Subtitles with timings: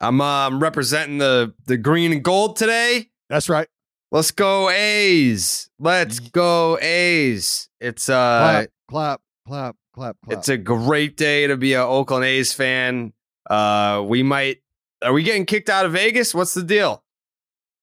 [0.00, 3.08] I'm um, representing the the green and gold today.
[3.28, 3.68] That's right.
[4.12, 5.68] Let's go A's.
[5.78, 7.68] Let's go A's.
[7.80, 10.38] It's uh clap, clap, clap, clap.
[10.38, 13.12] it's a great day to be a Oakland A's fan.
[13.48, 14.62] Uh we might
[15.02, 16.34] are we getting kicked out of Vegas?
[16.34, 17.02] What's the deal?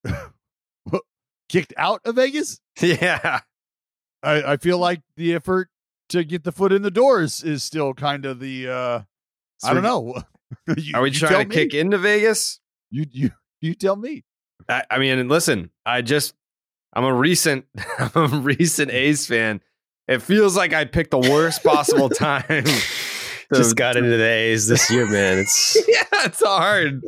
[1.50, 2.60] kicked out of Vegas.
[2.82, 3.42] Yeah.
[4.24, 5.70] I, I feel like the effort
[6.10, 8.68] to get the foot in the doors is still kind of the.
[8.70, 9.02] uh
[9.64, 10.16] I don't know.
[10.78, 11.56] You- Are we trying to me.
[11.56, 12.60] kick into Vegas?
[12.92, 14.24] You you you tell me.
[14.70, 16.34] I, I mean, listen, I just
[16.94, 17.66] I'm a recent
[18.16, 19.62] I'm a recent A's fan.
[20.08, 22.66] It feels like I picked the worst possible time.
[23.54, 25.38] Just got into the A's this year, man.
[25.40, 27.02] It's yeah, it's hard.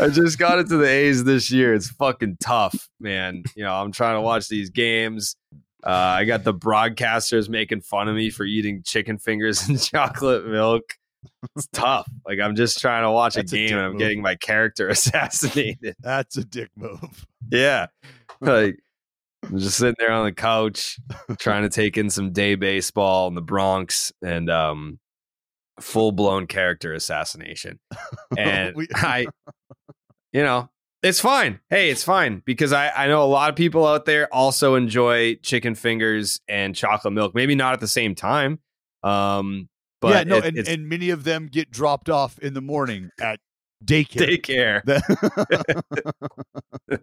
[0.00, 1.74] I just got into the A's this year.
[1.74, 3.42] It's fucking tough, man.
[3.54, 5.36] You know, I'm trying to watch these games.
[5.84, 10.46] Uh, I got the broadcasters making fun of me for eating chicken fingers and chocolate
[10.46, 10.94] milk.
[11.56, 12.08] It's tough.
[12.26, 13.98] Like I'm just trying to watch That's a a game dick and I'm move.
[13.98, 15.96] getting my character assassinated.
[16.00, 17.26] That's a dick move.
[17.50, 17.86] Yeah.
[18.40, 18.78] Like
[19.44, 20.98] I'm just sitting there on the couch
[21.38, 25.00] trying to take in some day baseball in the Bronx and um
[25.80, 27.80] full blown character assassination.
[28.38, 29.26] And We- I
[30.32, 30.68] you know,
[31.02, 31.58] it's fine.
[31.70, 35.34] Hey, it's fine because I, I know a lot of people out there also enjoy
[35.36, 37.34] chicken fingers and chocolate milk.
[37.34, 38.60] Maybe not at the same time.
[39.02, 39.68] Um
[40.00, 43.10] but yeah, no, it- and, and many of them get dropped off in the morning
[43.20, 43.40] at
[43.84, 44.40] daycare.
[44.40, 44.82] daycare.
[44.84, 45.84] That-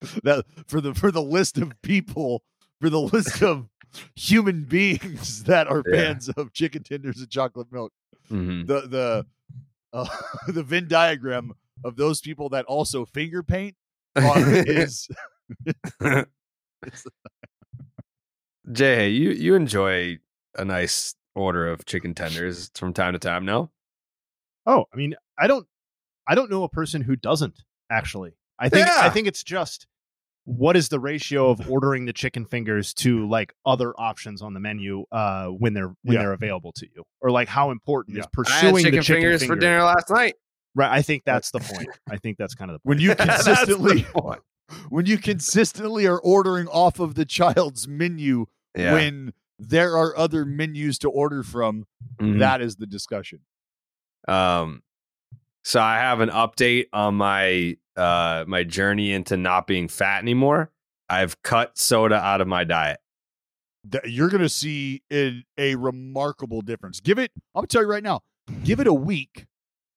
[0.22, 2.42] that for the for the list of people
[2.80, 3.68] for the list of
[4.14, 5.96] human beings that are Yeah.
[6.12, 7.92] fans of chicken tenders and chocolate milk.
[8.30, 8.66] Mhm.
[8.66, 9.26] The the
[9.92, 10.06] uh,
[10.48, 11.52] the Venn diagram
[11.84, 13.74] of those people that also finger paint
[14.16, 15.08] is
[18.72, 20.18] Jay, you you enjoy
[20.56, 23.70] a nice order of chicken tenders from time to time, no?
[24.66, 25.66] Oh, I mean, I don't,
[26.26, 27.54] I don't know a person who doesn't
[27.90, 28.32] actually.
[28.58, 28.98] I think, Yeah.
[29.00, 29.86] I think it's just
[30.44, 34.60] what is the ratio of ordering the chicken fingers to like other options on the
[34.60, 36.20] menu uh, when they're when Yeah.
[36.22, 39.22] they're available to you, or like how important is I had pursuing chicken, the chicken
[39.22, 39.54] fingers finger.
[39.54, 40.34] for dinner last night.
[40.74, 40.90] Right.
[40.90, 41.88] I think that's the point.
[42.10, 44.06] I think that's kind of the when you consistently
[44.90, 48.94] when you consistently are ordering off of the child's menu Yeah.
[48.94, 51.86] when there are other menus to order from
[52.20, 52.38] Mhm.
[52.38, 53.40] that is the discussion
[54.26, 54.82] Um,
[55.64, 60.70] so I have an update on my uh my journey into not being fat anymore.
[61.08, 63.00] I've cut soda out of my diet.
[63.84, 68.02] That you're going to see in a remarkable difference give it i'll tell you right
[68.02, 68.20] now
[68.64, 69.46] give it a week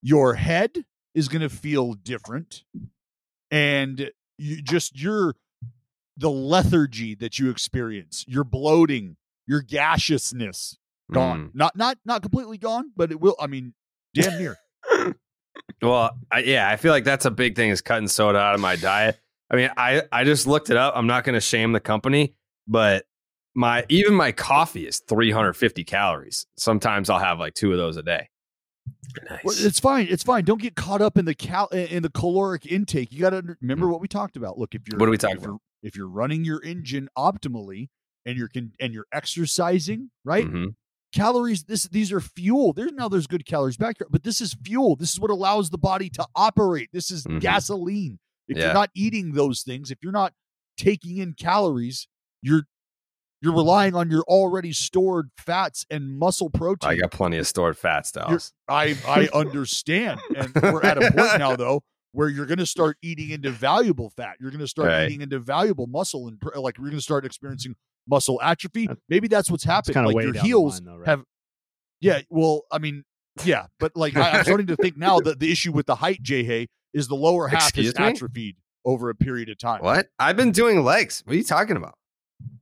[0.01, 2.63] your head is going to feel different
[3.49, 5.35] and you just your
[6.15, 9.17] the lethargy that you experience your bloating
[9.51, 10.77] your gaseousness
[11.11, 11.51] gone Mm.
[11.55, 13.73] not not not completely gone but it will i mean
[14.13, 14.57] damn near
[15.81, 18.61] Well, I, yeah, I feel like that's a big thing is cutting soda out of
[18.61, 19.19] my diet.
[19.49, 20.93] I mean, I I just looked it up.
[20.95, 22.35] I'm not going to shame the company,
[22.67, 23.05] but
[23.55, 26.45] my even my coffee is 350 calories.
[26.57, 28.29] Sometimes I'll have like two of those a day.
[29.43, 30.07] Well, it's fine.
[30.09, 30.45] It's fine.
[30.45, 33.11] Don't get caught up in the cal in the caloric intake.
[33.11, 34.59] You got to remember what we talked about.
[34.59, 37.89] Look, if you're What are we talking if you're, if you're running your engine optimally
[38.25, 40.45] and you're con- and you're exercising, right?
[40.45, 40.75] Mhm.
[41.13, 41.63] Calories.
[41.65, 42.73] This these are fuel.
[42.73, 44.95] There's now there's good calories back here, but this is fuel.
[44.95, 46.89] This is what allows the body to operate.
[46.93, 47.41] This is Mhm.
[47.41, 48.19] gasoline.
[48.47, 48.65] If Yeah.
[48.65, 50.33] you're not eating those things, if you're not
[50.77, 52.07] taking in calories,
[52.41, 52.63] you're
[53.43, 56.91] you're relying on your already stored fats and muscle protein.
[56.91, 58.27] I got plenty of stored fats, though.
[58.29, 62.65] You're- I I understand, and we're at a point now though where you're going to
[62.65, 64.35] start eating into valuable fat.
[64.39, 65.05] You're going to start Right.
[65.09, 67.75] eating into valuable muscle, and like you're going to start experiencing
[68.07, 68.89] muscle atrophy.
[69.09, 69.93] Maybe that's what's happened.
[69.93, 71.07] kinda Like your heels line, though, right?
[71.07, 71.23] have.
[72.01, 73.03] Yeah, well, I mean,
[73.45, 76.21] Yeah, but like I, am starting to think now that the issue with the height,
[76.23, 78.05] Jayhay, is the lower half Excuse is me?
[78.05, 79.81] atrophied over a period of time.
[79.81, 80.07] What?
[80.19, 81.21] I've been doing legs.
[81.25, 81.93] What are you talking about?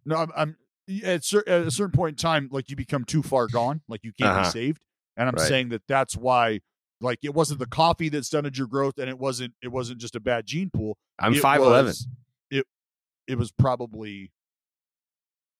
[0.05, 0.57] No, I'm, I'm
[1.03, 4.03] at, cer- at a certain point in time, like you become too far gone, like
[4.03, 4.43] you can't Uh-huh.
[4.43, 4.81] be saved.
[5.17, 5.47] And I'm Right.
[5.47, 6.59] saying that that's why,
[7.01, 10.15] like, it wasn't the coffee that stunted your growth, and it wasn't it wasn't just
[10.15, 10.97] a bad gene pool.
[11.19, 12.05] I'm 5'11".
[12.51, 12.65] It
[13.27, 14.31] it was probably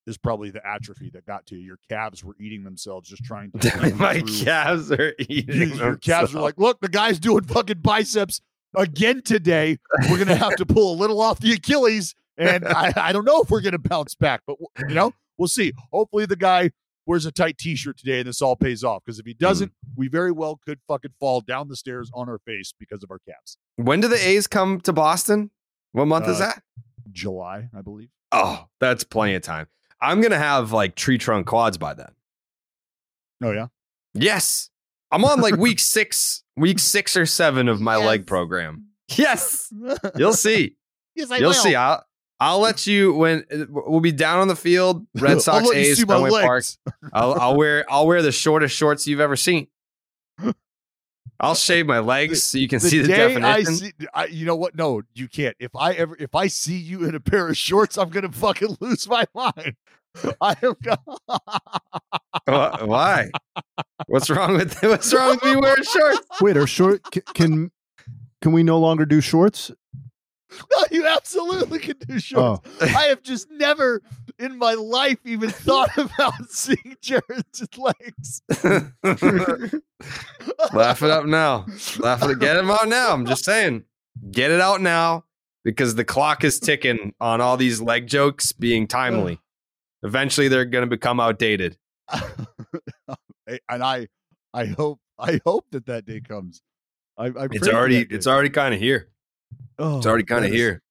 [0.07, 1.61] is probably the atrophy that got to you.
[1.61, 3.93] Your calves were eating themselves just trying to.
[3.97, 5.75] My through- calves are you- eating.
[5.75, 8.41] your calves are like, look, the guy's doing fucking biceps
[8.75, 9.77] again today.
[10.09, 13.41] We're gonna have to pull a little off the Achilles, and I, I don't know
[13.41, 14.57] if we're gonna bounce back, but
[14.87, 15.73] you know, we'll see.
[15.91, 16.71] Hopefully, the guy
[17.09, 19.03] wears a tight T-shirt today, and this all pays off.
[19.05, 22.37] Because if he doesn't, we very well could fucking fall down the stairs on our
[22.45, 23.57] face because of our calves.
[23.75, 25.51] When do the A's come to Boston?
[25.91, 26.63] What month is Uh, that?
[27.11, 28.09] July, I believe.
[28.31, 29.67] Oh, that's plenty of time.
[29.99, 32.11] I'm gonna have like tree trunk quads by then.
[33.43, 33.67] Oh yeah.
[34.13, 34.69] Yes.
[35.11, 38.89] I'm on like week six, week six or seven of my leg program.
[39.17, 39.73] Yes.
[40.15, 40.75] You'll see.
[41.15, 41.53] yes, I You'll will.
[41.55, 41.73] see.
[41.75, 42.05] I'll
[42.39, 45.05] I'll let you when uh, we'll be down on the field.
[45.15, 46.63] Red I'll Sox A's Fenway Park.
[47.13, 49.67] I'll I'll wear I'll wear the shortest shorts you've ever seen.
[51.41, 53.45] I'll shave my legs so you can see the day definition.
[53.45, 54.75] I see, I, you know what?
[54.75, 55.55] No, you can't.
[55.59, 58.77] If I ever, if I see you in a pair of shorts, I'm gonna fucking
[58.81, 59.75] lose my mind.
[60.41, 60.75] I am.
[62.47, 63.31] Wha- Why?
[64.07, 66.21] What's wrong with what's wrong with me wearing shorts?
[66.41, 67.71] Wait, are short c- can
[68.41, 69.71] can we no longer do shorts?
[70.71, 72.61] No, you absolutely can do shorts.
[72.81, 72.85] Oh.
[72.85, 74.01] I have just never
[74.37, 78.41] in my life even thought about seeing Jared's legs.
[80.73, 81.65] Laugh it up now.
[81.99, 82.39] Laugh it.
[82.39, 83.13] Get him out now.
[83.13, 83.83] I'm just saying.
[84.31, 85.25] Get it out now
[85.63, 89.39] because the clock is ticking on all these leg jokes being timely.
[90.03, 91.77] Eventually, they're going to become outdated.
[92.09, 94.07] and I,
[94.53, 96.61] I hope, I hope that that day comes.
[97.17, 99.09] I, I It's already, it's already kind of here.
[99.77, 100.81] Oh, It's already kind of here.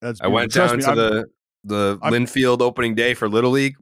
[0.00, 0.76] That's I went beautiful.
[0.78, 1.30] down Trust to I'm- the
[1.64, 3.76] the I'm- Linfield opening day for Little League,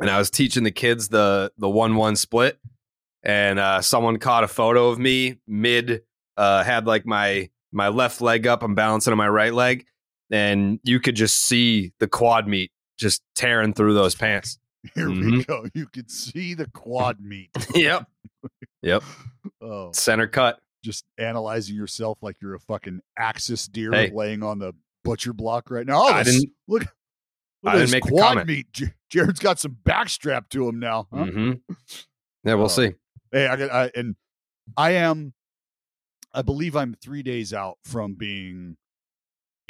[0.00, 2.58] and I was teaching the kids the the one one split,
[3.22, 6.02] and uh, someone caught a photo of me mid
[6.36, 9.86] uh, had like my my left leg up, I'm balancing on my right leg,
[10.30, 14.58] and you could just see the quad meat just tearing through those pants.
[14.94, 15.46] Here we Mhm.
[15.46, 15.66] go.
[15.74, 17.50] You can see the quad meat.
[17.74, 18.06] yep,
[18.82, 19.02] yep,
[19.60, 20.60] Oh, center cut.
[20.84, 24.12] Just analyzing yourself like you're a fucking axis deer Hey.
[24.14, 24.72] laying on the
[25.02, 26.02] butcher block right now.
[26.02, 26.82] Oh, I this- didn't- look.
[26.82, 28.46] Look I didn't this make quad comment.
[28.48, 28.66] meat.
[28.72, 31.08] J- Jared's got some backstrap to him now.
[31.12, 31.24] huh?
[31.24, 31.52] hmm
[32.44, 32.68] Yeah, we'll Oh.
[32.68, 32.92] see.
[33.32, 34.16] Hey, I I, and
[34.76, 35.32] I am.
[36.34, 38.76] I believe I'm three days out from being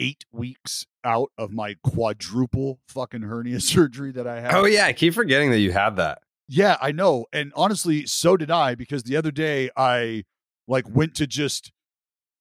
[0.00, 4.54] eight weeks out of my quadruple fucking hernia surgery that I had.
[4.54, 6.18] Oh yeah, I keep forgetting that you have that.
[6.48, 7.26] Yeah, I know.
[7.32, 10.24] And honestly, so did I because the other day I
[10.66, 11.72] like went to just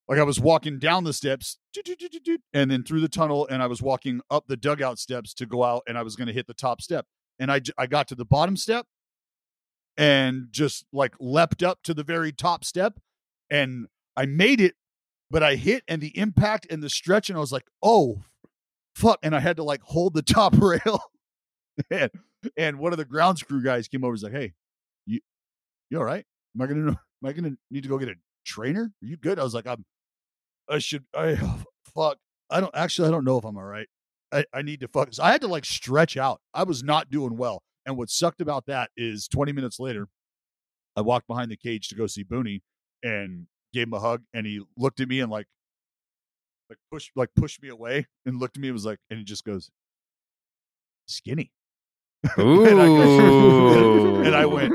[0.08, 1.58] like I was walking down the steps
[2.52, 5.64] and then through the tunnel and I was walking up the dugout steps to go
[5.64, 7.06] out and I was going to hit the top step.
[7.38, 8.86] And I I got to the bottom step
[9.96, 12.98] and just like leapt up to the very top step
[13.50, 13.86] and
[14.16, 14.74] I made it
[15.30, 18.22] but I hit and the impact and the stretch and I was like, "Oh,
[18.94, 21.00] fuck." And I had to like hold the top rail.
[21.90, 22.10] and,
[22.56, 24.52] and one of the grounds crew guys came over and was like, "Hey,
[25.06, 25.20] you
[25.90, 26.24] you all right?
[26.54, 28.92] Am I gonna am I gonna need to go get a trainer?
[29.02, 29.84] Are you good?" I was like, "I'm
[30.68, 31.36] I should I
[31.94, 32.18] fuck.
[32.50, 33.88] I don't actually I don't know if I'm all right.
[34.32, 35.08] I, I need to fuck.
[35.12, 36.40] So I had to like stretch out.
[36.52, 37.62] I was not doing well.
[37.86, 40.08] And what sucked about that is 20 minutes later,
[40.96, 42.62] I walked behind the cage to go see Booney
[43.02, 45.46] and gave him a hug and he looked at me and like
[46.70, 49.24] like pushed like pushed me away and looked at me and was like and he
[49.24, 49.70] just goes
[51.06, 51.52] skinny
[52.38, 52.64] Ooh.
[52.66, 54.72] and, I go- and I went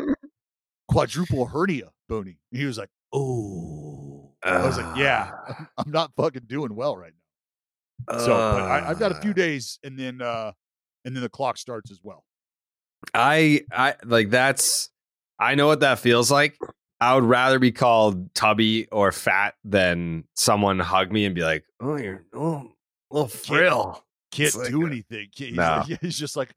[0.88, 5.32] quadruple hernia Booney he was like oh I was like yeah
[5.78, 7.14] I'm not fucking doing well right
[8.10, 10.52] now so but I, I've got a few Uh, days and then uh
[11.06, 12.26] and then the clock starts as well
[13.14, 14.90] I I like that's
[15.40, 16.58] I know what that feels like.
[17.00, 21.64] I would rather be called tubby or fat than someone hug me and be like,
[21.80, 22.74] "Oh, you're oh,
[23.10, 25.84] little frill." can't It's like do a- anything Can't- he's, No.
[25.88, 26.54] like, he's just like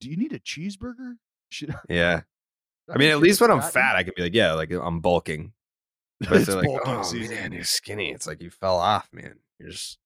[0.00, 1.14] do you need a cheeseburger
[1.50, 2.20] should Yeah.
[2.92, 5.52] I mean, at least when I'm fat, I can be like, "Yeah, like I'm bulking."
[6.28, 7.34] But they're like, bulking "Oh season.
[7.34, 9.36] man, you're skinny." It's like you fell off, man.
[9.58, 9.98] You're just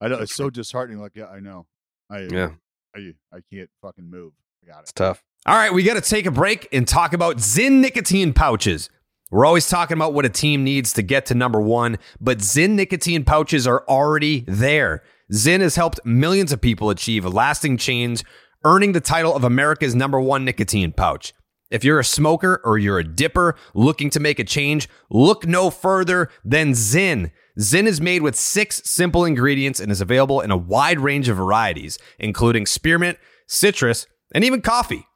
[0.00, 1.00] I know it's so disheartening.
[1.00, 1.66] Like, yeah, I know.
[2.10, 2.50] I yeah.
[2.96, 4.32] I I can't fucking move.
[4.64, 4.82] I got it.
[4.82, 5.22] It's tough.
[5.46, 8.90] All right, we got to take a break and talk about Zyn nicotine pouches.
[9.30, 12.70] We're always talking about what a team needs to get to number one, but Zyn
[12.70, 15.02] nicotine pouches are already there.
[15.32, 18.24] Zyn has helped millions of people achieve a lasting change,
[18.64, 21.32] earning the title of America's number one nicotine pouch.
[21.70, 25.70] If you're a smoker or you're a dipper looking to make a change, look no
[25.70, 27.30] further than Zyn.
[27.58, 31.36] Zyn is made with six simple ingredients and is available in a wide range of
[31.36, 35.06] varieties, including spearmint, citrus, and even coffee.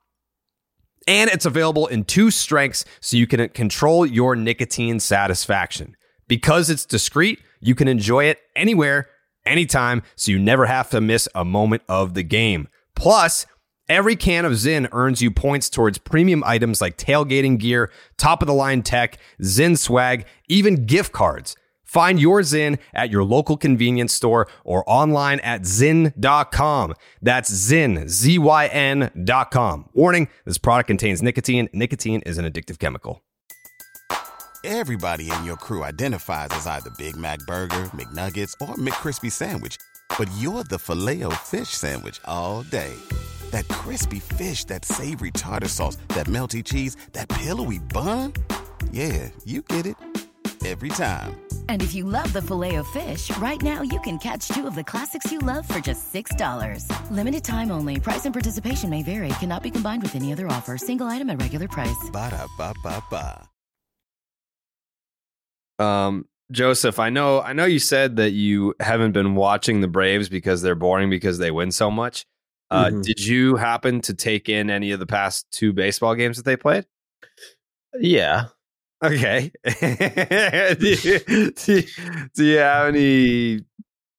[1.07, 5.97] And it's available in two strengths so you can control your nicotine satisfaction.
[6.29, 9.09] Because it's discreet, you can enjoy it anywhere,
[9.45, 12.69] anytime, so you never have to miss a moment of the game.
[12.95, 13.45] Plus,
[13.89, 18.47] every can of Zyn earns you points towards premium items like tailgating gear, top of
[18.47, 21.57] the line tech, Zyn swag, even gift cards.
[21.95, 26.95] Find your Zyn at your local convenience store or online at Zyn.com.
[27.23, 29.89] That's Zyn, Z Y N.com.
[29.93, 31.69] Warning this product contains nicotine.
[31.73, 33.23] Nicotine is an addictive chemical.
[34.65, 39.77] Everybody in your crew identifies as either Big Mac Burger, McNuggets, or McCrispy Sandwich,
[40.19, 42.95] but you're the filet fish Sandwich all day.
[43.55, 48.33] That crispy fish, that savory tartar sauce, that melty cheese, that pillowy bun.
[48.91, 49.95] Yeah, you get it
[50.67, 51.39] every time.
[51.69, 54.75] And if you love the filet of fish, right now you can catch two of
[54.75, 56.89] the classics you love for just $6.
[57.13, 58.01] Limited time only.
[58.01, 59.29] Price and participation may vary.
[59.39, 60.77] Cannot be combined with any other offer.
[60.77, 62.11] Single item at regular price.
[62.11, 63.03] Ba da ba ba
[65.79, 65.85] ba.
[65.85, 70.29] Um, Joseph, I know, I know you said that you haven't been watching the Braves
[70.29, 72.27] because they're boring because they win so much.
[72.71, 73.05] Uh, Mhm.
[73.05, 76.57] Did you happen to take in any of the past two baseball games that they
[76.57, 76.87] played?
[78.01, 78.47] Yeah.
[79.03, 79.53] Okay.
[79.81, 81.19] do, you,
[81.51, 81.83] do, you,
[82.35, 83.61] do you have any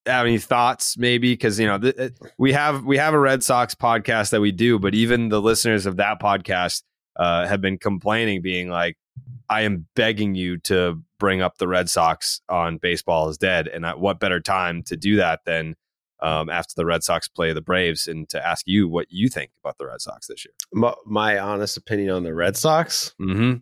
[0.05, 0.97] have any thoughts?
[0.97, 4.41] Maybe because you know th- uh, we have we have a Red Sox podcast that
[4.41, 6.83] we do, but even the listeners of that podcast
[7.15, 8.95] uh, have been complaining, being like,
[9.49, 13.85] "I am begging you to bring up the Red Sox on Baseball is Dead," and
[13.87, 15.75] I, what better time to do that than
[16.25, 19.51] um, after the Red Sox play the Braves and to ask you what you think
[19.63, 20.53] about the Red Sox this year.
[20.73, 23.13] My, my honest opinion on the Red Sox.
[23.21, 23.57] Mm-hmm.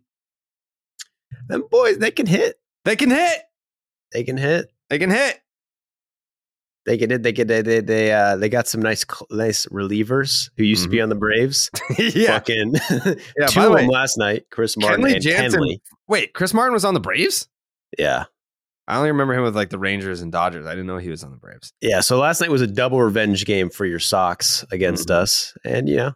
[1.48, 2.56] Them boys, they can hit.
[2.86, 3.42] They can hit.
[4.14, 4.72] They can hit.
[4.90, 5.42] They can hit.
[6.86, 7.24] They can hit.
[7.24, 7.48] They can.
[7.48, 11.10] They they they, uh, they got some nice nice relievers who used to be on
[11.10, 11.70] the Braves.
[11.98, 12.28] yeah.
[12.34, 12.76] Fucking
[13.38, 14.46] Yeah, two by the of way, them last night.
[14.52, 15.62] Chris Martin Kenley and Jansen.
[15.62, 15.78] Kenley.
[16.08, 17.48] Wait, Chris Martin was on the Braves?
[17.98, 18.26] Yeah.
[18.88, 20.66] I only remember him with like the Rangers and Dodgers.
[20.66, 21.72] I didn't know he was on the Braves.
[21.82, 22.02] Yeah.
[22.02, 25.22] So last night was a double revenge game for your Sox against Mm-hmm.
[25.22, 26.12] us, and yeah,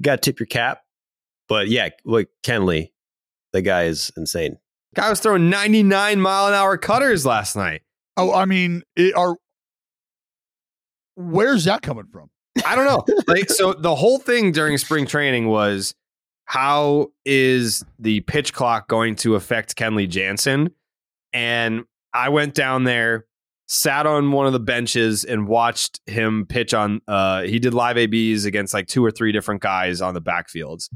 [0.00, 0.80] got to tip your cap.
[1.48, 2.90] But yeah, look, Kenley,
[3.52, 4.58] the guy is insane.
[4.94, 7.82] Guy was throwing 99 mile an hour cutters last night.
[8.16, 9.36] Oh, I mean, it, are
[11.14, 12.30] where's that coming from?
[12.66, 13.04] I don't know.
[13.26, 15.94] like, so the whole thing during spring training was
[16.44, 20.70] how is the pitch clock going to affect Kenley Jansen?
[21.32, 23.26] And I went down there,
[23.66, 27.00] sat on one of the benches, and watched him pitch on.
[27.08, 30.88] Uh, he did live ABs against like two or three different guys on the backfields,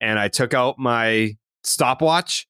[0.00, 2.46] and I took out my stopwatch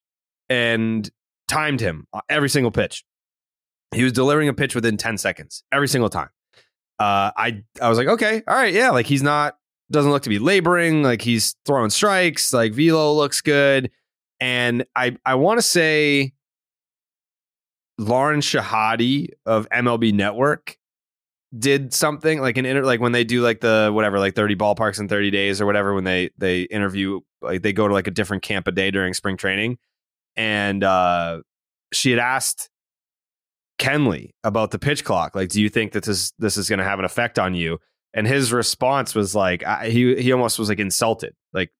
[0.48, 1.08] and
[1.48, 3.04] timed him uh, every single pitch.
[3.94, 6.30] He was delivering a pitch within ten seconds every single time
[6.98, 9.56] uh, I I was like, okay, all right, yeah, like he's not
[9.90, 13.90] doesn't look to be laboring, like he's throwing strikes, like velo looks good,
[14.40, 16.33] and I I want to say
[17.98, 20.76] Lauren Shehadi of MLB Network
[21.56, 24.98] did something like an inter like when they do like the whatever like 30 ballparks
[24.98, 28.10] in 30 days or whatever when they they interview like they go to like a
[28.10, 29.78] different camp a day during spring training
[30.34, 31.40] and uh
[31.92, 32.70] she had asked
[33.78, 35.34] Kenley about the pitch clock.
[35.34, 37.78] Like, do you think that this this is going to have an effect on you?
[38.12, 41.34] And his response was like, I, he he almost was like insulted.
[41.52, 41.70] Like,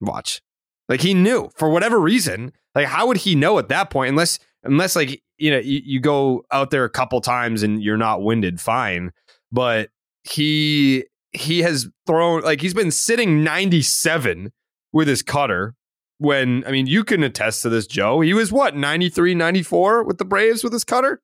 [0.00, 0.42] watch,
[0.88, 2.52] like he knew for whatever reason.
[2.74, 4.10] Like, how would he know at that point?
[4.10, 7.96] Unless unless like you know you, you go out there a couple times and you're
[7.96, 9.12] not winded, fine.
[9.50, 9.90] But
[10.24, 14.52] he he has thrown like he's been sitting 97
[14.92, 15.74] with his cutter
[16.18, 18.20] when I mean you can attest to this, Joe.
[18.20, 21.20] He was what 93, 94 with the Braves with his cutter.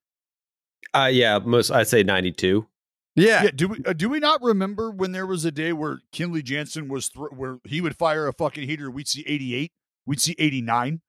[0.94, 2.66] Uh, yeah, most I'd say ninety two.
[3.14, 3.44] Yeah.
[3.44, 3.50] Yeah.
[3.54, 6.88] Do we uh, do we not remember when there was a day where Kenley Jansen
[6.88, 8.90] was thr where he would fire a fucking heater?
[8.90, 9.72] We'd see eighty eight.
[10.06, 11.00] We'd see eighty nine.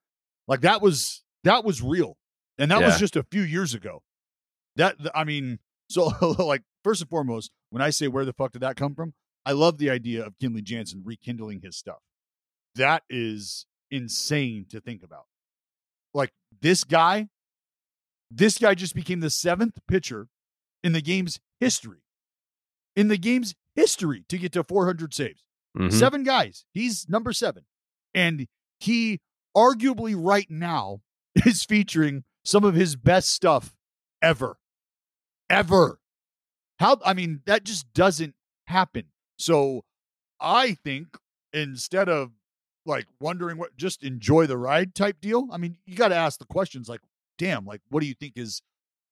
[0.48, 2.18] Like that was that was real,
[2.60, 4.04] and that was just a few years ago.
[4.76, 6.06] That I mean, so
[6.40, 9.14] like first and foremost, when I say where the fuck did that come from,
[9.46, 12.00] I love the idea of Kenley Jansen rekindling his stuff.
[12.76, 15.26] That is insane to think about.
[16.14, 17.30] Like this guy,
[18.30, 20.28] this guy just became the seventh pitcher
[20.84, 22.04] in the game's history.
[22.96, 25.44] In the game's history to get to 400 saves.
[25.78, 25.94] Mhm.
[25.94, 26.66] Seven guys.
[26.74, 27.66] He's number seven.
[28.14, 28.48] And
[28.80, 29.20] he
[29.56, 31.02] arguably right now
[31.46, 33.76] is featuring some of his best stuff
[34.22, 34.58] ever.
[35.50, 36.00] Ever.
[36.80, 38.34] How, I mean, that just doesn't
[38.66, 39.06] happen.
[39.38, 39.84] So
[40.40, 41.18] I think
[41.54, 42.32] instead of
[42.86, 45.48] like wondering what just enjoy the ride type deal?
[45.52, 47.02] I mean, you got to ask the questions like,
[47.38, 48.62] damn, like what do you think is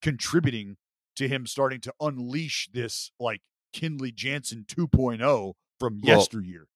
[0.02, 0.76] contributing
[1.16, 3.40] to him starting to unleash this like
[3.74, 6.66] Kenley Jansen 2.0 from Well, yesteryear?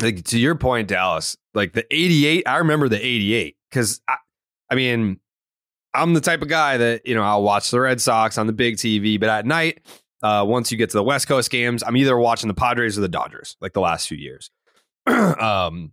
[0.00, 4.16] like to your point, Dallas, like the 88, I remember the 88 because I,
[4.70, 5.20] I mean,
[5.94, 8.52] I'm the type of guy that, you know, I'll watch the Red Sox on the
[8.52, 9.86] big TV, but at night,
[10.22, 13.00] uh, once you get to the West Coast games, I'm either watching the Padres or
[13.00, 14.50] the Dodgers, like the last few years.
[15.06, 15.92] um,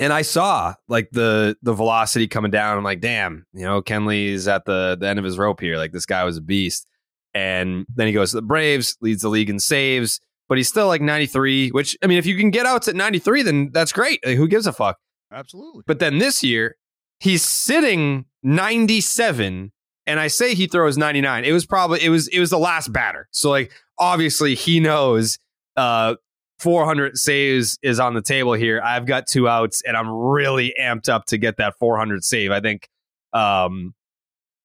[0.00, 2.76] and I saw like the the velocity coming down.
[2.76, 5.76] I'm like, damn, you know, Kenley's at the the end of his rope here.
[5.76, 6.86] Like this guy was a beast.
[7.32, 10.86] And then he goes to the Braves, leads the league in saves, but he's still
[10.86, 11.70] like 93.
[11.70, 14.24] Which I mean, if you can get outs at 93, then that's great.
[14.24, 14.98] Like, who gives a fuck?
[15.32, 15.82] Absolutely.
[15.86, 16.76] But then this year,
[17.18, 19.72] he's sitting 97,
[20.06, 21.44] and I say he throws 99.
[21.44, 23.28] It was probably it was it was the last batter.
[23.32, 25.38] So like obviously he knows
[25.76, 26.14] uh
[26.58, 28.80] 400 saves is on the table here.
[28.82, 32.50] I've got two outs, and I'm really amped up to get that 400 save.
[32.52, 32.88] I think,
[33.32, 33.94] um,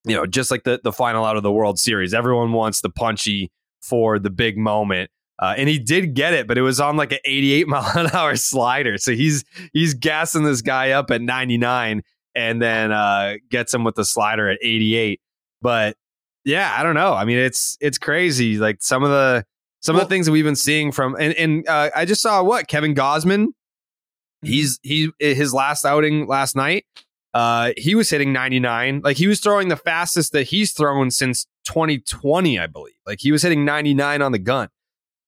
[0.06, 2.90] you know, just like the the final out of the World Series, everyone wants the
[2.90, 5.10] punchy for the big moment.
[5.40, 8.08] Uh, and he did get it, but it was on like an 88 mile an
[8.14, 8.98] hour slider.
[8.98, 9.44] So he's
[9.74, 12.04] he's gassing this guy up at 99
[12.40, 15.20] and then uh, gets him with the slider at 88.
[15.62, 15.98] But
[16.46, 17.14] yeah, I don't know.
[17.14, 18.58] I mean, it's it's crazy.
[18.58, 19.46] Like some of the
[19.82, 22.42] some of the things that we've been seeing from and and uh, I just saw
[22.42, 23.48] what Kevin Gausman.
[24.42, 26.86] He's he his last outing last night.
[27.34, 29.02] Uh, he was hitting 99.
[29.04, 32.96] Like he was throwing the fastest that he's thrown since 2020, I believe.
[33.06, 34.70] Like he was hitting 99 on the gun.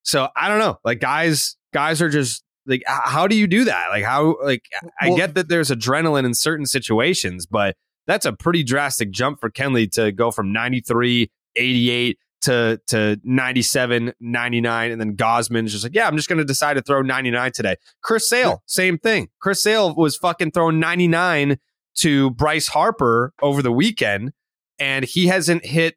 [0.02, 0.78] So I don't know.
[0.82, 3.88] Like guys, guys are just like, how do you do that?
[3.90, 4.36] Like how?
[4.42, 4.62] Like
[5.00, 7.76] I Well- get that there's adrenaline in certain situations, but
[8.06, 14.12] that's a pretty drastic jump for Kenley to go from 93, 88 to to 97,
[14.20, 17.52] 99, and then Gausman's just like, yeah, I'm just going to decide to throw 99
[17.52, 17.76] today.
[18.02, 19.28] Chris Sale, same thing.
[19.40, 21.58] Chris Sale was fucking throwing 99
[21.98, 24.32] to Bryce Harper over the weekend,
[24.80, 25.94] and he hasn't hit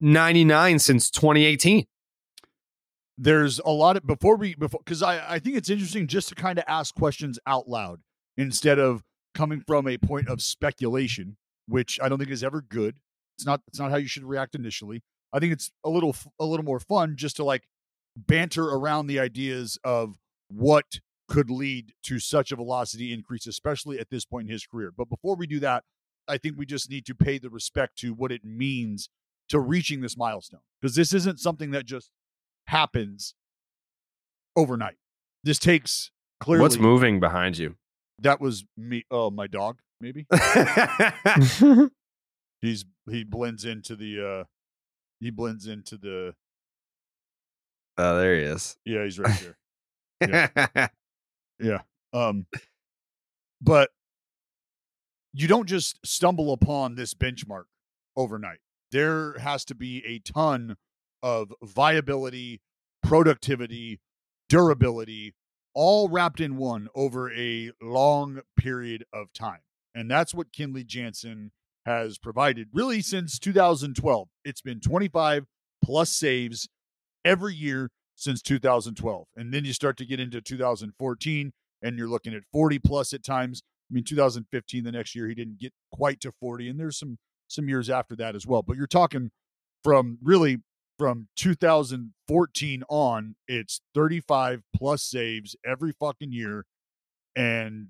[0.00, 1.84] 99 since 2018.
[3.22, 6.34] There's a lot of before we before because I, I think it's interesting just to
[6.34, 8.00] kind of ask questions out loud
[8.36, 11.36] instead of coming from a point of speculation
[11.68, 12.96] which i don't think is ever good.
[13.36, 15.02] It's not it's not how you should react initially.
[15.32, 17.62] I think it's a little a little more fun just to like
[18.16, 24.10] banter around the ideas of what could lead to such a velocity increase especially at
[24.10, 24.92] this point in his career.
[24.94, 25.84] But before we do that
[26.26, 29.08] i think we just need to pay the respect to what it means
[29.48, 32.10] to reaching this milestone because this isn't something that just
[32.66, 33.34] happens
[34.56, 34.96] overnight.
[35.44, 36.62] This takes clearly.
[36.62, 37.76] What's moving behind you?
[38.18, 39.04] That was me.
[39.10, 39.80] Oh, my dog.
[40.00, 40.26] Maybe
[42.60, 44.26] he's he blends into the.
[44.26, 44.44] uh
[45.20, 46.34] He blends into the.
[47.98, 48.76] Oh, there he is.
[48.84, 49.54] Yeah, he's right
[50.20, 50.48] there.
[50.68, 50.88] Yeah.
[51.60, 51.80] yeah.
[52.12, 52.46] Um.
[53.60, 53.90] But
[55.32, 57.64] you don't just stumble upon this benchmark
[58.16, 58.58] overnight.
[58.90, 60.76] There has to be a ton
[61.22, 62.60] of viability,
[63.02, 64.00] productivity,
[64.48, 65.34] durability,
[65.74, 69.60] all wrapped in one over a long period of time.
[69.94, 71.52] And that's what Kenley Jansen
[71.84, 74.28] has provided really since 2012.
[74.44, 75.46] It's been 25
[75.82, 76.68] plus saves
[77.24, 79.26] every year since 2012.
[79.36, 83.24] And then you start to get into 2014 and you're looking at 40 plus at
[83.24, 83.62] times.
[83.90, 87.18] I mean 2015 the next year he didn't get quite to 40 and there's some
[87.48, 88.62] some years after that as well.
[88.62, 89.30] But you're talking
[89.82, 90.58] from really
[90.98, 96.66] from 2014 on, it's 35 plus saves every fucking year
[97.34, 97.88] and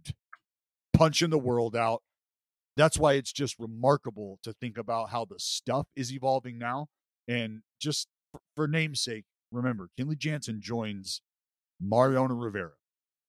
[0.93, 2.03] punching the world out.
[2.77, 6.87] That's why it's just remarkable to think about how the stuff is evolving now.
[7.29, 8.09] And just
[8.57, 11.21] for, namesake, remember, Kenley Jansen joins
[11.81, 12.73] Mariano Rivera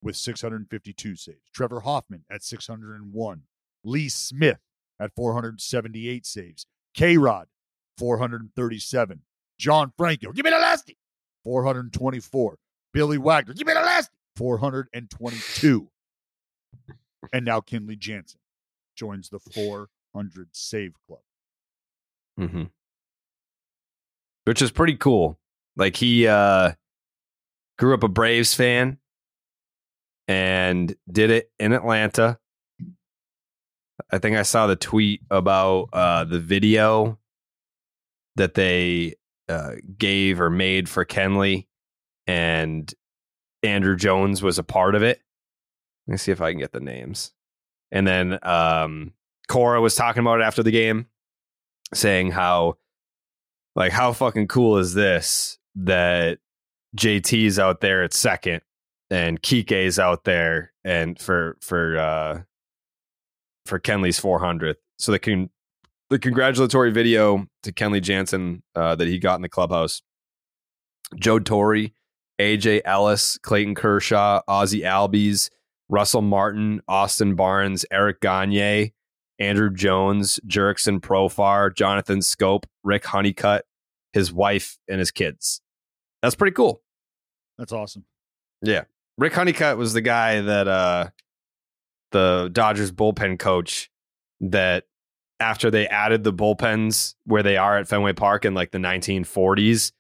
[0.02, 3.42] with 652 saves, Trevor Hoffman at 601,
[3.84, 4.60] Lee Smith
[5.00, 7.48] at 478 saves, K Rod
[7.98, 9.22] 437,
[9.64, 10.98] John Franco, give me the lasty,
[11.46, 12.58] 424,
[12.92, 15.88] Billy Wagner, give me the lasty, 422.
[17.32, 18.42] and now Kenley Jansen
[18.98, 21.22] joins the 400 save club.
[22.38, 22.64] hmm
[24.44, 25.40] Which is pretty cool.
[25.78, 26.74] Like he uh
[27.80, 28.98] grew up a Braves fan
[30.28, 32.38] and did it in Atlanta.
[34.12, 37.18] I think I saw the tweet about uh the video
[38.36, 39.16] that they
[39.50, 41.68] uh gave or made for Kenley
[42.28, 42.94] and
[43.64, 45.22] Andruw Jones was a part of it.
[46.08, 47.34] Let me see if I can get the names.
[47.92, 49.14] And then um
[49.48, 51.08] Cora was talking about it after the game,
[51.94, 52.78] saying how
[53.76, 56.40] like how fucking cool is this that
[56.96, 58.62] JT's out there at second
[59.10, 62.42] and Kike's out there and for for uh
[63.66, 64.76] for Kenley's 400th.
[64.98, 65.50] So they con-
[66.14, 70.04] the congratulatory video to Kenley Jansen uh, that he got in the clubhouse.
[71.16, 71.90] Joe Torre,
[72.40, 75.50] AJ Ellis, Clayton Kershaw, Ozzy Albies,
[75.90, 78.94] Russell Martin, Austin Barnes, Eric Gagne,
[79.42, 83.66] Andruw Jones, Jurickson Profar, Jonathan Schoop, Rick Honeycutt,
[84.12, 85.62] his wife, and his kids.
[86.22, 86.84] That's pretty cool.
[87.58, 88.06] That's awesome.
[88.62, 88.84] Yeah.
[89.18, 91.10] Rick Honeycutt was the guy that uh
[92.12, 93.90] the Dodgers bullpen coach
[94.42, 94.86] that
[95.44, 99.92] after they added the bullpens where they are at Fenway Park in like the 1940s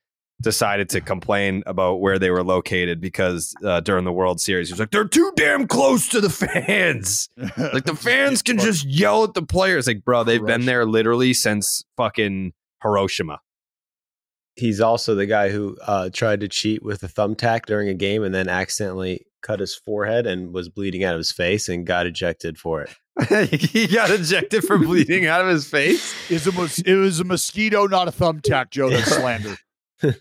[0.41, 4.73] decided to complain about where they were located because uh, during the World Series he
[4.73, 7.29] was like they're too damn close to the fans.
[7.57, 11.33] like the fans can just yell at the players like bro they've been there literally
[11.33, 13.39] since fucking Hiroshima.
[14.55, 18.23] He's also the guy who uh, tried to cheat with a thumbtack during a game
[18.23, 22.05] and then accidentally cut his forehead and was bleeding out of his face and got
[22.05, 22.95] ejected for it.
[23.29, 26.31] he got ejected for bleeding out of his face.
[26.31, 28.89] Is a mos- it was a mosquito, not a thumbtack, Joe.
[28.89, 29.57] That's slander.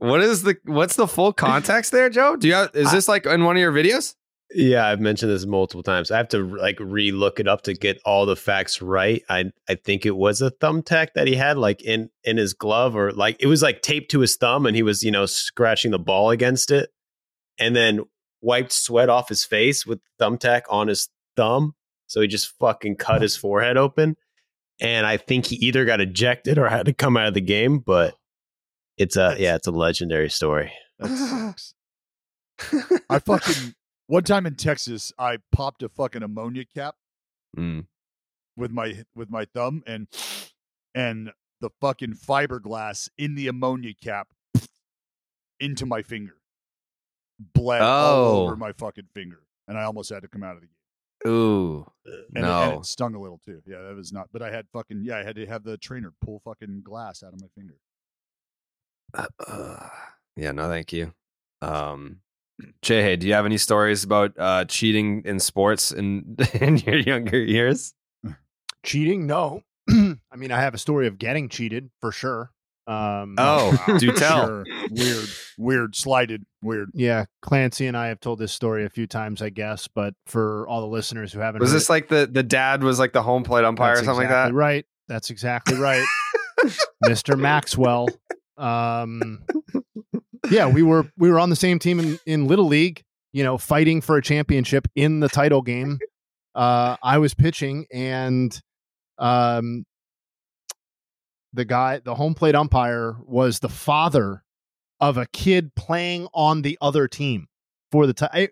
[0.00, 2.34] What is the what's the full context there, Joe?
[2.34, 4.14] Do you have, is this like in one of your videos?
[4.52, 6.10] Yeah, I've mentioned this multiple times.
[6.10, 9.22] I have to like re-look it up to get all the facts right.
[9.28, 12.96] I I think it was a thumbtack that he had like in in his glove
[12.96, 15.90] or like it was like taped to his thumb and he was, you know, scratching
[15.90, 16.88] the ball against it
[17.58, 18.00] and then
[18.40, 21.74] wiped sweat off his face with thumbtack on his thumb.
[22.10, 24.16] So he just fucking cut his forehead open.
[24.80, 27.78] And I think he either got ejected or had to come out of the game,
[27.78, 28.16] but
[28.98, 30.72] it's a yeah, it's a legendary story.
[31.00, 31.54] I
[33.24, 33.74] fucking
[34.08, 36.96] one time in Texas, I popped a fucking ammonia cap
[37.56, 37.86] Mm.
[38.56, 40.08] with my with my thumb and
[40.94, 44.28] and the fucking fiberglass in the ammonia cap
[45.60, 46.34] into my finger.
[47.38, 48.42] Bled all Oh.
[48.44, 49.42] over my fucking finger.
[49.68, 50.74] And I almost had to come out of the game.
[51.26, 51.86] Ooh.
[52.34, 52.62] And, no.
[52.62, 53.60] it, and it stung a little too.
[53.66, 56.12] Yeah, that was not but I had fucking yeah, I had to have the trainer
[56.24, 57.76] pull fucking glass out of my finger.
[59.14, 59.88] Uh,
[60.36, 61.12] yeah, no, thank you.
[61.62, 62.20] Um,
[62.82, 66.96] Jay, hey, do you have any stories about uh, cheating in sports in in your
[66.96, 67.94] younger years?
[68.82, 69.26] Cheating?
[69.26, 69.62] No.
[69.90, 72.50] I mean, I have a story of getting cheated for sure.
[72.90, 74.46] Um, Oh, do tell.
[74.46, 74.64] Sure.
[74.90, 76.90] Weird, weird, slighted, weird.
[76.92, 79.86] Yeah, Clancy and I have told this story a few times, I guess.
[79.86, 82.82] But for all the listeners who haven't, Was heard this it, like the the dad
[82.82, 84.54] was like the home plate umpire that's or something exactly like that?
[84.54, 84.86] Right.
[85.06, 86.04] That's exactly right,
[87.04, 87.38] Mr.
[87.38, 88.08] Maxwell.
[88.56, 89.42] Um,
[90.50, 93.02] yeah, we were we were on the same team in, in Little League.
[93.32, 95.98] You know, fighting for a championship in the title game.
[96.54, 98.58] Uh, I was pitching, and
[99.18, 99.84] um,
[101.52, 104.44] the guy, the home plate umpire, was the father
[105.00, 107.48] of a kid playing on the other team
[107.90, 108.30] for the time.
[108.32, 108.48] I,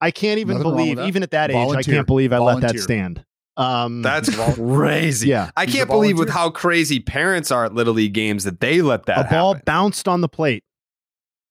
[0.00, 2.78] I can't even Nothing believe, even at that age, I can't believe I let that
[2.78, 3.24] stand.
[3.56, 5.28] Um, That's crazy.
[5.28, 5.50] Yeah.
[5.56, 9.06] I can't believe with how crazy parents are at little league games that they let
[9.06, 10.62] that a ball bounced on the plate,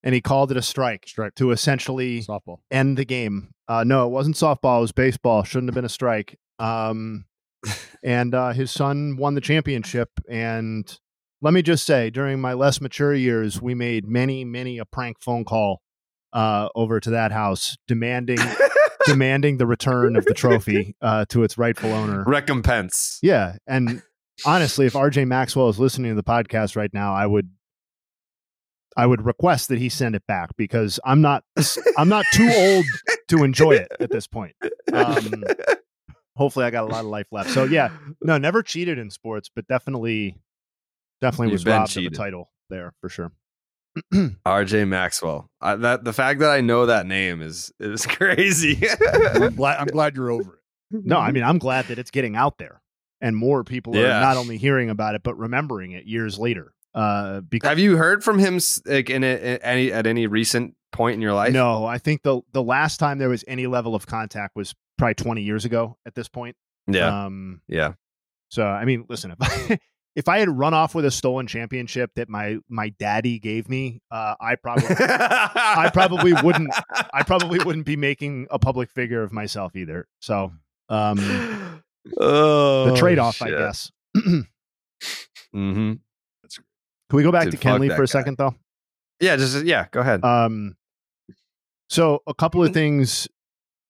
[0.03, 1.35] and he called it a strike, Strike.
[1.35, 2.59] to essentially Softball.
[2.71, 3.49] end the game.
[3.67, 5.43] Uh, no, it wasn't softball; it was baseball.
[5.43, 6.39] Shouldn't have been a strike.
[6.59, 7.25] Um,
[8.03, 10.09] and uh, his son won the championship.
[10.29, 10.97] And
[11.41, 15.17] let me just say, during my less mature years, we made many, many a prank
[15.21, 15.81] phone call
[16.33, 18.39] uh, over to that house, demanding
[19.05, 22.23] demanding the return of the trophy uh, to its rightful owner.
[22.25, 23.19] Recompense.
[23.21, 24.01] Yeah, and
[24.45, 27.49] honestly, if RJ Maxwell is listening to the podcast right now, I would
[28.95, 31.43] I would request that he send it back because I'm not
[31.97, 32.85] I'm not too old
[33.29, 34.55] to enjoy it at this point.
[34.93, 35.43] Um,
[36.37, 37.49] hopefully, I got a lot of life left.
[37.51, 37.89] So yeah,
[38.21, 40.37] no, never cheated in sports, but definitely
[41.21, 42.13] definitely You've was robbed cheated.
[42.13, 43.31] of a title there for sure.
[44.13, 45.49] RJ Maxwell.
[45.59, 48.79] I, that the fact that I know that name is is crazy.
[49.11, 49.79] I'm glad.
[49.79, 50.53] I'm glad you're over
[50.91, 51.05] it.
[51.05, 52.81] No, I mean I'm glad that it's getting out there
[53.19, 54.17] and more people Yeah.
[54.19, 56.73] are not only hearing about it but remembering it years later.
[56.93, 60.75] Uh, because Have you heard from him like in, a, in any at any recent
[60.91, 61.51] point in your life?
[61.53, 65.15] No, I think the the last time there was any level of contact was probably
[65.15, 66.55] 20 years ago at this point.
[66.87, 67.25] Yeah.
[67.25, 67.93] Um, yeah.
[68.49, 69.79] so I mean, listen, if I,
[70.15, 74.01] if I had run off with a stolen championship that my my daddy gave me,
[74.11, 76.73] uh, I probably I probably wouldn't
[77.13, 80.07] I probably wouldn't be making a public figure of myself either.
[80.21, 80.51] So
[80.89, 81.83] um,
[82.19, 83.91] oh, the trade off, I guess.
[85.55, 85.93] Mm-hmm.
[87.09, 88.05] Can we go back Dude, to Kenley for a guy.
[88.05, 88.53] second, though?
[89.19, 89.87] Yeah, just yeah.
[89.91, 90.23] Go ahead.
[90.23, 90.75] Um,
[91.89, 93.27] so a couple of things.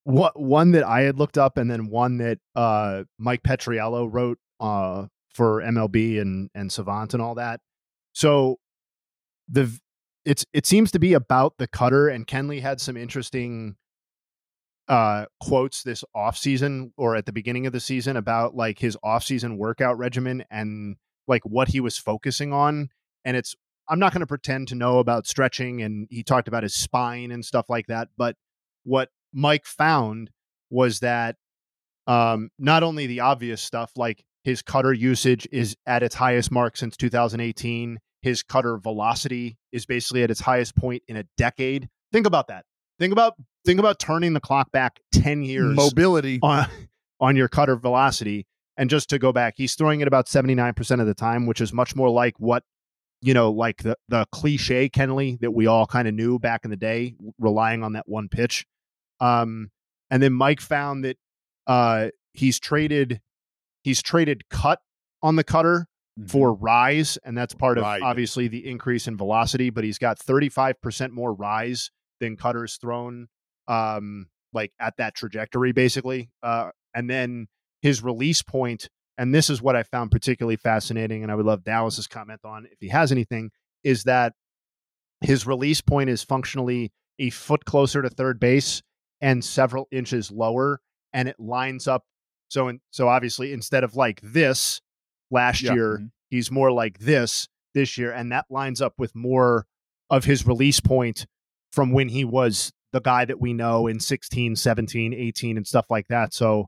[0.08, 4.38] What one that I had looked up, and then one that uh, Mike Petriello wrote
[4.58, 7.60] uh, for MLB and and Savant and all that.
[8.14, 8.56] So
[9.48, 9.78] the
[10.24, 13.76] it's it seems to be about the cutter and Kenley had some interesting
[14.88, 19.58] uh quotes this offseason or at the beginning of the season about like his offseason
[19.58, 22.88] workout regimen and like what he was focusing on
[23.24, 23.54] and it's
[23.88, 27.30] I'm not going to pretend to know about stretching and he talked about his spine
[27.30, 28.34] and stuff like that but
[28.84, 30.30] what Mike found
[30.70, 31.36] was that
[32.06, 36.76] um not only the obvious stuff like his cutter usage is at its highest mark
[36.76, 41.88] since 2018 his cutter velocity is basically at its highest point in a decade.
[42.12, 42.64] Think about that.
[42.98, 46.40] Think about think about turning the clock back 10 years Mobility.
[46.42, 46.68] on
[47.20, 51.06] on your cutter velocity and just to go back he's throwing it about 79% of
[51.06, 52.62] the time which is much more like what
[53.20, 56.70] you know like the the cliche Kenley that we all kind of knew back in
[56.70, 58.64] the day relying on that one pitch
[59.20, 59.70] um
[60.10, 61.16] and then Mike found that
[61.66, 63.20] uh he's traded
[63.82, 64.80] he's traded cut
[65.22, 65.86] on the cutter
[66.26, 71.10] for rise and that's part of obviously the increase in velocity but he's got 35%
[71.10, 73.28] more rise than cutters thrown
[73.68, 77.46] um like at that trajectory basically uh and then
[77.82, 81.62] his release point and this is what i found particularly fascinating and i would love
[81.62, 83.50] dallas's comment on if he has anything
[83.84, 84.32] is that
[85.20, 88.82] his release point is functionally a foot closer to third base
[89.20, 90.80] and several inches lower
[91.12, 92.04] and it lines up
[92.48, 94.80] so in, so obviously instead of like this
[95.30, 95.74] last Yeah.
[95.74, 96.10] year Mhm.
[96.30, 99.66] he's more like this this year and that lines up with more
[100.10, 101.26] of his release point
[101.72, 105.86] from when he was the guy that we know in 16 17 18 and stuff
[105.90, 106.66] like that so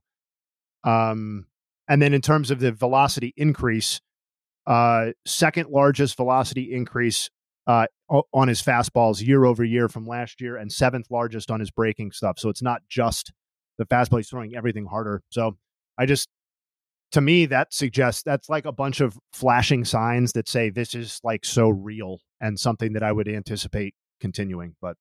[0.84, 1.46] um
[1.88, 4.00] and then in terms of the velocity increase
[4.66, 7.30] uh second largest velocity increase
[7.70, 7.86] uh
[8.32, 12.10] on his fastballs year over year from last year and seventh largest on his breaking
[12.12, 13.32] stuff so it's not just
[13.78, 15.56] the fastball he's throwing everything harder so
[15.98, 16.28] i just
[17.12, 21.20] to me that suggests that's like a bunch of flashing signs that say this is
[21.24, 24.96] like so real and something that i would anticipate continuing but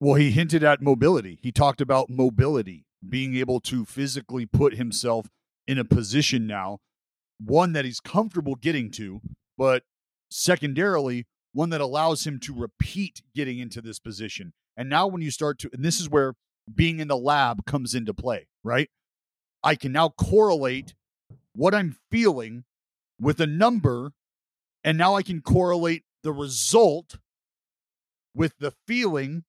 [0.00, 1.38] Well, he hinted at mobility.
[1.42, 5.28] He talked about mobility, being able to physically put himself
[5.66, 6.78] in a position now,
[7.38, 9.20] one that he's comfortable getting to,
[9.56, 9.82] but
[10.30, 14.52] secondarily, one that allows him to repeat getting into this position.
[14.76, 16.34] And now, when you start to, and this is where
[16.72, 18.90] being in the lab comes into play, right?
[19.62, 20.94] I can now correlate
[21.54, 22.64] what I'm feeling
[23.18, 24.12] with a number,
[24.82, 27.16] and now I can correlate the result
[28.34, 29.44] with the feeling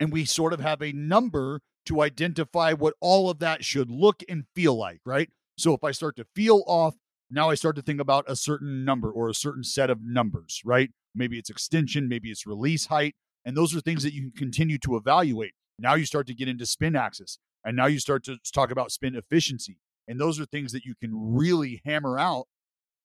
[0.00, 4.22] and we sort of have a number to identify what all of that should look
[4.28, 5.30] and feel like, right?
[5.56, 6.94] So if I start to feel off,
[7.30, 10.60] now I start to think about a certain number or a certain set of numbers,
[10.64, 10.90] right?
[11.14, 14.78] Maybe it's extension, maybe it's release height, and those are things that you can continue
[14.78, 15.52] to evaluate.
[15.78, 18.92] Now you start to get into spin axis, and now you start to talk about
[18.92, 22.46] spin efficiency, and those are things that you can really hammer out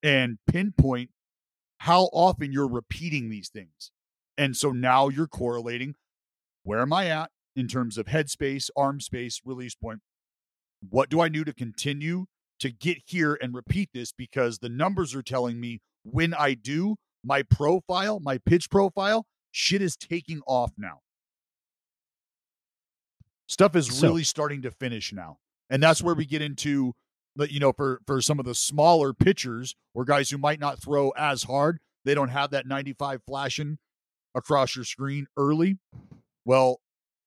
[0.02, 1.10] and pinpoint
[1.78, 3.90] how often you're repeating these things.
[4.36, 5.94] And so now you're correlating
[6.62, 10.00] where am I at in terms of headspace, arm space, release point?
[10.88, 12.26] What do I do to continue
[12.60, 14.12] to get here and repeat this?
[14.12, 19.82] Because the numbers are telling me when I do, my profile, my pitch profile, shit
[19.82, 21.00] is taking off now.
[23.48, 25.38] Stuff is So- really starting to finish now.
[25.68, 26.94] And that's where we get into
[27.36, 30.82] the, you know, for for some of the smaller pitchers or guys who might not
[30.82, 33.78] throw as hard, they don't have that 95 flashing
[34.34, 35.78] across your screen early.
[36.44, 36.80] Well,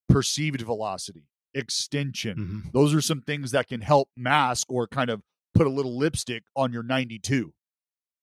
[0.10, 2.70] perceived velocity, extension, mm-hmm.
[2.74, 5.22] those are some things that can help mask or kind of
[5.54, 7.54] put a little lipstick on your 92.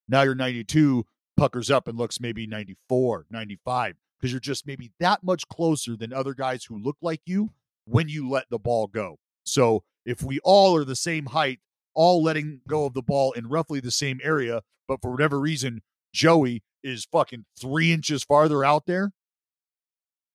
[0.08, 1.04] Now your 92
[1.36, 6.12] puckers up and looks maybe 94, 95 because you're just maybe that much closer than
[6.12, 7.50] other guys who look like you
[7.84, 9.18] when you let the ball go.
[9.44, 11.60] So if we all are the same height,
[11.94, 15.82] all letting go of the ball in roughly the same area, but for whatever reason,
[16.12, 19.12] Joey is fucking three inches farther out there,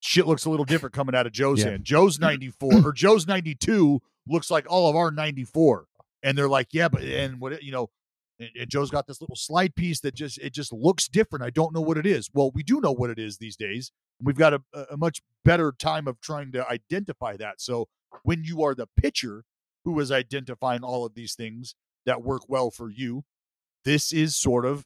[0.05, 1.71] shit looks a little different coming out of Joe's Yeah.
[1.71, 1.83] hand.
[1.83, 5.85] Joe's 94 or Joe's 92 looks like all of our 94.
[6.23, 7.89] And they're like, yeah, but, and what, you know,
[8.39, 11.43] and, and Joe's got this little slide piece that just, it just looks different.
[11.43, 12.29] I don't know what it is.
[12.33, 13.91] Well, we do know what it is these days.
[14.21, 17.59] We've got a, a much better time of trying to identify that.
[17.61, 17.87] So
[18.23, 19.43] when you are the pitcher
[19.83, 23.23] who is identifying all of these things that work well for you,
[23.83, 24.83] this is sort of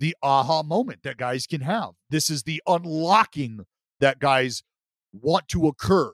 [0.00, 1.90] the aha moment that guys can have.
[2.08, 3.66] This is the unlocking
[4.00, 4.62] that guys
[5.12, 6.12] want to occur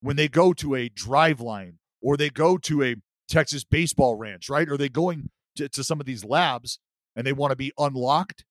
[0.00, 2.96] when they go to a Driveline or they go to a
[3.28, 4.68] Texas baseball ranch, right?
[4.68, 6.78] Or they going to, to some of these labs
[7.14, 8.44] and they want to be unlocked.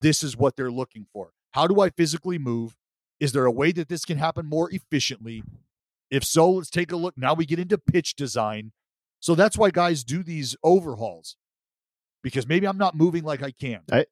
[0.00, 1.32] This is what they're looking for.
[1.52, 2.76] How do I physically move?
[3.20, 5.42] Is there a way that this can happen more efficiently?
[6.10, 7.14] If so, let's take a look.
[7.16, 8.72] Now we get into pitch design.
[9.20, 11.36] So that's why guys do these overhauls
[12.22, 13.80] because maybe I'm not moving like I can.
[13.90, 14.06] I,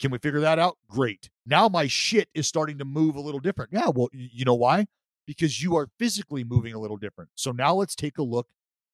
[0.00, 0.78] Can we figure that out?
[0.88, 1.30] Great.
[1.44, 3.72] Now my shit is starting to move a little different.
[3.72, 4.86] Yeah, well, you know why?
[5.26, 7.30] Because you are physically moving a little different.
[7.34, 8.48] So now let's take a look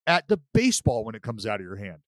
[0.06, 1.98] at the baseball when it comes out of your hand.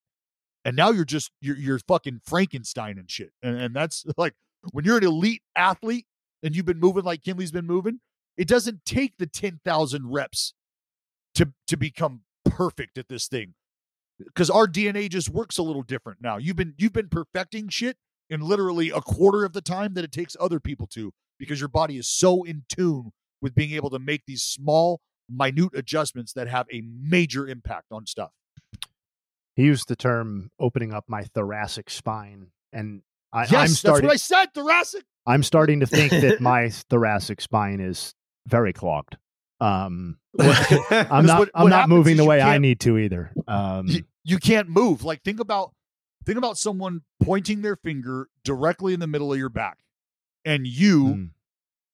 [0.65, 3.31] And now you're just you're you're fucking Frankenstein and shit.
[3.41, 4.33] And, and that's like
[4.71, 6.05] when you're an elite athlete
[6.43, 7.99] and you've been moving like Kenley's been moving,
[8.35, 10.53] it doesn't take the 10,000 reps
[11.35, 13.53] to to become perfect at this thing.
[14.35, 16.37] Cuz our DNA just works a little different now.
[16.37, 17.97] You've been you've been perfecting shit
[18.29, 21.69] in literally a quarter of the time that it takes other people to because your
[21.69, 23.11] body is so in tune
[23.41, 28.05] with being able to make these small minute adjustments that have a major impact on
[28.05, 28.31] stuff.
[29.55, 32.47] He used the term opening up my thoracic spine.
[32.71, 33.01] And
[33.33, 35.03] I, yes, I'm that's what I said, thoracic.
[35.25, 38.13] I'm starting to think that my thoracic spine is
[38.45, 39.17] very clogged.
[39.59, 41.39] Um, I'm not.
[41.39, 43.31] what- I'm what not moving the way I need to either.
[43.47, 45.03] Um, you, you can't move.
[45.03, 45.73] Like think about
[46.27, 49.79] think about someone pointing their finger directly in the middle of your back
[50.45, 51.25] and you Hmm.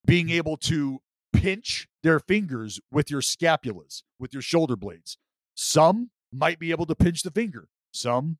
[0.06, 5.17] being able to pinch their fingers with your scapulas, with your shoulder blades.
[5.56, 7.69] Some might be able to pinch the finger.
[7.93, 8.38] Some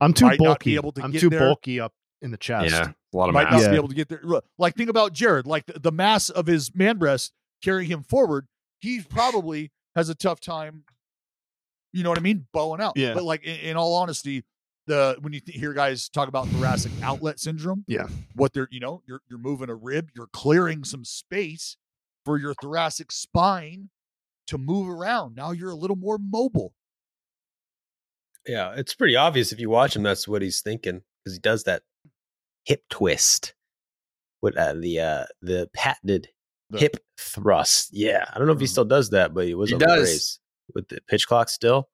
[0.00, 0.70] I'm too might not bulky.
[0.70, 1.38] be able to I'm get too there.
[1.40, 2.70] bulky up in the chest.
[2.72, 3.62] Yeah, a lot of might mass.
[3.62, 4.20] not be able to get there.
[4.24, 8.02] Look, Like think about Jared, like the, the mass of his man breast carrying him
[8.02, 8.46] forward.
[8.80, 10.84] He probably has a tough time.
[11.92, 12.46] You know what I mean?
[12.52, 12.94] Bowing out.
[12.96, 13.14] Yeah.
[13.14, 14.42] But like in, in all honesty,
[14.86, 18.06] the when you th- hear guys talk about thoracic outlet syndrome, Yeah.
[18.34, 21.76] what they're you know you're you're moving a rib, you're clearing some space
[22.24, 23.90] for your thoracic spine
[24.46, 25.34] to move around.
[25.36, 26.74] Now you're a little more mobile.
[28.46, 30.02] Yeah, it's pretty obvious if you watch him.
[30.02, 31.82] That's what he's thinking because he does that
[32.64, 33.54] hip twist
[34.42, 36.28] with uh, the uh, the patented
[36.70, 37.88] The- hip thrust.
[37.92, 39.86] Yeah, I don't know if he still does that, but he was He on the
[39.86, 40.40] does.
[40.74, 41.88] With the pitch clock still.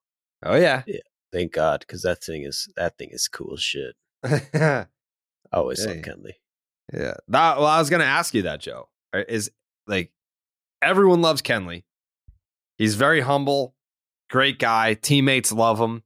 [0.45, 0.83] Oh yeah.
[1.33, 3.95] Thank God, because that thing is that thing is cool as shit.
[4.25, 4.87] I
[5.53, 5.95] always Hey.
[5.95, 6.33] love Kenley.
[6.93, 8.89] That, well, I was going to ask you that, Joe.
[9.15, 9.51] Uh, is
[9.87, 10.13] like
[10.83, 11.85] everyone loves Kenley.
[12.79, 13.75] He's very humble,
[14.29, 14.95] great guy.
[14.95, 16.03] Teammates love him.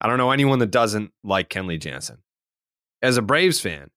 [0.00, 2.18] I don't know anyone that doesn't like Kenley Jansen.
[3.02, 3.90] As a Braves fan,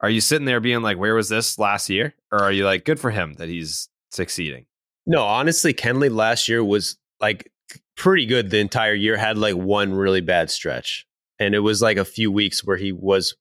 [0.00, 2.84] are you sitting there being like, "Where was this last year?" Or are you like,
[2.84, 4.66] "Good for him that he's succeeding"?
[5.06, 7.50] No, honestly, Kenley last year was like
[7.96, 9.16] pretty good the entire year.
[9.16, 11.06] Had like one really bad stretch,
[11.38, 13.34] and it was like a few weeks where he was.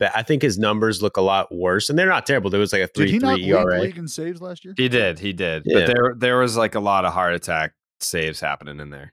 [0.00, 0.10] Bad.
[0.14, 2.50] I think his numbers look a lot worse, and they're not terrible.
[2.50, 3.80] There was like a Did he three not three lead the ERA.
[3.80, 4.74] league in saves last year?
[4.76, 5.62] He did, he did.
[5.64, 5.78] Yeah.
[5.78, 9.12] But there, there was like a lot of heart attack saves happening in there.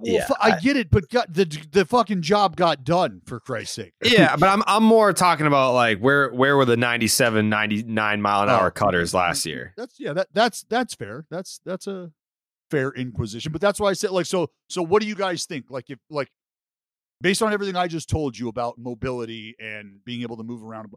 [0.00, 3.22] Well, Yeah, fu- I, I- get it, but got, the the fucking job got done
[3.26, 3.92] for Christ's sake.
[4.04, 8.42] Yeah, but I'm I'm more talking about like where where were the 97, 99 mile
[8.42, 8.70] an hour Oh.
[8.72, 9.72] cutters last year?
[9.76, 11.26] That's yeah, that that's that's fair.
[11.30, 12.10] That's that's a
[12.70, 13.52] fair inquisition.
[13.52, 15.70] But that's why I said like so so what do you guys think?
[15.70, 16.30] Like if like
[17.20, 20.92] based on everything I just told you about mobility and being able to move around,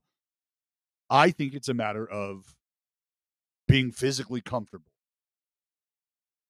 [1.10, 2.56] I think it's a matter of
[3.68, 4.92] being physically comfortable.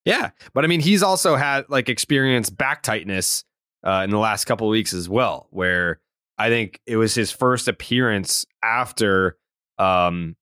[0.05, 3.43] Yeah, but I mean, he's also had like experienced back tightness
[3.83, 5.99] uh, in the last couple weeks as well, where
[6.37, 9.37] I think it was his first appearance after
[9.77, 10.35] um,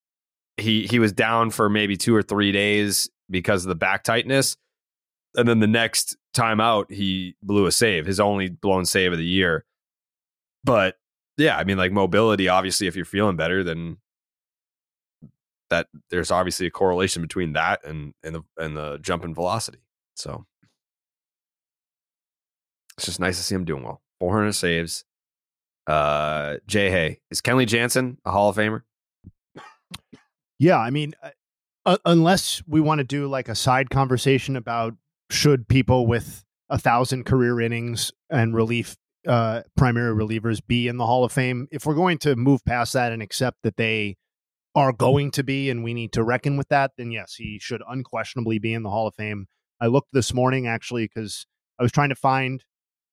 [0.58, 4.56] he he was down for maybe two or three days because of the back tightness,
[5.36, 9.18] and then the next time out he blew a save, his only blown save of
[9.18, 9.66] the year.
[10.64, 10.98] But
[11.38, 12.48] yeah, I mean, like mobility.
[12.48, 13.98] Obviously, if you're feeling better, then
[15.70, 19.80] that there's obviously a correlation between that and and the and the jump in velocity.
[20.16, 20.46] So
[22.98, 24.02] it's just nice to see him doing well.
[24.20, 25.06] 400 saves.
[25.88, 28.82] Uh, Jay Hay is Kenley Jansen a Hall of Famer?
[30.60, 31.16] Yeah, I mean,
[31.86, 34.96] uh, unless we want to do like a side conversation about
[35.30, 38.96] should people with a thousand career innings and relief
[39.28, 42.94] uh, primary relievers be in the Hall of Fame, if we're going to move past
[42.94, 44.16] that and accept that they
[44.76, 47.82] are going to be, and we need to reckon with that, then yes, he should
[47.88, 49.48] unquestionably be in the Hall of Fame.
[49.82, 51.46] I looked this morning actually because
[51.80, 52.64] I was trying to find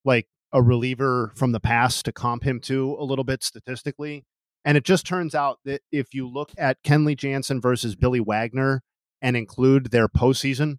[0.04, 4.24] like a reliever from the past to comp him to a little bit statistically.
[4.64, 8.82] And it just turns out that if you look at Kenley Jansen versus Billy Wagner
[9.22, 10.76] and include their postseason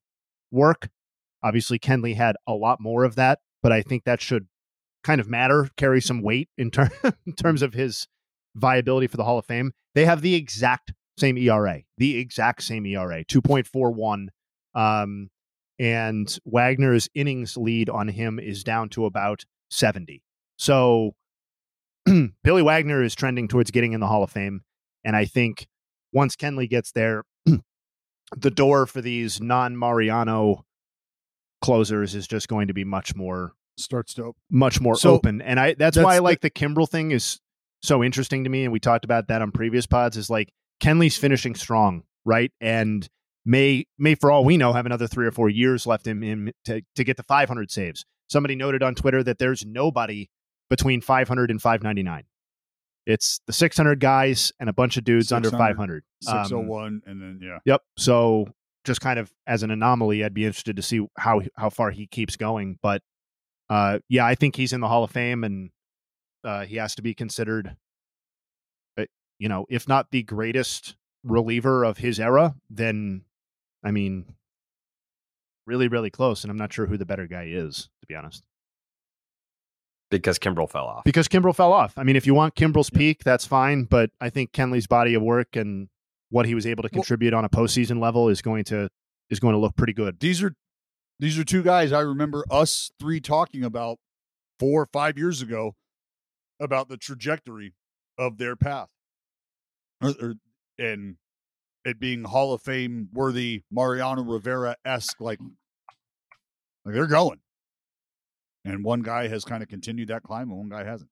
[0.51, 0.89] work,
[1.43, 4.47] obviously Kenley had a lot more of that, but I think that should
[5.03, 6.89] kind of matter, carry some weight in, ter-
[7.25, 8.07] in terms of his
[8.55, 9.71] viability for the Hall of Fame.
[9.95, 14.27] They have the exact same ERA, the exact same ERA, 2.41.
[14.75, 15.29] Um,
[15.79, 20.23] and Wagner's innings lead on him is down to about 70.
[20.57, 21.13] So
[22.43, 24.61] Billy Wagner is trending towards getting in the Hall of Fame.
[25.03, 25.67] And I think
[26.11, 27.23] once Kenley gets there,
[28.35, 30.65] the door for these non Mariano
[31.61, 34.41] closers is just going to be much more Starts to open.
[34.49, 35.41] much more So, open.
[35.41, 37.39] And I that's, why I like the Kimbrel thing is
[37.83, 40.49] so interesting to me, and we talked about that on previous pods, is like
[40.81, 42.51] Kenley's finishing strong, right?
[42.59, 43.07] And
[43.45, 46.51] may may for all we know have another three or four years left in him
[46.65, 48.03] to, to get the 500 saves.
[48.29, 50.27] Somebody noted on Twitter that there's nobody
[50.69, 52.23] between 500 and 599.
[53.05, 56.03] It's the 600 guys and a bunch of dudes under 500.
[56.27, 57.59] Um, 601 and then yeah.
[57.65, 57.81] Yep.
[57.95, 58.49] So
[58.87, 62.07] just kind of as an anomaly, I'd be interested to see how how far he
[62.07, 62.79] keeps going.
[62.81, 63.03] But
[63.69, 65.69] uh, yeah, I think he's in the Hall of Fame, and
[66.43, 67.75] uh, he has to be considered,
[68.97, 69.05] uh,
[69.37, 73.23] you know, if not the greatest reliever of his era, then
[73.83, 74.33] I mean,
[75.67, 76.43] really, really close.
[76.43, 78.43] And I'm not sure who the better guy is, to be honest.
[80.09, 81.03] Because Kimbrel fell off.
[81.03, 81.97] Because Kimbrel fell off.
[81.97, 83.83] I mean, if you want Kimbrel's peak, that's fine.
[83.83, 85.89] But I think Kenley's body of work and
[86.29, 88.89] what he was able to contribute on a postseason level is going to
[89.29, 90.19] is going to look pretty good.
[90.19, 90.53] These are
[91.19, 93.97] these are two guys I remember us three talking about
[94.59, 95.75] four or five years ago
[96.59, 97.73] about the trajectory
[98.17, 98.89] of their path,
[100.01, 100.33] or, or,
[100.79, 101.17] and
[101.85, 105.39] it being Hall of Fame worthy, Mariano Rivera esque, like,
[106.83, 107.39] like they're going.
[108.65, 111.09] And one guy has kind of continued that climb, and one guy hasn't.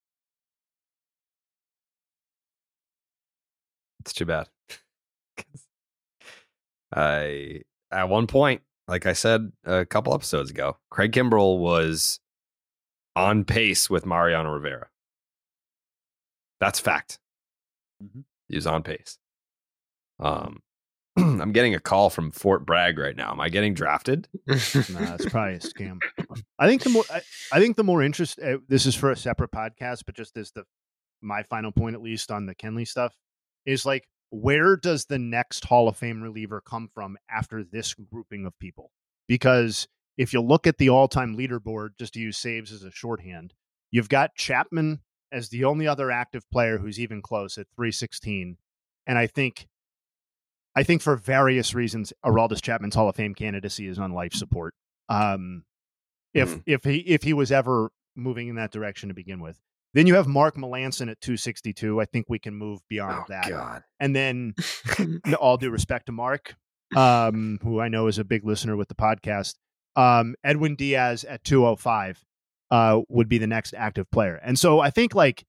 [4.01, 4.47] It's too bad.
[6.93, 7.61] I
[7.91, 12.19] at one point, like I said a couple episodes ago, Craig Kimbrel was
[13.15, 14.87] on pace with Mariano Rivera.
[16.59, 17.19] That's fact.
[18.03, 18.21] Mm-hmm.
[18.49, 19.17] He was on pace.
[20.19, 20.61] Um,
[21.17, 23.31] I'm getting a call from Fort Bragg right now.
[23.31, 24.27] Am I getting drafted?
[24.47, 25.97] nah, it's probably a scam.
[26.59, 27.21] I think the more I,
[27.51, 28.39] I think the more interest.
[28.39, 30.63] Uh, this is for a separate podcast, but just as the
[31.21, 33.13] my final point, at least on the Kenley stuff,
[33.65, 38.45] is like where does the next Hall of Fame reliever come from after this grouping
[38.45, 38.91] of people?
[39.27, 43.53] Because if you look at the all-time leaderboard, just to use saves as a shorthand,
[43.91, 45.01] you've got Chapman
[45.31, 48.57] as the only other active player who's even close at 316,
[49.07, 49.67] and I think
[50.77, 54.73] I think for various reasons, Aroldis Chapman's Hall of Fame candidacy is on life support.
[55.07, 55.63] Um,
[56.33, 56.63] if Mm.
[56.65, 59.59] if he if he was ever moving in that direction to begin with,
[59.95, 61.99] then you have Mark Melancon at 262.
[61.99, 63.49] I think we can move beyond Oh, that.
[63.49, 63.81] God.
[63.99, 64.53] And then,
[65.39, 66.55] all due respect to Mark,
[66.95, 69.55] um, who I know is a big listener with the podcast,
[69.95, 72.23] um, Edwin Diaz at 205
[72.69, 74.35] uh, would be the next active player.
[74.43, 75.45] And so I think like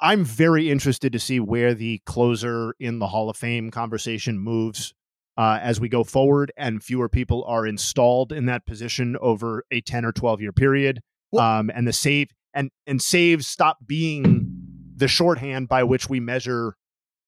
[0.00, 4.92] I'm very interested to see where the closer in the Hall of Fame conversation moves
[5.36, 9.80] uh, as we go forward, and fewer people are installed in that position over a
[9.80, 11.00] 10 or 12 year period.
[11.38, 14.54] Um, and the save and and saves stop being
[14.96, 16.76] the shorthand by which we measure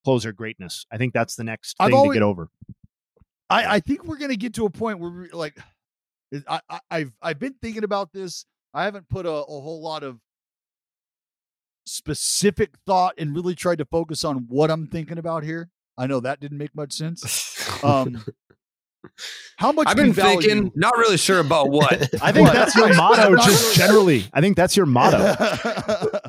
[0.05, 0.87] closer greatness.
[0.91, 2.49] I think that's the next thing always- to get over.
[3.49, 5.59] I, I think we're gonna get to a point where we like
[6.49, 8.47] I, I I've I've been thinking about this.
[8.73, 10.21] I haven't put a, a whole lot of
[11.85, 15.71] specific thought and really tried to focus on what I'm thinking about here.
[15.99, 17.47] I know that didn't make much sense.
[17.85, 18.23] Um
[19.57, 21.93] how much I've we been value- thinking, not really sure about what.
[22.23, 22.55] I think What?
[22.55, 24.25] that's your motto, just generally.
[24.33, 25.17] I think that's your motto.
[25.19, 26.21] I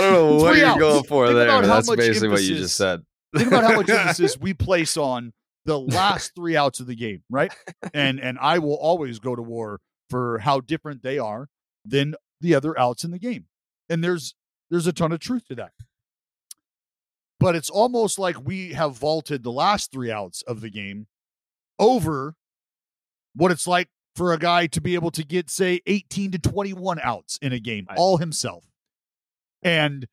[0.00, 0.78] don't know what you're outs.
[0.78, 1.46] going for Think there.
[1.48, 3.00] about but how That's much basically what you just said.
[3.36, 5.32] Think about how much emphasis we place on
[5.64, 7.52] the last three outs of the game, right?
[7.94, 9.80] And and I will always go to war
[10.10, 11.48] for how different they are
[11.84, 13.46] than the other outs in the game.
[13.88, 14.34] And there's
[14.70, 15.72] there's a ton of truth to that.
[17.38, 21.06] But it's almost like we have vaulted the last three outs of the game
[21.80, 22.36] over
[23.34, 27.00] what it's like for a guy to be able to get say 18 to 21
[27.02, 28.64] outs in a game all himself.
[29.62, 30.06] And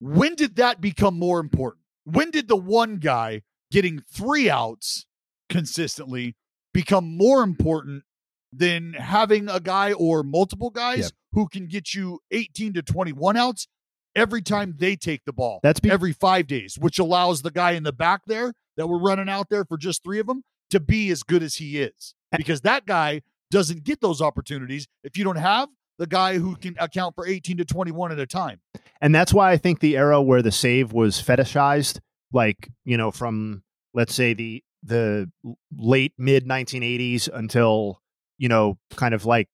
[0.00, 1.84] when did that become more important?
[2.04, 5.06] When did the one guy getting three outs
[5.48, 6.36] consistently
[6.72, 8.04] become more important
[8.52, 13.68] than having a guy or multiple guys who can get you 18 to 21 outs
[14.16, 15.60] every time they take the ball?
[15.62, 18.98] That's be- every five days, which allows the guy in the back there that we're
[18.98, 22.14] running out there for just three of them to be as good as he is.
[22.36, 25.68] Because that guy doesn't get those opportunities if you don't have
[25.98, 28.60] the guy who can account for 18 to 21 at a time.
[29.00, 32.00] And that's why I think the era where the save was fetishized,
[32.32, 33.62] like, you know, from
[33.92, 35.30] let's say the the
[35.76, 38.00] late mid 1980s until,
[38.38, 39.48] you know, kind of like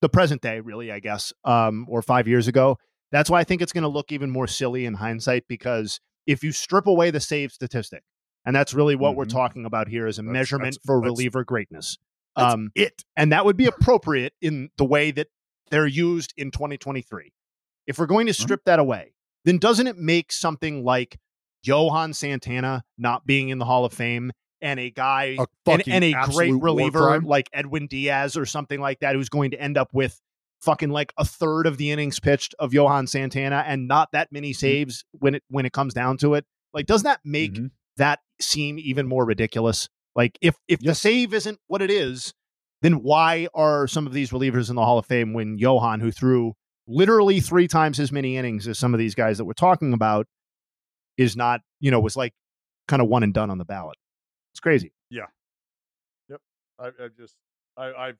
[0.00, 2.78] the present day really, I guess, um or 5 years ago.
[3.12, 6.44] That's why I think it's going to look even more silly in hindsight because if
[6.44, 8.04] you strip away the save statistic,
[8.44, 9.30] and that's really what we're Mhm.
[9.32, 11.98] talking about here is a That's- measurement that's- for that's- reliever greatness.
[12.36, 13.04] Um it.
[13.16, 15.28] and that would be appropriate in the way that
[15.70, 17.32] they're used in 2023.
[17.86, 18.42] If we're going to Mm-hmm.
[18.42, 19.14] strip that away,
[19.44, 21.18] then doesn't it make something like
[21.64, 24.32] Johan Santana not being in the Hall of Fame
[24.62, 29.00] and a guy A and, and a great reliever like Edwin Diaz or something like
[29.00, 30.20] that who's going to end up with
[30.62, 34.52] fucking like a third of the innings pitched of Johan Santana and not that many
[34.52, 36.44] saves when it when it comes down to it.
[36.72, 37.58] Like, doesn't that make
[37.96, 39.88] that seem even more ridiculous?
[40.14, 42.32] Like, if if the save isn't what it is,
[42.82, 46.10] then why are some of these relievers in the Hall of Fame when Johan, who
[46.10, 46.54] threw
[46.86, 50.26] literally three times as many innings as some of these guys that we're talking about,
[51.16, 52.32] is not, you know, was like
[52.88, 53.96] kind of one and done on the ballot?
[54.52, 54.92] It's crazy.
[55.10, 55.26] Yeah.
[56.28, 56.40] Yep.
[56.78, 57.36] I, I've just
[57.76, 58.18] I, I've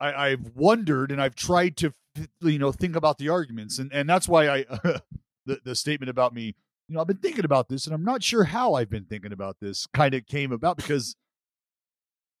[0.00, 1.92] I, I've wondered and I've tried to
[2.40, 4.64] you know think about the arguments and and that's why I
[5.46, 6.54] the the statement about me
[6.88, 9.32] you know I've been thinking about this and I'm not sure how I've been thinking
[9.32, 11.16] about this kind of came about because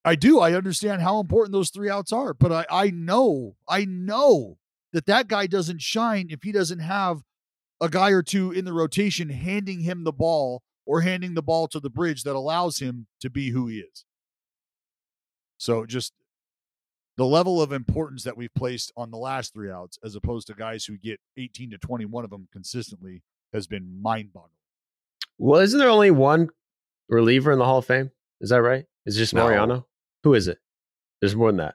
[0.04, 3.84] I do I understand how important those three outs are but I I know I
[3.84, 4.58] know
[4.92, 7.22] that that guy doesn't shine if he doesn't have
[7.80, 11.66] a guy or two in the rotation handing him the ball or handing the ball
[11.68, 14.04] to the bridge that allows him to be who he is.
[15.58, 16.12] So just
[17.16, 20.54] the level of importance that we've placed on the last three outs as opposed to
[20.54, 23.22] guys who get 18 to 21 of them consistently
[23.54, 24.50] has been mind boggling.
[25.38, 26.50] Well, isn't there only one
[27.08, 28.10] reliever in the Hall of Fame?
[28.40, 28.84] Is that right?
[29.06, 29.44] Is it just No.
[29.46, 29.86] Mariano?
[30.24, 30.58] Who is it?
[31.20, 31.74] There's more than that.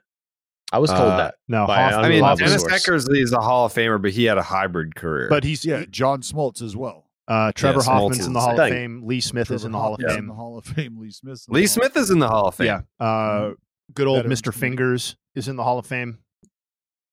[0.72, 1.34] I was told Uh, that.
[1.48, 2.72] no, Hoff- I mean, unreliable Dennis source.
[2.86, 5.28] Eckersley is a Hall of Famer, but he had a hybrid career.
[5.28, 7.10] But he's Yeah, John Smoltz as well.
[7.26, 8.72] uh, Trevor Yeah, Hoffman's is in the the Hall of same.
[8.72, 9.02] Fame.
[9.06, 10.26] Lee Smith is in the Hall of Hoffman's Fame.
[10.28, 10.98] The Hall of Fame.
[11.00, 11.44] Lee Smith.
[11.48, 12.66] Lee Smith is in the Hall of Fame.
[13.00, 13.04] Yeah.
[13.04, 13.52] Uh,
[13.94, 14.54] good old Veterans Mr.
[14.54, 16.18] Fingers is in the Hall of Fame.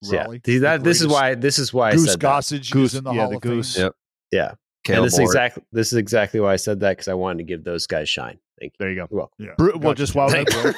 [0.02, 0.26] Yeah.
[0.26, 2.70] Rollie, See, that, this is why this is why I Goose said that.
[2.70, 3.74] Goose, is in the yeah, Hall the of Goose.
[3.74, 3.84] Fame.
[3.86, 3.92] Yep.
[4.30, 4.54] Yeah.
[4.84, 7.38] Cale and this is exactly this is exactly why I said that because I wanted
[7.38, 8.38] to give those guys shine.
[8.60, 8.76] Thank you.
[8.78, 9.28] There you go.
[9.38, 9.48] You're.
[9.48, 9.54] Yeah.
[9.58, 10.74] Bru- well, just while we're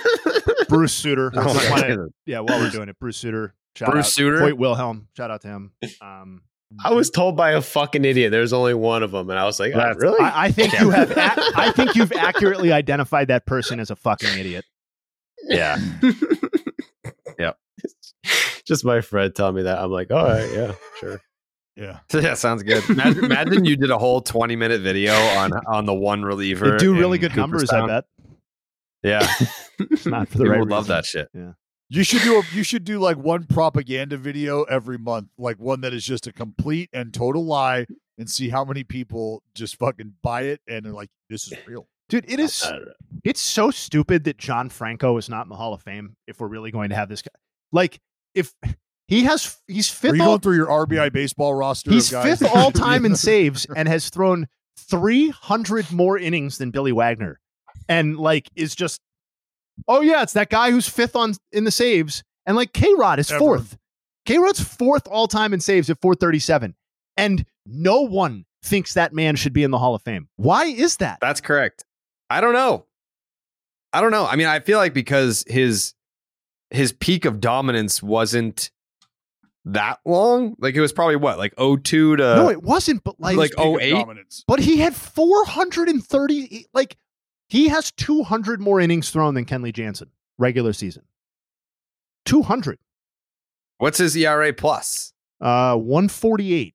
[0.68, 1.30] Bruce Sutter.
[1.36, 1.96] Oh my
[2.26, 3.54] yeah, while we're doing it, Bruce Sutter.
[3.76, 4.10] Shout Bruce out.
[4.12, 4.40] Sutter?
[4.40, 5.08] Hoyt Wilhelm.
[5.16, 5.72] Shout out to him.
[6.00, 6.42] Um,
[6.84, 9.58] I was told by a fucking idiot there's only one of them, and I was
[9.58, 10.20] like, oh, really?
[10.20, 11.10] I, I think you have.
[11.10, 14.64] A- I think you've accurately identified that person as a fucking idiot.
[15.44, 15.78] Yeah.
[17.38, 17.52] yeah.
[18.64, 19.78] Just my friend telling me that.
[19.80, 21.20] I'm like, all right, yeah, sure.
[21.76, 22.00] Yeah.
[22.12, 22.88] Yeah, sounds good.
[22.88, 26.72] Imagine, imagine you did a whole 20 minute video on on the one reliever.
[26.72, 27.70] They do really good numbers.
[27.70, 28.04] I bet.
[29.02, 29.20] Yeah.
[30.06, 30.60] Not for the People right.
[30.60, 31.28] would love that shit.
[31.32, 31.52] Yeah.
[31.88, 35.80] You should do a, you should do like one propaganda video every month, like one
[35.80, 40.14] that is just a complete and total lie, and see how many people just fucking
[40.22, 42.64] buy it and are like, "This is real." Dude, it is.
[43.24, 46.16] It's so stupid that John Franco is not in the Hall of Fame.
[46.28, 47.30] If we're really going to have this guy,
[47.72, 47.98] like,
[48.34, 48.52] if
[49.10, 50.14] he has, he's Are fifth.
[50.16, 51.90] you all, going through your RBI baseball roster?
[51.90, 52.38] He's of guys?
[52.38, 54.46] fifth all time in saves and has thrown
[54.78, 57.40] three hundred more innings than Billy Wagner,
[57.88, 59.00] and like is just,
[59.88, 63.18] oh yeah, it's that guy who's fifth on in the saves, and like K Rod
[63.18, 63.38] is Ever.
[63.40, 63.76] fourth.
[64.26, 66.76] K Rod's fourth all time in saves at four thirty seven,
[67.16, 70.28] and no one thinks that man should be in the Hall of Fame.
[70.36, 71.18] Why is that?
[71.20, 71.84] That's correct.
[72.30, 72.86] I don't know.
[73.92, 74.24] I don't know.
[74.24, 75.94] I mean, I feel like because his
[76.70, 78.70] his peak of dominance wasn't
[79.66, 80.56] that long.
[80.58, 83.04] Like it was probably what, like 02 to no, it wasn't.
[83.04, 83.90] But like, like Peak of 08?
[83.90, 84.44] dominance.
[84.46, 86.66] But he had 430.
[86.72, 86.96] Like
[87.48, 91.02] he has 200 more innings thrown than Kenley Jansen regular season.
[92.26, 92.78] 200.
[93.78, 95.12] What's his ERA plus?
[95.40, 96.74] Uh, 148.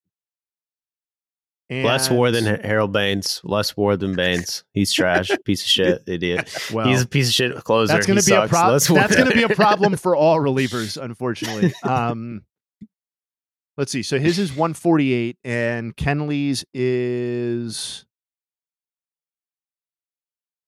[1.70, 3.42] Less war than Harold Baines.
[3.44, 4.64] Less war than Baines.
[4.74, 5.32] He's trash.
[5.46, 6.04] piece of shit.
[6.06, 6.56] Idiot.
[6.72, 7.92] Well, He's a piece of shit closer.
[7.92, 8.74] That's going to be a problem.
[8.74, 11.74] That's going to be a problem for all relievers, unfortunately.
[11.84, 12.44] Um,
[13.78, 14.04] let's see.
[14.04, 18.06] So his is 148, and Kenley's is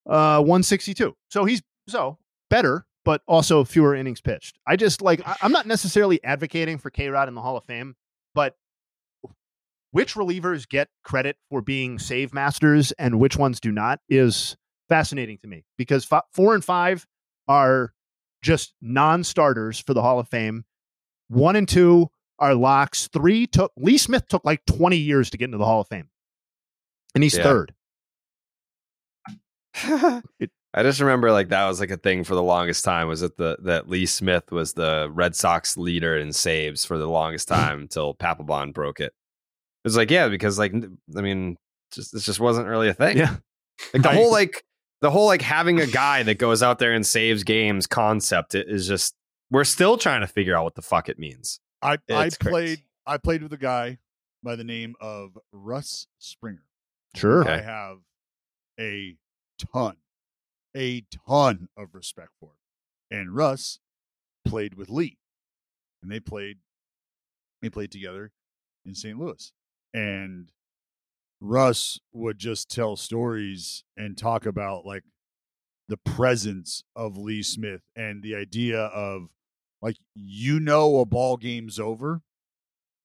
[0.05, 1.16] uh 162.
[1.30, 2.18] So he's so
[2.49, 4.58] better, but also fewer innings pitched.
[4.66, 7.64] I just like I, I'm not necessarily advocating for K Rod in the Hall of
[7.66, 7.95] Fame,
[8.34, 8.55] but
[9.91, 14.55] which relievers get credit for being save masters and which ones do not is
[14.89, 17.05] fascinating to me because fi- four and five
[17.47, 17.93] are
[18.41, 20.66] just non-starters for the Hall of Fame.
[21.30, 22.10] One and two
[22.40, 23.08] are locks.
[23.08, 26.10] Three took Lee Smith took like 20 years to get into the Hall of Fame.
[27.16, 27.44] And he's Yeah.
[27.44, 27.74] third.
[30.74, 33.08] I just remember like that was like a thing for the longest time.
[33.08, 37.08] Was that the that Lee Smith was the Red Sox leader in saves for the
[37.08, 39.14] longest time until Papelbon broke it.
[39.14, 40.74] It was like yeah, because like
[41.16, 41.58] I mean,
[41.92, 43.18] just this just wasn't really a thing.
[43.18, 43.38] Yeah.
[43.94, 44.64] like the whole like
[45.02, 48.88] the whole like having a guy that goes out there and saves games concept is
[48.88, 49.16] just
[49.52, 51.60] we're still trying to figure out what the fuck it means.
[51.82, 52.84] I I It's played crazy.
[53.06, 54.00] I played with a guy
[54.44, 56.66] by the name of Russ Springer.
[57.16, 57.48] Sure.
[57.48, 58.00] I have
[58.80, 59.18] a
[59.74, 59.98] ton,
[60.76, 63.20] a ton of respect for him.
[63.20, 63.80] And Russ
[64.46, 65.18] played with Lee,
[66.02, 66.58] and they played,
[67.62, 68.32] they played together
[68.86, 69.18] in St.
[69.18, 69.52] Louis.
[69.94, 70.52] And
[71.40, 75.04] Russ would just tell stories and talk about like
[75.88, 79.30] the presence of Lee Smith and the idea of
[79.82, 82.22] Like you know a ball game's over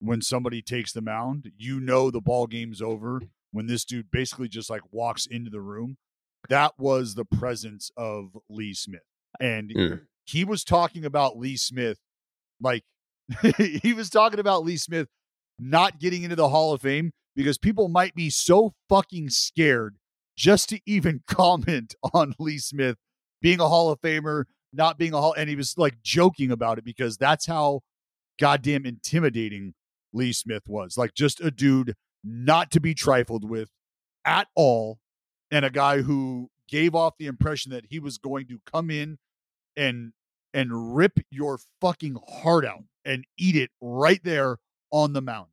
[0.00, 1.50] when somebody takes the mound.
[1.56, 3.20] You know the ball game's over
[3.52, 5.96] when this dude basically just like walks into the room.
[6.48, 9.02] That was the presence of Lee Smith.
[9.40, 10.00] And Mm.
[10.24, 11.98] he was talking about Lee Smith
[12.60, 12.82] like
[13.58, 15.08] he was talking about Lee Smith
[15.58, 19.96] not getting into the Hall of Fame because people might be so fucking scared
[20.36, 22.96] just to even comment on Lee Smith
[23.40, 25.34] being a Hall of Famer, not being a Hall.
[25.36, 27.80] And he was like joking about it because that's how
[28.38, 29.74] goddamn intimidating
[30.12, 30.96] Lee Smith was.
[30.96, 31.94] Like just a dude
[32.24, 33.70] not to be trifled with
[34.24, 34.98] at all.
[35.50, 39.18] And a guy who gave off the impression that he was going to come in
[39.76, 40.12] and
[40.54, 44.58] and rip your fucking heart out and eat it right there
[44.90, 45.48] on the mound.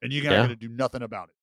[0.00, 0.36] And you're not Yeah.
[0.38, 1.34] going to do nothing about it.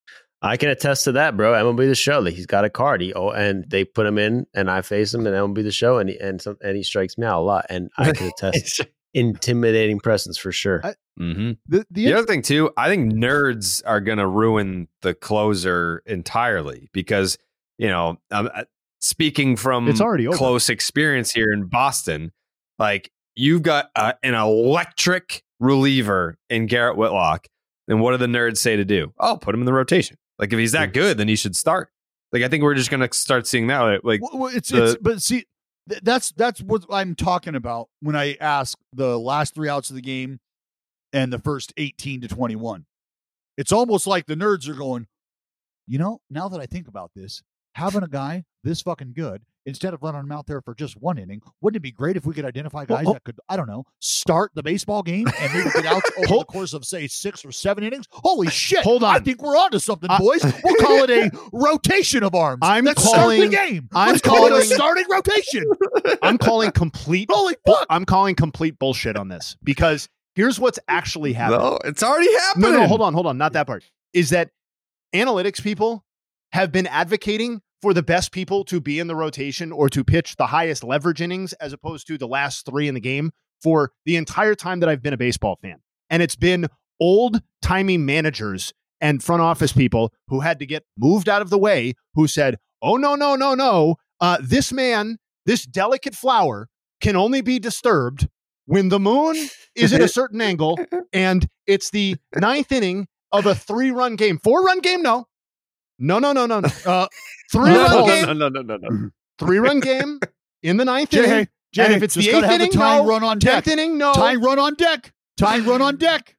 [0.45, 1.53] I can attest to that, bro.
[1.53, 2.19] MLB the show.
[2.19, 3.01] Like he's got a card.
[3.01, 5.97] He oh, and they put him in, and I face him, and MLB the show,
[5.97, 7.65] and he, and some, and he strikes me out a lot.
[7.69, 8.81] And I can attest,
[9.13, 10.81] intimidating presence for sure.
[11.19, 11.51] Mm-hmm.
[11.67, 16.89] The, The other thing too, I think nerds are going to ruin the closer entirely
[16.93, 17.37] because
[17.77, 18.63] you know, um, uh,
[19.01, 20.37] speaking from It's already over.
[20.37, 22.31] close experience here in Boston,
[22.79, 27.47] like you've got uh, an electric reliever in Garrett Whitlock,
[27.87, 29.13] and what do the nerds say to do?
[29.19, 30.17] Oh, put him in the rotation.
[30.39, 31.89] Like if he's that good, then he should start.
[32.31, 34.03] Like I think we're just going to start seeing that.
[34.03, 35.45] Like well, it's, the- it's but see
[35.89, 39.95] th- that's that's what I'm talking about when I ask the last three outs of
[39.95, 40.39] the game
[41.13, 42.86] and the first 18 to 21.
[43.57, 45.07] It's almost like the nerds are going,
[45.88, 47.41] you know, now that I think about this,
[47.75, 51.18] having a guy this fucking good instead of running him out there for just one
[51.18, 53.57] inning, wouldn't it be great if we could identify Well, guys oh- that could, I
[53.57, 57.07] don't know, start the baseball game and maybe get out over the course of say
[57.07, 58.05] six or seven innings?
[58.11, 58.84] Holy shit!
[58.84, 60.43] Hold on, I think we're onto something, I- boys.
[60.63, 62.59] We'll call it a rotation of arms.
[62.61, 63.89] I'm Let's start calling- the game.
[63.93, 65.63] I'm Let's call it a starting rotation.
[66.22, 67.30] I'm calling complete.
[67.32, 67.86] Holy fuck!
[67.89, 71.59] I'm calling complete bullshit on this because here's what's actually happening.
[71.61, 72.72] no, it's already happening.
[72.72, 73.38] No, no, hold on, hold on.
[73.38, 73.84] Not that part.
[74.13, 74.49] Is that
[75.13, 76.03] analytics people
[76.51, 80.36] have been advocating for the best people to be in the rotation or to pitch
[80.36, 84.15] the highest leverage innings as opposed to the last three in the game for the
[84.15, 85.82] entire time that I've been a baseball fan.
[86.09, 86.67] And it's been
[86.99, 91.57] old timey managers and front office people who had to get moved out of the
[91.57, 93.95] way who said, oh, no, no, no, no.
[94.19, 96.67] Uh, this man, this delicate flower
[97.01, 98.28] can only be disturbed
[98.65, 99.36] when the moon
[99.76, 100.80] is at a certain angle
[101.13, 104.39] and it's the ninth inning of a three run game.
[104.43, 105.01] Four run game?
[105.01, 105.28] No.
[105.99, 106.69] No, no, no, no, no.
[106.85, 107.07] Uh,
[107.51, 108.25] three no, run no, game.
[108.25, 109.09] no, no, no, no, no.
[109.39, 110.19] Three run game
[110.63, 111.47] in the ninth Jay, inning.
[111.73, 113.05] Jay, and if it's the eighth the inning, no.
[113.05, 113.65] run on deck.
[113.65, 114.13] Tenth inning, no.
[114.13, 115.13] Tying run on deck.
[115.37, 116.35] Tying run on deck.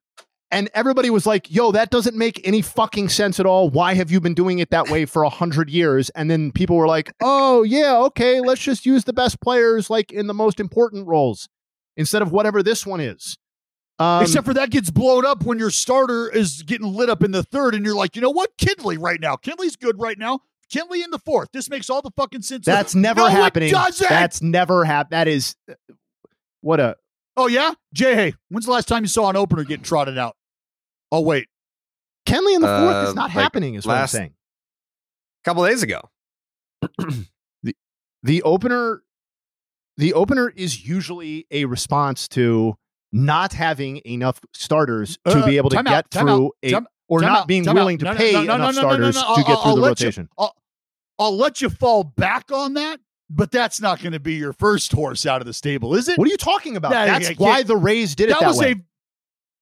[0.50, 3.68] And everybody was like, yo, that doesn't make any fucking sense at all.
[3.68, 6.08] Why have you been doing it that way for a hundred years?
[6.10, 10.12] And then people were like, oh, yeah, okay, let's just use the best players like
[10.12, 11.48] in the most important roles
[11.96, 13.36] instead of whatever this one is.
[13.98, 17.30] Um, Except for that gets blown up when your starter is getting lit up in
[17.30, 18.56] the third, and you're like, you know what?
[18.58, 19.36] Kenley right now.
[19.36, 20.40] Kenley's good right now.
[20.70, 21.48] Kenley in the fourth.
[21.52, 22.66] This makes all the fucking sense.
[22.66, 23.70] that's never No, it happening.
[23.70, 24.08] doesn't!
[24.08, 25.12] That's never happened.
[25.12, 25.54] That is
[26.60, 26.96] what a
[27.38, 28.14] Oh yeah, Jay.
[28.14, 30.36] Hey, when's the last time you saw an opener getting trotted out?
[31.12, 31.46] Oh wait,
[32.26, 34.34] Kenley in the fourth Uh, is not like happening, is what I'm last- saying.
[35.44, 36.00] couple days ago.
[37.62, 37.74] the
[38.22, 39.02] the opener
[39.96, 42.76] the opener is usually a response to
[43.24, 46.70] not having enough starters to Uh, be able to time out, get through out, a
[46.70, 48.96] time- or time not out, being willing to pay no, no, enough no, no, no,
[48.98, 50.28] no, starters to get through the let you- rotation.
[50.38, 50.54] I'll,
[51.18, 53.00] I'll let you fall back on that,
[53.30, 56.18] but that's not going to be your first horse out of the stable, is it?
[56.18, 56.92] What are you talking about?
[56.92, 58.72] Yeah, That's why the Rays did it that that, was way.
[58.72, 58.76] a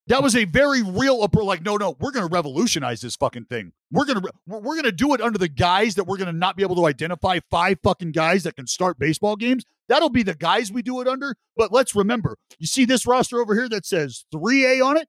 [0.08, 3.46] that was a very real upper like no no we're going to revolutionize this fucking
[3.46, 6.18] thing we're going to we're, we're going to do it under the guise that we're
[6.18, 9.64] going to not be able to identify five fucking guys that can start baseball games
[9.88, 13.40] that'll be the guys we do it under but let's remember you see this roster
[13.40, 15.08] over here that says 3a on it?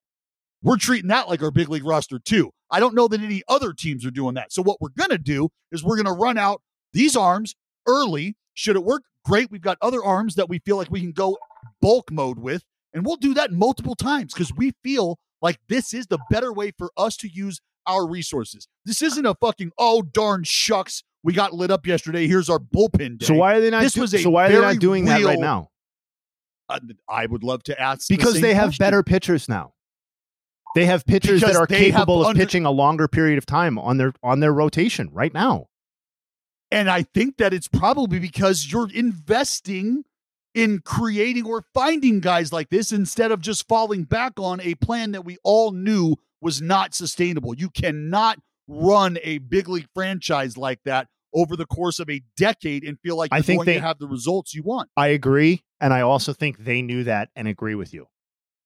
[0.63, 2.51] We're treating that like our big league roster too.
[2.71, 4.51] I don't know that any other teams are doing that.
[4.51, 6.61] So what we're going to do is we're going to run out
[6.91, 7.55] these arms
[7.87, 8.35] early.
[8.55, 9.03] Should it work?
[9.23, 9.51] Great.
[9.51, 11.37] We've got other arms that we feel like we can go
[11.81, 12.63] bulk mode with
[12.93, 16.71] and we'll do that multiple times because we feel like this is the better way
[16.77, 18.67] for us to use our resources.
[18.85, 21.03] This isn't a fucking, oh, darn shucks.
[21.25, 22.27] We got lit up yesterday.
[22.27, 23.25] Here's our bullpen day.
[23.25, 25.05] so why are they not This do- was a so why are they not doing
[25.05, 25.69] that right now?
[26.69, 28.83] Uh, I would love to ask the Because same they have question.
[28.83, 29.73] better pitchers now.
[30.75, 33.77] They have pitchers Because that are capable of under- pitching a longer period of time
[33.79, 35.67] on their on their rotation right now.
[36.71, 40.03] And I think that it's probably because you're investing
[40.53, 45.11] in creating or finding guys like this instead of just falling back on a plan
[45.13, 47.55] that we all knew was not sustainable.
[47.55, 52.83] You cannot run a big league franchise like that over the course of a decade
[52.83, 54.89] and feel like I you're think going they- to have the results you want.
[54.97, 55.63] I agree.
[55.81, 58.07] And I also think they knew that and agree with you.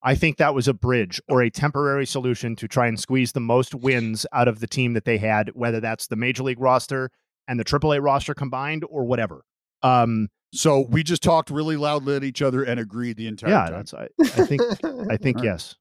[0.02, 3.42] I think that was a bridge or a temporary solution to try and squeeze the
[3.42, 7.10] most wins out of the team that they had, whether that's the major league roster
[7.50, 9.44] and the AAA roster combined or whatever.
[9.84, 13.64] Um, So we just talked really loudly at each other and agreed the entire yeah,
[13.66, 13.74] time.
[13.74, 15.44] that's I, I think I think All right.
[15.44, 15.76] yes.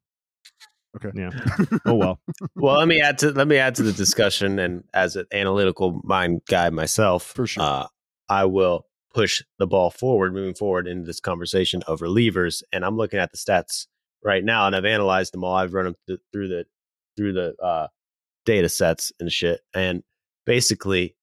[0.96, 1.10] Okay.
[1.14, 1.30] Yeah.
[1.86, 2.20] Oh well.
[2.56, 6.00] well, let me add to let me add to the discussion, and as an analytical
[6.04, 7.62] mind guy myself, For sure.
[7.62, 7.86] uh,
[8.28, 12.62] I will push the ball forward, moving forward into this conversation of relievers.
[12.72, 13.86] And I'm looking at the stats
[14.24, 15.54] right now, and I've analyzed them all.
[15.54, 16.64] I've run them th- through the
[17.16, 17.88] through the uh,
[18.44, 20.02] data sets and shit, and
[20.46, 21.16] basically,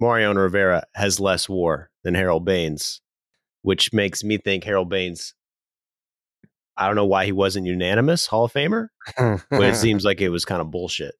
[0.00, 3.00] Mariano Rivera has less WAR than Harold Baines,
[3.62, 5.34] which makes me think Harold Baines.
[6.80, 10.30] I don't know why he wasn't unanimous Hall of Famer, but it seems like it
[10.30, 11.14] was kind of bullshit.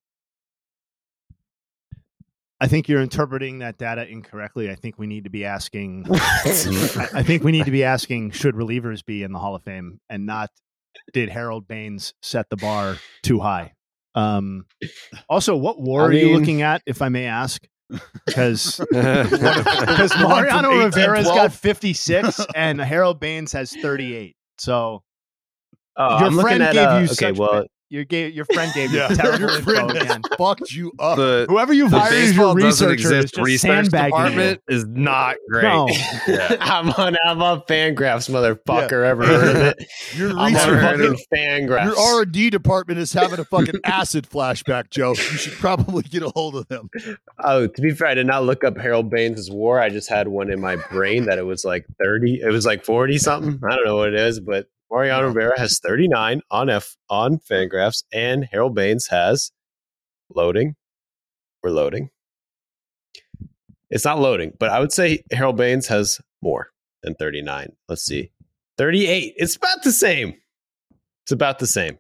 [2.63, 4.71] I think you're interpreting that data incorrectly.
[4.71, 6.07] I think we need to be asking.
[6.11, 9.63] I, I think we need to be asking: Should relievers be in the Hall of
[9.63, 10.51] Fame, and not
[11.13, 13.75] did Harold Baines set the bar too high?
[14.15, 14.65] Um,
[15.29, 17.67] also, what war I are you looking at, if I may ask?
[18.25, 21.37] Because because Mariano 18, Rivera's 12.
[21.37, 24.37] got 56 and Harold Baines has 38.
[24.59, 25.03] So
[26.03, 28.71] Oh, your I'm friend at, gave uh, you okay, such well- your gave your friend
[28.73, 30.23] gave Yeah, you terrible your friend has again.
[30.39, 31.17] fucked you up.
[31.17, 34.57] The, Whoever you've hired as your researcher is just research sandbagging you.
[34.69, 35.65] is not great.
[35.65, 35.89] No.
[36.29, 36.57] Yeah.
[36.61, 39.05] I'm on I'm on Fangraphs, motherfucker.
[39.05, 39.85] Ever heard of it?
[40.15, 41.85] Your I'm on research- fucking Fangraphs.
[41.87, 45.09] Your R and D department is having a fucking acid flashback, Joe.
[45.11, 46.91] You should probably get a hold of them.
[47.41, 49.81] Oh, to be fair, I did not look up Harold Baines' war.
[49.81, 52.85] I just had one in my brain that it was like 30, it was like
[52.85, 53.59] 40 something.
[53.69, 58.03] I don't know what it is, but Mariano Rivera has 39 on F on Fangraphs,
[58.13, 59.53] and Harold Baines has
[60.35, 60.75] loading.
[61.63, 62.11] We're loading.
[63.89, 66.71] It's not loading, but I would say Harold Baines has more
[67.03, 67.73] than 39.
[67.89, 68.31] Let's see.
[68.79, 69.35] 38.
[69.37, 70.35] It's about the same.
[71.25, 71.99] It's about the same.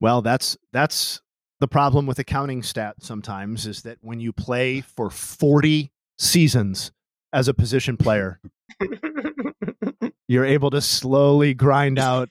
[0.00, 1.20] Well, that's that's
[1.60, 6.92] the problem with accounting stat sometimes is that when you play for 40 seasons
[7.32, 8.40] as a position player,
[10.28, 12.28] you're able to slowly grind out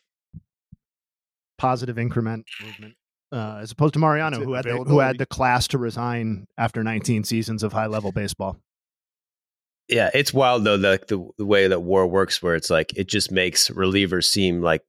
[1.58, 2.94] positive increment movement.
[3.30, 6.82] Uh, as opposed to Mariano, who had the, who had the class to resign after
[6.82, 8.58] 19 seasons of high level baseball.
[9.90, 13.08] Yeah, it's wild though the, the the way that war works, where it's like it
[13.08, 14.82] just makes relievers seem like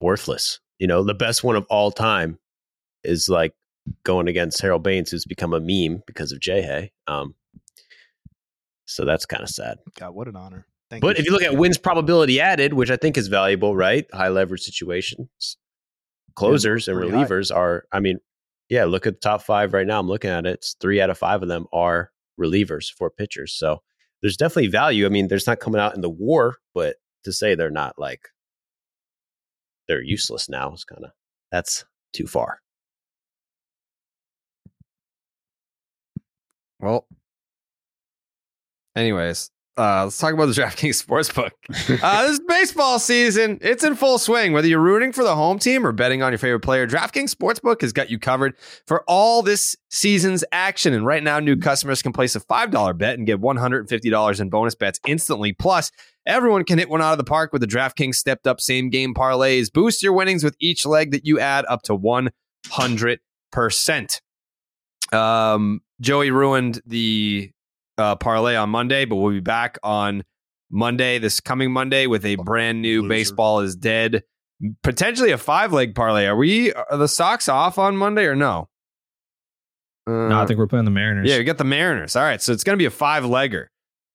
[0.00, 0.58] worthless.
[0.78, 2.38] You know, the best one of all time
[3.04, 3.54] is like
[4.04, 6.92] going against Harold Baines, who's become a meme because of Jay Hay.
[7.06, 7.34] Um,
[8.84, 9.78] so that's kind of sad.
[9.98, 10.66] God, what an honor!
[10.90, 14.06] Thank But if you look at wins probability added, which I think is valuable, right?
[14.12, 15.56] High leverage situations,
[16.34, 17.24] closers and pretty high.
[17.24, 17.84] relievers are.
[17.92, 18.18] I mean,
[18.68, 20.00] yeah, look at the top five right now.
[20.00, 20.54] I'm looking at it.
[20.54, 22.10] It's three out of five of them are
[22.40, 23.52] relievers for pitchers.
[23.52, 23.82] So
[24.20, 25.06] there's definitely value.
[25.06, 28.28] I mean, there's not coming out in the WAR, but to say they're not like
[29.86, 31.10] they're useless now is kind of
[31.52, 32.60] that's too far.
[36.80, 37.06] Well,
[38.96, 41.50] anyways, uh, let's talk about the DraftKings Sportsbook.
[42.02, 43.58] Uh, this is baseball season.
[43.60, 44.52] It's in full swing.
[44.52, 47.82] Whether you're rooting for the home team or betting on your favorite player, DraftKings Sportsbook
[47.82, 48.54] has got you covered
[48.86, 50.94] for all this season's action.
[50.94, 54.74] And right now, new customers can place a $5 bet and get $150 in bonus
[54.74, 55.52] bets instantly.
[55.52, 55.90] Plus,
[56.26, 59.14] everyone can hit one out of the park with the DraftKings stepped up same game
[59.14, 59.72] parlays.
[59.72, 64.20] Boost your winnings with each leg that you add up to 100%.
[65.12, 67.50] Um, Joey ruined the
[68.00, 70.24] uh, parlay on Monday, but we'll be back on
[70.70, 73.08] Monday, this coming Monday, with a brand new Loser.
[73.08, 74.24] baseball is dead,
[74.82, 76.26] potentially a five leg parlay.
[76.26, 78.68] Are we are the Sox off on Monday or no?
[80.06, 81.28] Uh, No, I think we're playing the Mariners.
[81.28, 82.16] yeah, we got the Mariners.
[82.16, 83.66] All right, so it's going to be a five legger.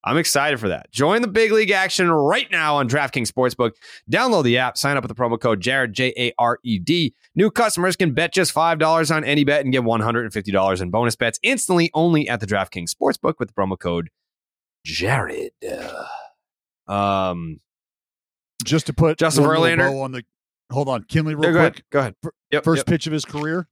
[0.05, 0.91] I'm excited for that.
[0.91, 3.71] Join the big league action right now on DraftKings Sportsbook.
[4.09, 7.15] Download the app, sign up with the promo code Jared J A R E D.
[7.33, 10.91] New customers can bet just five dollars on any bet and get 150 dollars in
[10.91, 14.09] bonus bets instantly only at the DraftKings Sportsbook with the promo code
[14.85, 15.51] Jared.
[16.87, 17.59] Um,
[18.63, 20.03] Just to put Justin Verlander.
[20.03, 20.23] on the.
[20.71, 21.73] Hold on, Kenley, real yeah, go quick.
[21.73, 21.83] ahead.
[21.91, 22.15] Go ahead.
[22.51, 23.67] Yep, First yep, pitch of his career.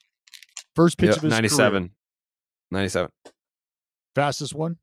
[0.75, 1.83] First pitch yep, of his 97.
[1.83, 1.89] career.
[2.71, 3.09] 97.
[4.15, 4.77] Fastest one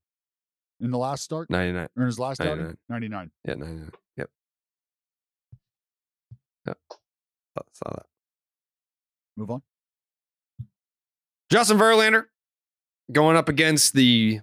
[0.81, 1.89] in the last start 99.
[1.97, 2.59] or in his last outing.
[2.59, 2.77] 99.
[2.89, 3.31] Ninety nine.
[3.47, 3.91] Yeah, 99.
[4.17, 4.31] Yep.
[6.67, 6.79] Yep.
[7.73, 8.07] Saw that.
[9.37, 9.63] Move on.
[11.51, 12.27] Justin Verlander
[13.13, 14.41] going up against the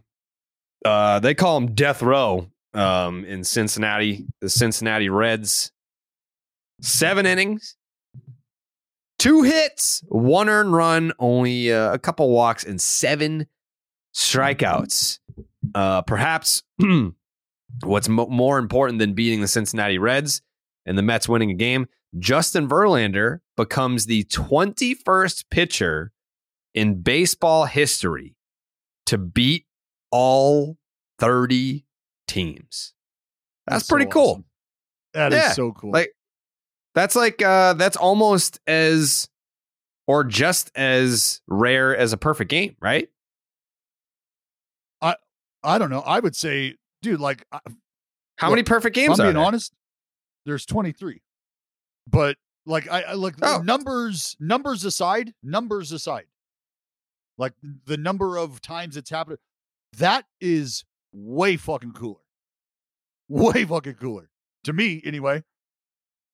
[0.86, 5.72] uh they call him death row um in Cincinnati, the Cincinnati Reds.
[6.80, 7.76] 7 innings,
[9.18, 13.48] 2 hits, one earned run, only uh, a couple walks and 7
[14.16, 15.18] strikeouts.
[15.76, 16.64] Uh, perhaps
[17.84, 20.42] what's mo- more important than beating the Cincinnati Reds
[20.86, 21.88] and the Mets winning a game,
[22.20, 26.12] Justin Verlander becomes the 21st pitcher
[26.74, 28.36] in baseball history
[29.08, 29.66] to beat
[30.12, 30.78] all
[31.20, 31.86] 30
[32.28, 32.94] teams.
[33.66, 34.30] That's, That's pretty so cool.
[34.32, 34.46] awesome.
[35.14, 35.92] That is Yeah, so cool.
[35.92, 36.14] Like
[36.94, 39.28] that's like uh that's almost as
[40.08, 43.10] or just as rare as a perfect game, right?
[45.68, 46.00] I don't know.
[46.02, 47.60] I would say, dude, like How
[48.44, 49.44] Look, many perfect games I'm being there?
[49.44, 49.74] honest.
[50.46, 51.22] There's 23,
[52.08, 53.62] but like I, I like Oh.
[53.64, 54.36] numbers.
[54.40, 56.26] Numbers aside, numbers aside,
[57.38, 57.54] like
[57.86, 59.40] the number of times it's happened,
[59.98, 62.22] that is way fucking cooler.
[63.30, 64.30] Way fucking cooler
[64.64, 65.44] to me, anyway.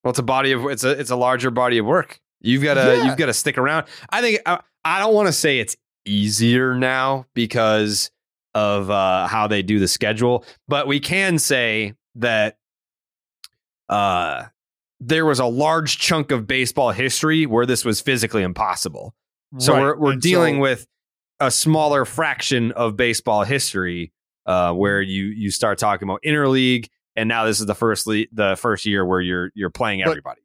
[0.04, 2.20] Well, it's a body of it's a it's a larger body of work.
[2.42, 3.06] You've got to Yeah.
[3.06, 3.88] you've got to stick around.
[4.10, 5.76] I think I, I don't want to say it's
[6.06, 8.12] easier now because
[8.56, 12.58] of uh, how they do the schedule, but we can say that
[13.90, 14.46] uh,
[15.00, 19.14] there was a large chunk of baseball history where this was physically impossible.
[19.60, 20.88] So Right, we're we're and dealing so- with
[21.40, 24.12] a smaller fraction of baseball history
[24.46, 28.26] uh, where you you start talking about interleague, and now this is the first le-
[28.32, 30.42] the first year where you're you're playing But- everybody.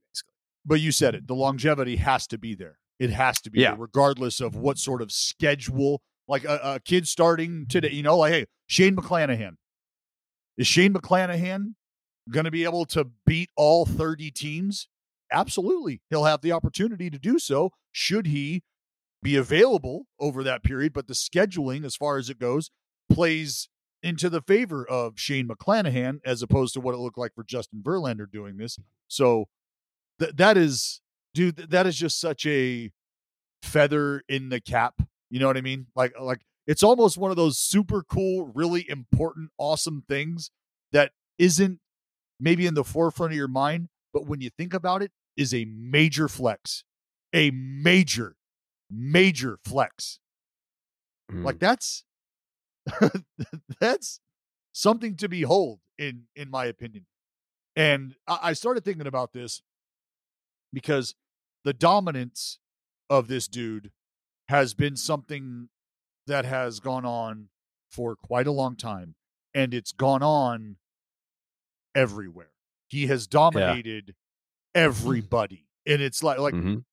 [0.66, 1.26] But you said it.
[1.26, 2.78] The longevity has to be there.
[2.98, 3.70] It has to be Yeah.
[3.70, 6.02] there, regardless of what sort of schedule.
[6.28, 9.52] Like a, a kid starting today, you know, like hey, Shane McClanahan.
[10.56, 11.74] Is Shane McClanahan
[12.30, 14.88] going to be able to beat all 30 teams?
[15.32, 16.02] Absolutely.
[16.10, 18.62] He'll have the opportunity to do so should he
[19.22, 20.92] be available over that period.
[20.92, 22.70] But the scheduling, as far as it goes,
[23.10, 23.68] plays
[24.02, 27.82] into the favor of Shane McClanahan as opposed to what it looked like for Justin
[27.82, 28.78] Verlander doing this.
[29.08, 29.46] So
[30.20, 31.00] th- that is,
[31.34, 32.90] dude, th- that is just such a
[33.62, 35.02] feather in the cap.
[35.30, 35.86] You know what I mean?
[35.94, 40.50] Like, like it's almost one of those super cool, really important, awesome things
[40.92, 41.80] that isn't
[42.40, 45.64] maybe in the forefront of your mind, but when you think about it, is a
[45.66, 46.82] major flex,
[47.32, 48.36] a major,
[48.90, 50.18] major flex.
[51.30, 51.44] Hmm.
[51.44, 52.04] Like that's
[53.80, 54.20] that's
[54.72, 57.06] something to behold in in my opinion.
[57.76, 59.62] And I, I started thinking about this
[60.72, 61.14] because
[61.64, 62.58] the dominance
[63.08, 63.90] of this dude
[64.48, 65.68] has been something
[66.26, 67.48] that has gone on
[67.90, 69.14] for quite a long time
[69.54, 70.76] and it's gone on
[71.94, 72.50] everywhere.
[72.88, 74.14] He has dominated
[74.74, 75.66] everybody.
[75.86, 76.84] And it's like like Mhm.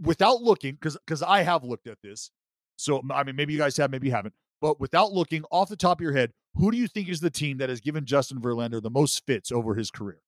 [0.00, 2.30] without looking cuz cuz I have looked at this.
[2.76, 4.34] So I mean maybe you guys have maybe you haven't.
[4.60, 7.30] But without looking off the top of your head, who do you think is the
[7.30, 10.20] team that has given Justin Verlander the most fits over his career?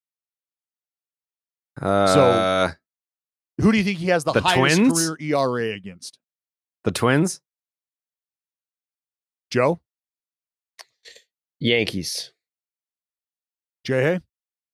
[1.81, 2.73] Uh,
[3.61, 4.93] Who do you think he has the, The highest Twins?
[4.93, 6.19] career ERA against?
[6.85, 7.41] The Twins.
[9.51, 9.81] Joe?
[11.61, 12.33] Yankees.
[13.85, 14.21] Jay Hay?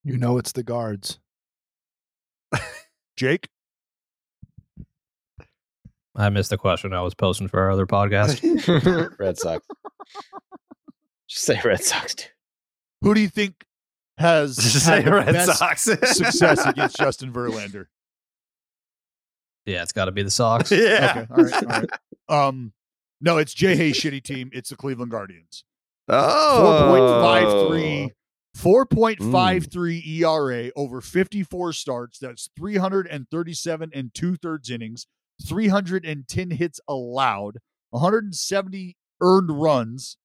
[0.04, 1.18] You know it's the guards.
[3.16, 3.48] Jake?
[6.16, 8.40] I missed the question I was posting for our other podcast.
[9.18, 9.66] Red Sox.
[11.28, 12.26] Just say Red Sox, dude.
[13.02, 13.64] Who do you think
[14.18, 15.82] has Just had say the Red best Sox.
[15.82, 17.86] success against Justin Verlander?
[19.68, 20.70] Yeah, it's got to be the Sox.
[20.72, 21.24] Yeah.
[21.26, 21.90] Okay, all right, all right.
[22.30, 22.74] Um,
[23.22, 24.50] no, it's Jay Hay's shitty team.
[24.52, 25.64] It's the Cleveland Guardians.
[26.08, 26.92] Oh,
[27.24, 28.10] 4.53
[28.56, 32.18] 4.53 ERA over 54 starts.
[32.18, 35.06] That's 337 and two thirds innings,
[35.46, 37.58] 310 hits allowed,
[37.90, 40.16] 170 earned runs.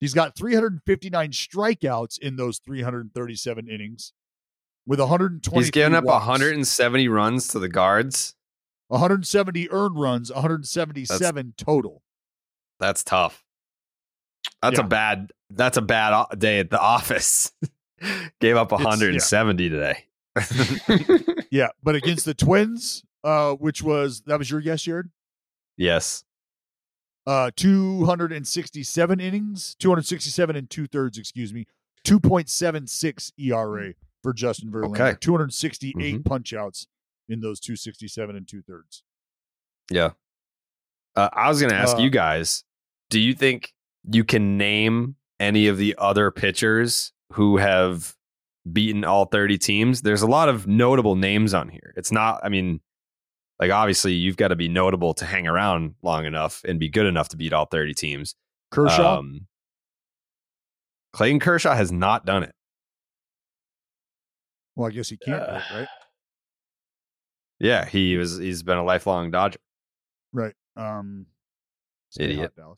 [0.00, 4.12] He's got 359 strikeouts in those 337 innings
[4.86, 5.58] with 120.
[5.60, 6.26] He's given up walks.
[6.26, 8.34] 170 runs to the guards.
[8.92, 12.02] 170 earned runs, 177 total.
[12.78, 13.42] That's tough.
[14.60, 14.84] That's Yeah.
[14.84, 15.32] a bad.
[15.50, 17.52] That's a bad day at the office.
[18.40, 18.88] Gave up It's- yeah.
[18.88, 20.04] 170 today.
[21.50, 25.10] Yeah, but against the Twins, uh, which was that was your guess, Jared?
[25.76, 26.24] yes.
[27.26, 31.66] Uh, 267 innings, 267 and two thirds, excuse me,
[32.04, 35.00] 2.76 ERA for Justin Verlander.
[35.00, 35.16] Okay.
[35.20, 36.88] 268 punch outs
[37.28, 39.02] in those 267 and two thirds.
[39.90, 40.10] Yeah.
[41.16, 42.64] Uh, I was going to ask Uh, you guys
[43.10, 43.72] do you think
[44.10, 48.14] you can name any of the other pitchers who have
[48.72, 50.00] beaten all 30 teams?
[50.00, 51.92] There's a lot of notable names on here.
[51.96, 52.80] It's not, I mean,
[53.60, 57.04] like obviously you've got to be notable to hang around long enough and be good
[57.04, 58.34] enough to beat all 30 teams.
[58.70, 59.46] Kershaw, Um,
[61.12, 62.54] Clayton Kershaw has not done it.
[64.74, 65.88] well, I guess he can't, do it, right?
[67.62, 68.38] Yeah, he was.
[68.38, 69.60] He's been a lifelong Dodger.
[70.32, 70.54] Right.
[70.76, 71.26] Um,
[72.18, 72.52] Idiot.
[72.58, 72.76] hot,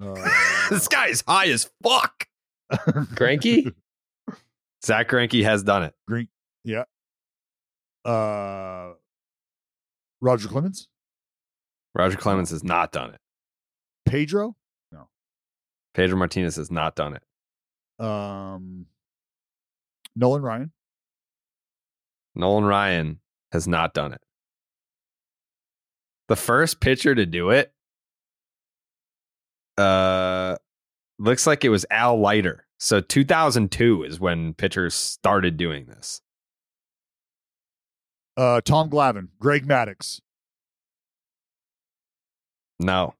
[0.00, 0.30] Dallas.
[0.70, 2.26] this guy is high as fuck.
[2.72, 3.72] Granky?
[4.84, 5.94] Zach Greinke has done it.
[6.06, 6.28] Green,
[6.64, 6.84] yeah.
[8.04, 8.92] Uh,
[10.22, 10.88] Roger Clemens,
[11.94, 13.20] Roger Clemens has not done it.
[14.06, 14.56] Pedro,
[14.90, 15.08] No.
[15.94, 18.04] Pedro Martinez has not done it.
[18.04, 18.86] um,
[20.16, 20.72] Nolan Ryan,
[22.34, 23.20] Nolan Ryan
[23.52, 24.20] has not done it.
[26.28, 27.72] The first pitcher to do it
[29.78, 30.56] uh
[31.18, 32.66] looks like it was Al Leiter.
[32.78, 36.20] So 2002 is when pitchers started doing this.
[38.36, 40.20] uh, Tom Glavine, Greg Maddux.
[42.80, 43.14] No.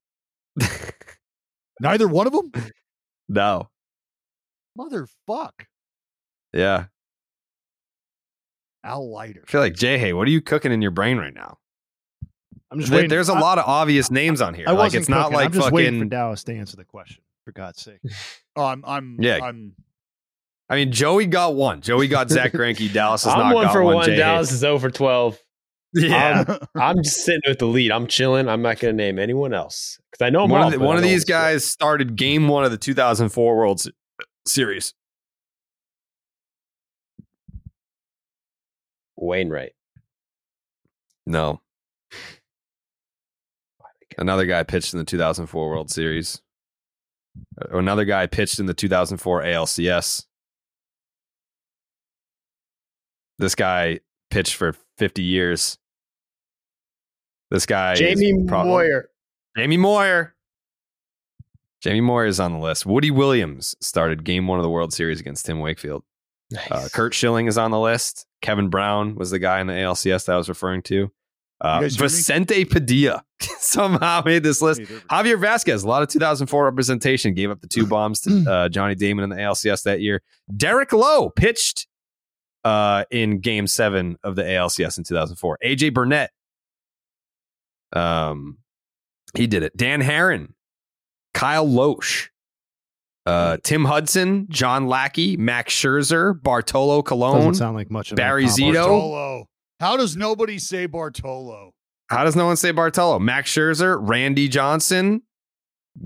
[1.80, 2.52] Neither one of them.
[3.30, 3.68] No.
[4.78, 5.50] Motherfuck.
[6.54, 6.86] Yeah.
[8.88, 9.42] Al Leiter.
[9.46, 11.58] I feel like Jay, hey, what are you cooking in your brain right now?
[12.70, 13.10] I'm just There- waiting.
[13.10, 14.64] There's a I- lot of obvious names on here.
[14.68, 15.36] I like wasn't it's not cooking.
[15.36, 17.22] like I'm just waiting for fucking Dallas to answer the question.
[17.44, 18.00] For God's sake.
[18.56, 18.82] Oh, I'm.
[18.84, 19.16] I'm.
[19.20, 19.38] Yeah.
[19.40, 19.74] I'm.
[20.68, 21.80] I mean, Joey got one.
[21.80, 22.92] Joey got Zach Greinke.
[22.92, 23.94] Dallas has I'm not one got for one.
[23.94, 24.06] one.
[24.06, 24.54] Jay Dallas Hayes.
[24.54, 25.38] is 0 for 12.
[25.94, 26.44] Yeah.
[26.48, 26.58] I'm,
[26.98, 27.92] I'm just sitting with the lead.
[27.92, 28.48] I'm chilling.
[28.48, 30.80] I'm not going to name anyone else because I know them one all, of, the-
[30.84, 34.92] one of these guys started game one of the 2004 World uh, Series.
[39.20, 39.72] Wainwright.
[41.26, 41.60] No.
[44.16, 46.40] Another guy pitched in the 2004 World Series.
[47.60, 50.24] Uh, Another guy pitched in the 2004 ALCS.
[53.38, 54.00] This guy
[54.30, 55.78] pitched for 50 years.
[57.50, 59.08] This guy, Jamie prob- Moyer.
[59.56, 60.34] Jamie Moyer.
[61.80, 62.84] Jamie Moyer is on the list.
[62.84, 66.02] Woody Williams started game one of the World Series against Tim Wakefield.
[66.70, 68.26] Uh, Curt Schilling is on the list.
[68.40, 71.10] Kevin Brown was the guy in the ALCS that I was referring to.
[71.60, 72.08] Uh, You guys hear me?
[72.08, 73.24] Vicente Padilla
[73.58, 74.80] somehow made this list.
[74.80, 78.20] Hey, there we Javier Vazquez, a lot of 2004 representation, gave up the two bombs
[78.20, 80.22] to uh, Johnny Damon in the ALCS that year.
[80.56, 81.86] Derek Lowe pitched
[82.64, 85.58] uh, in Game Seven of the ALCS in 2004.
[85.64, 86.30] AJ Burnett,
[87.92, 88.58] um,
[89.34, 89.76] he did it.
[89.76, 90.52] Dan Haren,
[91.34, 92.28] Kyle Lohse,
[93.28, 98.44] uh, Tim Hudson, John Lackey, Max Scherzer, Bartolo Colon, Doesn't sound like much of Barry.
[98.44, 98.72] Zito.
[98.72, 99.44] Bartolo.
[99.80, 101.72] How does nobody say Bartolo?
[102.08, 103.18] How does no one say Bartolo?
[103.18, 105.22] Max Scherzer, Randy Johnson,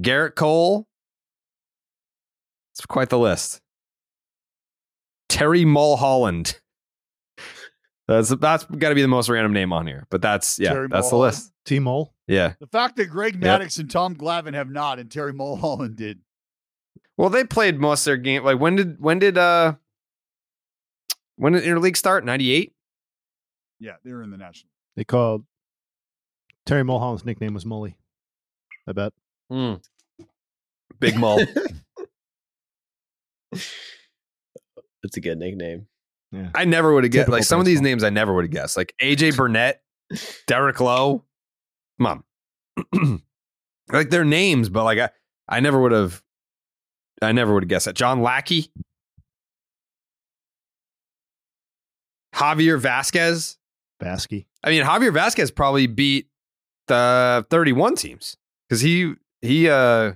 [0.01, 0.89] Gerrit Cole.
[2.75, 3.61] It's quite the list.
[5.29, 6.59] Terry Mulholland.
[8.09, 10.89] That's that's got to be the most random name on here, but that's yeah, Terry
[10.89, 11.53] that's the list.
[11.65, 12.13] T Mole.
[12.27, 12.55] Yeah.
[12.59, 16.19] The fact that Greg Maddux and Tom Glavine have not, and Terry Mulholland did.
[17.17, 18.45] Well, they played most of their game.
[18.45, 19.75] Like when did when did uh
[21.37, 22.25] when did interleague start?
[22.25, 22.75] Ninety eight.
[23.79, 24.71] Yeah, they were in the national.
[24.97, 25.45] They called
[26.67, 27.95] Terry Mulholland's nickname was Mully.
[28.87, 29.13] I bet.
[30.99, 31.41] Big Mull.
[33.53, 35.87] That's a good nickname.
[36.31, 36.51] Yeah.
[36.55, 37.23] I never would have guessed.
[37.23, 38.77] Typical Like some of these names, I never would have guessed.
[38.77, 39.83] Like AJ Burnett,
[40.47, 41.25] Derek Lowe.
[42.01, 42.25] Come
[42.95, 43.23] on,
[43.93, 45.11] like their names, but like I,
[45.49, 46.23] I never would have.
[47.23, 47.95] I never would have guessed that.
[47.95, 48.71] John Lackey,
[52.35, 53.57] Javier Vazquez.
[54.03, 54.47] Vazquez.
[54.65, 56.29] I mean, Javier Vazquez probably beat
[56.89, 58.37] the 31 teams
[58.69, 60.13] because he he uh,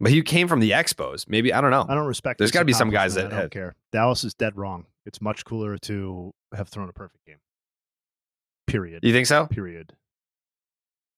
[0.00, 1.28] but he came from the Expos.
[1.28, 1.86] Maybe I don't know.
[1.88, 2.38] I don't respect.
[2.38, 3.26] There's got to be some guys that.
[3.26, 3.74] I don't have, care.
[3.92, 4.86] Dallas is dead wrong.
[5.06, 7.38] It's much cooler to have thrown a perfect game.
[8.66, 9.00] Period.
[9.02, 9.46] You think so?
[9.46, 9.94] Period.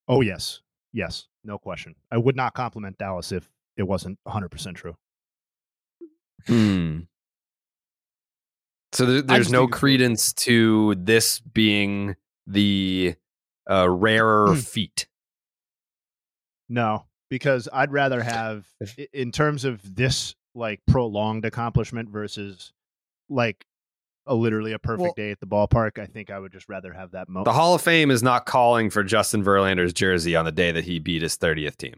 [0.09, 0.61] Oh yes,
[0.93, 1.95] yes, no question.
[2.11, 4.97] I would not compliment Dallas if it wasn't 100 percent true.
[6.47, 7.01] Hmm.
[8.93, 12.15] So there, there's no credence to this being
[12.47, 13.15] the
[13.71, 15.07] uh, rarer feat.
[16.69, 18.67] No, because I'd rather have,
[19.13, 22.73] in terms of this like prolonged accomplishment versus
[23.31, 23.65] like
[24.27, 25.99] a literally a perfect Well- day at the ballpark.
[25.99, 27.47] I think I would just rather have that moment.
[27.47, 30.85] The Hall of Fame is not calling for Justin Verlander's jersey on the day that
[30.85, 31.95] he beat his 30th team.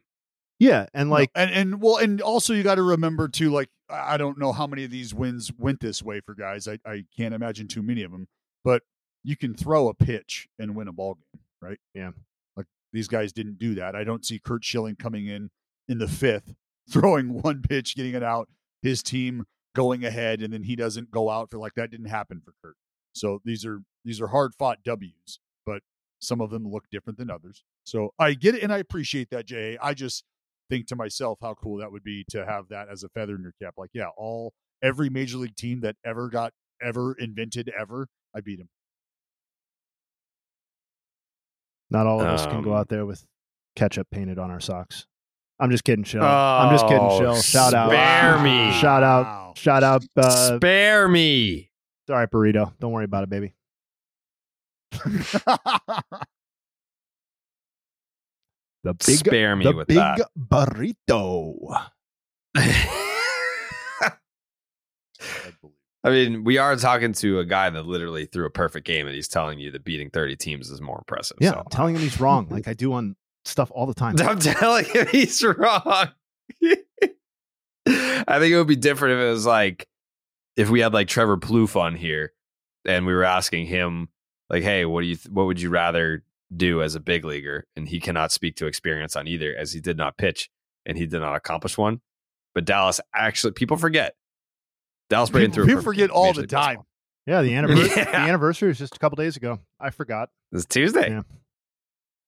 [0.59, 3.50] Yeah, and like and and well, and also you got to remember too.
[3.50, 6.68] Like I I don't know how many of these wins went this way for guys.
[6.68, 8.28] I I can't imagine too many of them.
[8.62, 8.82] But
[9.22, 11.78] you can throw a pitch and win a ball game, right?
[11.94, 12.12] Yeah.
[12.57, 13.94] Like these guys didn't do that.
[13.94, 15.50] I don't see Curt Schilling coming in
[15.88, 16.55] in the fifth,
[16.90, 18.48] throwing one pitch, getting it out,
[18.82, 19.44] his team
[19.74, 21.90] going ahead, and then he doesn't go out for like that.
[21.90, 22.76] Didn't happen for Curt.
[23.12, 25.82] So these are these are hard fought W's, but
[26.20, 27.64] some of them look different than others.
[27.84, 29.76] So I get it, and I appreciate that, Jay.
[29.80, 30.24] I just
[30.71, 33.43] think to myself how cool that would be to have that as a feather in
[33.43, 33.75] your cap.
[33.77, 34.53] Like, yeah, all
[34.83, 36.53] every major league team that ever got
[36.83, 38.69] ever invented ever, I beat him.
[41.91, 43.25] not all of us can go Um, out there with
[43.77, 45.07] ketchup painted on our socks.
[45.61, 46.25] I'm just kidding, Shell.
[46.25, 47.37] I'm just kidding, Oh, Shell.
[47.37, 47.91] Shout out.
[47.91, 48.73] spare me.
[48.73, 49.57] Shout out.
[49.57, 50.03] Shout out.
[50.17, 51.71] Uh, Spare me.
[52.09, 52.73] Sorry, burrito.
[52.81, 53.55] Don't worry about it, baby.
[58.85, 60.28] The big Spare me the with big that.
[60.39, 61.89] burrito.
[66.05, 69.14] I mean, we are talking to a guy that literally threw a perfect game, and
[69.14, 71.39] he's telling you that beating 30 teams is more impressive.
[71.41, 71.59] Yeah, So.
[71.61, 73.16] I'm telling him he's wrong, like I do on
[73.47, 74.14] stuff all the time.
[74.20, 75.82] I'm telling him he's wrong.
[77.87, 79.89] I think it would be different if it was like
[80.57, 82.32] if we had like Trevor Plouffe on here
[82.85, 84.09] and we were asking him
[84.51, 86.22] like, "Hey, what do you th- what would you rather
[86.57, 89.80] do as a big leaguer?" And he cannot speak to experience on either, as he
[89.80, 90.48] did not pitch
[90.86, 92.00] and he did not accomplish one.
[92.55, 94.14] But Dallas actually, people forget
[95.11, 95.66] Dallas Braden People, threw.
[95.74, 96.76] people forget all the time.
[96.76, 96.86] Baseball.
[97.26, 97.88] Yeah, the anniversary.
[97.96, 98.05] Yeah.
[98.05, 99.61] The anniversary was just a couple days ago.
[99.80, 100.28] I forgot.
[100.52, 101.11] It's Tuesday.
[101.11, 101.22] Yeah.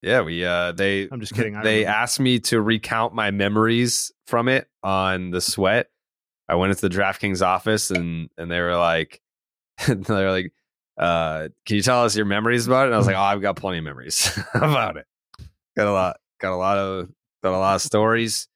[0.03, 1.57] Yeah, we uh they I'm just kidding.
[1.57, 1.99] I they remember.
[1.99, 5.89] asked me to recount my memories from it on the sweat.
[6.49, 9.21] I went into the DraftKings office and and they were like
[9.87, 10.53] they were like
[10.99, 12.87] uh can you tell us your memories about it?
[12.87, 15.07] And I was like, "Oh, I've got plenty of memories about it.
[15.77, 17.09] Got a lot got a lot of
[17.43, 18.49] got a lot of stories.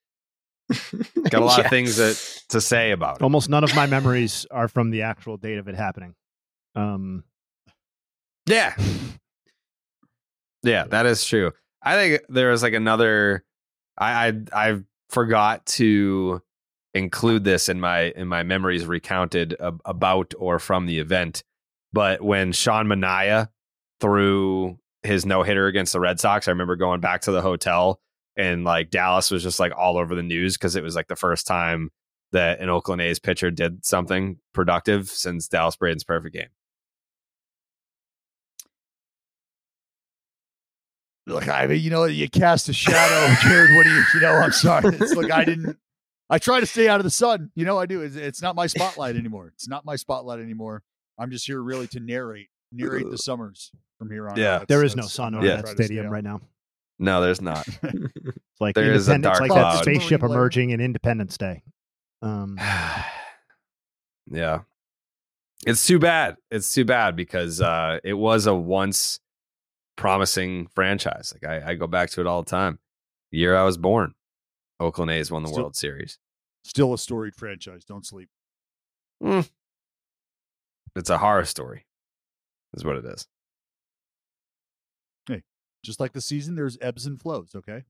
[1.31, 2.15] Got a lot of things that
[2.51, 3.23] to say about it.
[3.23, 6.15] Almost none of my memories are from the actual date of it happening.
[6.77, 7.25] Um,
[8.47, 8.77] Yeah.
[10.63, 11.53] Yeah, that is true.
[11.83, 13.45] I think there was like another
[13.99, 16.43] I I I forgot to
[16.95, 21.43] include this in my in my memories recounted ab- about or from the event.
[21.93, 23.49] But when Sean Manaea
[24.01, 28.01] threw his no hitter against the Red Sox, I remember going back to the hotel
[28.37, 31.17] and like Dallas was just like all over the news because it was like the
[31.17, 31.91] first time
[32.33, 36.49] that an Oakland A's pitcher did something productive since Dallas Braden's perfect game.
[41.27, 43.77] Look, I mean, you know, you cast a shadow, Jared.
[43.77, 44.33] What do you, you know?
[44.33, 44.97] I'm sorry.
[44.97, 45.77] It's look, I didn't.
[46.29, 47.51] I try to stay out of the sun.
[47.55, 48.01] You know, I do.
[48.03, 49.53] It's, it's not my spotlight anymore.
[49.55, 50.83] It's not my spotlight anymore.
[51.21, 54.37] I'm just here really to narrate, narrate the summers from here on.
[54.39, 54.57] Yeah.
[54.57, 54.69] out.
[54.69, 56.41] there That's- is no sun over I that try to stay stadium right now.
[56.99, 57.67] No, there's not.
[57.83, 60.39] It's like There is a Independence, dark like that spaceship Marine layer.
[60.41, 61.63] emerging in Independence Day.
[62.21, 62.59] Um,
[64.31, 64.61] yeah.
[65.67, 66.37] It's too bad.
[66.51, 69.21] It's too bad because uh, it was a once
[69.97, 71.33] promising franchise.
[71.35, 72.79] Like I, I go back to it all the time.
[73.33, 74.15] The year I was born,
[74.79, 76.19] Oakland A's won the Still- World Series.
[76.65, 77.85] Still a storied franchise.
[77.87, 78.29] Don't sleep.
[80.97, 81.87] It's a horror story,
[82.75, 83.27] is what it is.
[85.27, 85.43] Hey,
[85.85, 87.53] just like the season, there's ebbs and flows.
[87.55, 87.85] Okay.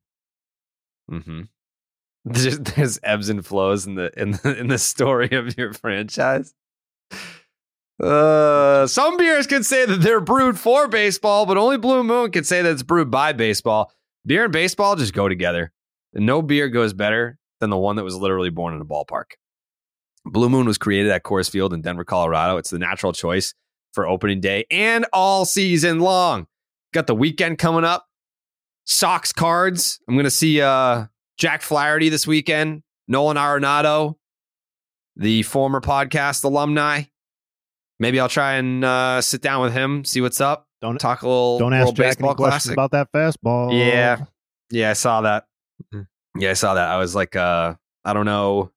[1.10, 1.42] Mm-hmm.
[2.26, 6.52] There's, there's ebbs and flows in the in the in the story of your franchise.
[7.98, 12.44] Uh, some beers can say that they're brewed for baseball, but only Blue Moon can
[12.44, 13.90] say that it's brewed by baseball.
[14.26, 15.72] Beer and baseball just go together.
[16.14, 19.32] And no beer goes better than the one that was literally born in a ballpark.
[20.30, 22.56] Blue Moon was created at Coors Field in Denver, Colorado.
[22.56, 23.52] It's the natural choice
[23.92, 26.46] for opening day and all season long.
[26.94, 28.06] Got the weekend coming up.
[28.84, 30.00] Sox cards.
[30.08, 31.06] I'm going to see uh,
[31.36, 32.82] Jack Flaherty this weekend.
[33.08, 34.14] Nolan Arenado,
[35.16, 37.02] the former podcast alumni.
[37.98, 40.68] Maybe I'll try and uh, sit down with him, see what's up.
[40.80, 42.72] Don't talk a little don't ask Jack Baseball any questions Classic.
[42.72, 43.76] about that fastball.
[43.76, 44.24] Yeah.
[44.70, 45.46] Yeah, I saw that.
[46.36, 46.88] Yeah, I saw that.
[46.88, 47.74] I was like, uh,
[48.04, 48.70] I don't know.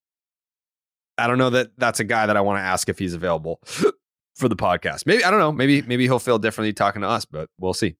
[1.18, 3.60] I don't know that that's a guy that I want to ask if he's available
[4.36, 5.06] for the podcast.
[5.06, 5.52] Maybe I don't know.
[5.52, 7.96] Maybe maybe he'll feel differently talking to us, but we'll see.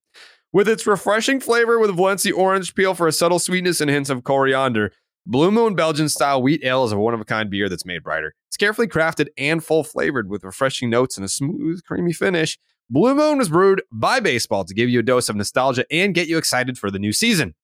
[0.52, 4.24] With its refreshing flavor with Valencia orange peel for a subtle sweetness and hints of
[4.24, 4.92] coriander,
[5.26, 8.04] Blue Moon Belgian style wheat ale is a one of a kind beer that's made
[8.04, 8.36] brighter.
[8.50, 12.60] It's carefully crafted and full flavored with refreshing notes and a smooth, creamy finish.
[12.90, 16.28] Blue Moon was brewed by baseball to give you a dose of nostalgia and get
[16.28, 17.56] you excited for the new season.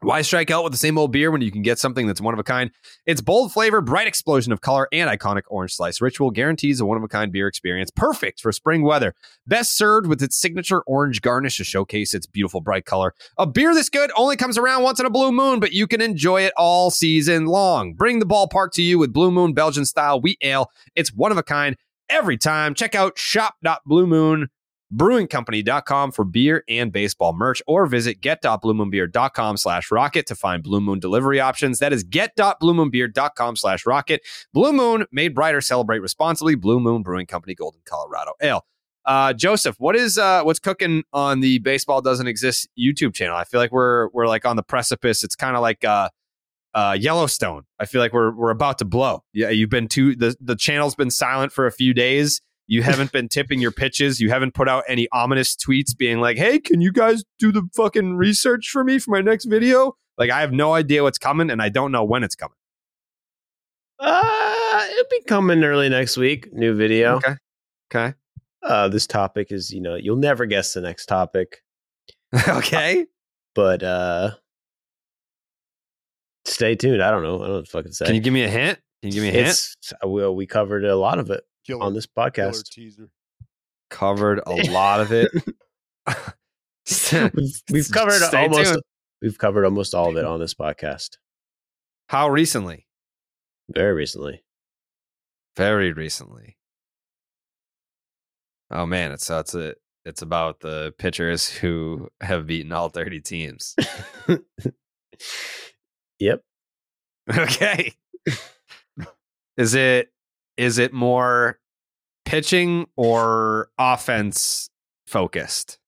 [0.00, 2.32] Why strike out with the same old beer when you can get something that's one
[2.32, 2.70] of a kind?
[3.04, 6.96] Its bold flavor, bright explosion of color, and iconic orange slice ritual guarantees a one
[6.96, 9.12] of a kind beer experience perfect for spring weather.
[9.48, 13.12] Best served with its signature orange garnish to showcase its beautiful bright color.
[13.38, 16.00] A beer this good only comes around once in a blue moon, but you can
[16.00, 17.94] enjoy it all season long.
[17.94, 20.70] Bring the ballpark to you with Blue Moon Belgian style wheat ale.
[20.94, 21.76] It's one of a kind
[22.08, 22.72] every time.
[22.74, 24.46] Check out shop.bluemoon
[24.94, 30.98] brewingcompany.com for beer and baseball merch or visit get.bluemoonbeer.com slash rocket to find blue moon
[30.98, 37.02] delivery options that is get.bluemoonbeer.com slash rocket blue moon made brighter celebrate responsibly blue moon
[37.02, 38.64] brewing company golden colorado ale
[39.04, 43.44] uh, joseph what is uh, what's cooking on the baseball doesn't exist youtube channel i
[43.44, 46.08] feel like we're we're like on the precipice it's kind of like uh
[46.74, 47.62] uh, Yellowstone.
[47.80, 49.24] I feel like we're we're about to blow.
[49.32, 52.40] Yeah, you've been too the the channel's been silent for a few days.
[52.68, 54.20] You haven't been tipping your pitches.
[54.20, 57.66] You haven't put out any ominous tweets being like, "Hey, can you guys do the
[57.74, 61.50] fucking research for me for my next video?" Like I have no idea what's coming,
[61.50, 62.54] and I don't know when it's coming.
[63.98, 66.52] Uh, it'll be coming early next week.
[66.52, 67.16] New video.
[67.16, 67.36] Okay.
[67.90, 68.14] Okay.
[68.62, 71.62] Uh, this topic is, you know, you'll never guess the next topic,
[72.48, 73.06] okay.
[73.54, 74.32] but uh,
[76.44, 77.02] stay tuned.
[77.02, 77.36] I don't know.
[77.36, 78.04] I don't know what to fucking say.
[78.04, 78.78] Can you give me a hint?
[79.00, 79.48] Can you give me a hint?
[79.48, 82.64] It's, well, we covered a lot of it Killer, on this podcast.
[82.70, 83.10] teaser.
[83.90, 85.30] Covered a lot of it.
[87.34, 88.70] we've, we've covered Stay almost.
[88.70, 88.82] tuned.
[89.20, 91.18] We've covered almost all of it on this podcast.
[92.08, 92.86] How recently?
[93.68, 94.42] Very recently.
[95.56, 96.56] Very recently.
[98.70, 99.74] Oh man, it's so it's a
[100.06, 103.76] it's about the pitchers who have beaten all 30 teams.
[106.20, 106.42] Yep.
[107.36, 107.92] Okay.
[109.56, 110.08] is it
[110.58, 111.58] is it more
[112.26, 114.68] pitching or offense
[115.06, 115.78] focused?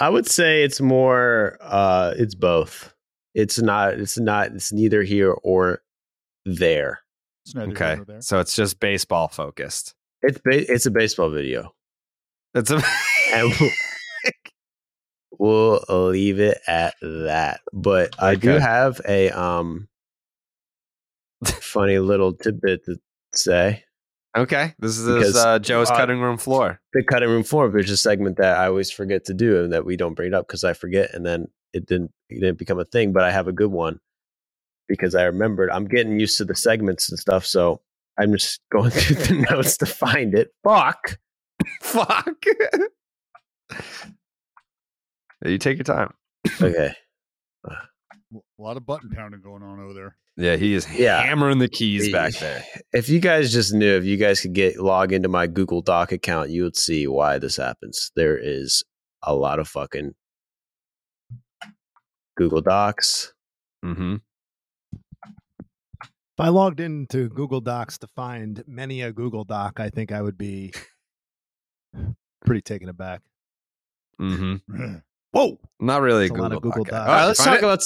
[0.00, 2.94] I would say it's more uh it's both.
[3.34, 5.82] It's not it's not it's neither here or
[6.44, 7.00] there.
[7.44, 7.96] It's neither here Okay.
[7.96, 8.20] nor there.
[8.22, 9.94] So it's just baseball focused.
[10.22, 11.72] It's ba- it's a baseball video.
[12.54, 12.82] It's a
[13.34, 13.52] And
[15.38, 17.60] we'll, we'll leave it at that.
[17.72, 19.88] But I do have a um
[21.44, 22.96] funny little tidbit to
[23.34, 23.84] say.
[24.36, 24.74] Okay.
[24.78, 26.80] This is Because, uh, Joe's uh, cutting room floor.
[26.92, 29.72] The cutting room floor, which is a segment that I always forget to do and
[29.72, 32.58] that we don't bring it up because I forget and then it didn't it didn't
[32.58, 33.12] become a thing.
[33.12, 34.00] But I have a good one
[34.88, 35.70] because I remembered.
[35.70, 37.80] I'm getting used to the segments and stuff, so
[38.18, 40.50] I'm just going through the notes to find it.
[40.62, 41.18] Fuck.
[41.80, 42.44] Fuck.
[45.44, 46.12] you take your time.
[46.60, 46.92] Okay.
[47.66, 50.16] A lot of button pounding going on over there.
[50.40, 51.20] Yeah, he is Yeah.
[51.20, 52.64] hammering the keys back there.
[52.92, 56.12] If you guys just knew, if you guys could get log into my Google Doc
[56.12, 58.12] account, you would see why this happens.
[58.14, 58.84] There is
[59.24, 60.12] a lot of fucking
[62.36, 63.32] Google Docs.
[63.84, 64.16] Mm-hmm.
[66.02, 70.22] If I logged into Google Docs to find many a Google Doc, I think I
[70.22, 70.72] would be
[72.46, 73.22] pretty taken aback.
[74.20, 74.94] Mm-hmm.
[75.32, 75.58] Whoa.
[75.80, 76.92] Not really a It's a lot Google, of Google Doc.
[76.92, 77.08] Docs.
[77.08, 77.64] All right, let's talk it?
[77.64, 77.80] about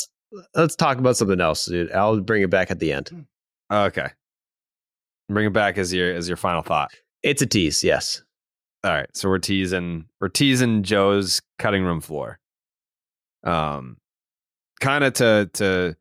[0.55, 1.93] let's talk about something else, dude.
[1.93, 3.27] I'll bring it back at the end.
[3.71, 4.09] Okay.
[5.29, 6.91] Bring it back as your as your final thought.
[7.23, 8.23] It's a tease, yes.
[8.85, 9.09] All right.
[9.15, 12.39] So we're teasing we're teasing Joe's cutting room floor.
[13.45, 13.97] Um
[14.81, 15.97] kind of to to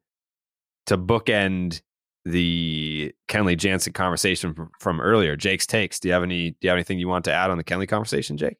[0.88, 1.82] to bookend
[2.26, 5.36] the Kenley Jansen conversation from, from earlier.
[5.36, 5.99] Jake's takes.
[5.99, 7.88] Do you have any do you have anything you want to add on the Kenley
[7.88, 8.58] conversation, Jake?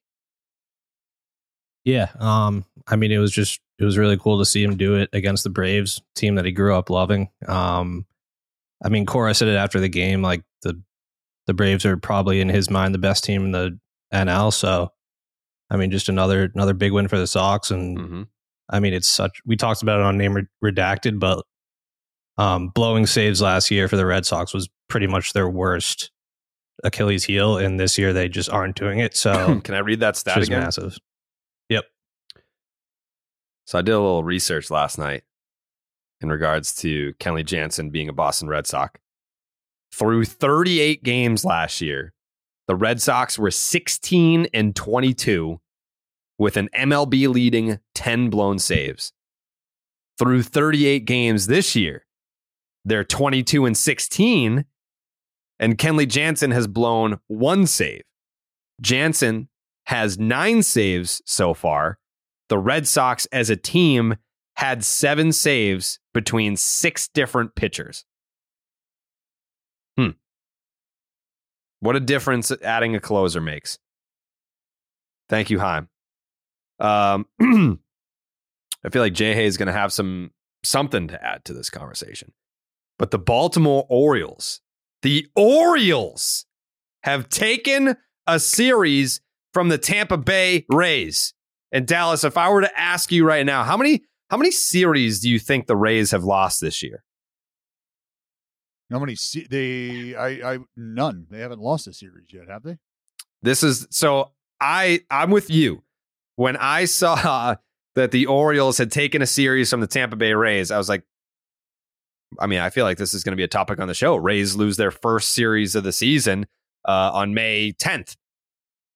[1.84, 2.10] Yeah.
[2.20, 5.10] Um, I mean, it was just it was really cool to see him do it
[5.14, 7.30] against the Braves, team that he grew up loving.
[7.48, 8.06] Um,
[8.84, 10.82] I mean, Cora said it after the game, like the
[11.48, 13.80] the Braves are probably in his mind the best team in the
[14.14, 14.54] NL.
[14.54, 14.92] So,
[15.70, 18.22] I mean, just another another big win for the Sox, and Mm-hmm.
[18.72, 19.42] I mean, it's such.
[19.46, 21.44] We talked about it on name redacted, but
[22.38, 26.10] um, blowing saves last year for the Red Sox was pretty much their worst
[26.84, 29.16] Achilles heel, and this year they just aren't doing it.
[29.16, 30.62] So Can I read that stat again?
[30.62, 30.98] massive.
[33.66, 35.24] So I did a little research last night
[36.20, 39.00] in regards to Kenley Jansen being a Boston Red Sox.
[39.94, 42.14] Through 38 games last year,
[42.68, 45.60] the Red Sox were 16 and 22
[46.38, 49.14] with an MLB leading 10 blown saves.
[50.18, 52.06] Through 38 games this year,
[52.86, 54.66] they're 22 and 16
[55.60, 58.02] and Kenley Jansen has blown one save.
[58.82, 59.48] Jansen
[59.86, 62.00] has 9 saves so far
[62.52, 64.18] the Red Sox as a team
[64.58, 68.04] had seven saves between six different pitchers.
[69.98, 70.10] Hmm.
[71.80, 73.80] What a difference adding a closer makes.
[75.30, 75.88] Thank you, Heim.
[76.78, 77.26] Um,
[78.84, 82.34] I feel like Jayhay is going to have some something to add to this conversation.
[83.00, 84.60] But the Baltimore Orioles,
[85.04, 86.46] the Orioles
[87.04, 87.96] have taken
[88.28, 89.22] a series
[89.54, 91.34] from the Tampa Bay Rays.
[91.72, 95.20] And Dallas, if I were to ask you right now, how many how many series
[95.20, 97.04] do you think the Rays have lost this year?
[98.90, 99.16] How many?
[99.16, 101.28] Se- they, I, I, none.
[101.30, 102.78] They haven't lost a series yet, have they?
[103.42, 105.84] This is so I I'm with you.
[106.36, 107.56] When I saw
[107.96, 111.04] that the Orioles had taken a series from the Tampa Bay Rays, I was like,
[112.40, 114.16] I mean, I feel like this is going to be a topic on the show.
[114.16, 116.48] Rays lose their first series of the season
[116.88, 118.16] uh, on May 10th.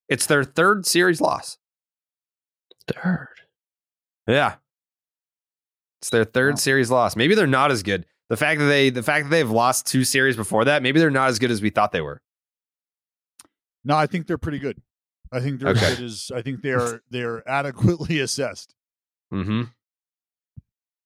[0.08, 1.58] It's their third series loss.
[2.88, 3.28] Third.
[4.28, 4.56] Yeah.
[6.02, 7.16] It's their third series loss.
[7.16, 8.06] Maybe they're not as good.
[8.30, 11.10] The fact that they the fact that they've lost two series before that, maybe they're
[11.12, 12.22] not as good as we thought they were.
[13.84, 14.82] No, I think they're pretty good.
[15.32, 15.96] I think they're Okay.
[15.96, 17.02] good as I think they are.
[17.10, 18.74] They're adequately assessed.
[19.34, 19.64] Mm-hmm.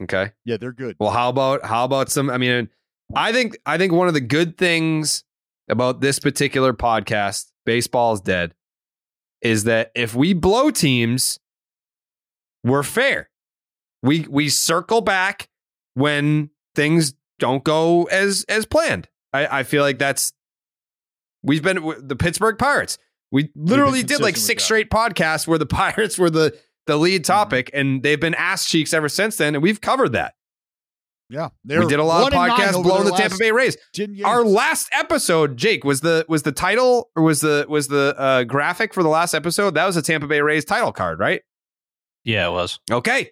[0.04, 0.32] Okay.
[0.46, 0.96] Yeah, they're good.
[1.00, 2.30] Well, how about how about some?
[2.30, 2.70] I mean,
[3.16, 5.24] I think I think one of the good things
[5.70, 8.54] about this particular podcast, baseball is dead,
[9.42, 11.40] is that if we blow teams,
[12.64, 13.30] we're fair.
[14.04, 15.50] We we circle back
[15.94, 19.08] when things don't go as as planned.
[19.34, 20.34] I, I feel like that's
[21.44, 22.98] we've been the Pittsburgh Pirates.
[23.32, 26.58] We literally did like six straight podcasts where the Pirates were the
[26.88, 27.32] the lead Mm-hmm.
[27.32, 30.34] topic, and they've been ass cheeks ever since then, and we've covered that.
[31.32, 33.78] Yeah, we did a lot of podcasts blowing the Tampa Bay Rays.
[34.26, 38.44] Our last episode, Jake, was the was the title or was the was the uh,
[38.46, 39.76] graphic for the last episode?
[39.76, 41.44] That was a Tampa Bay Rays title card, right?
[42.24, 42.80] Yeah, it was.
[42.92, 43.32] Okay.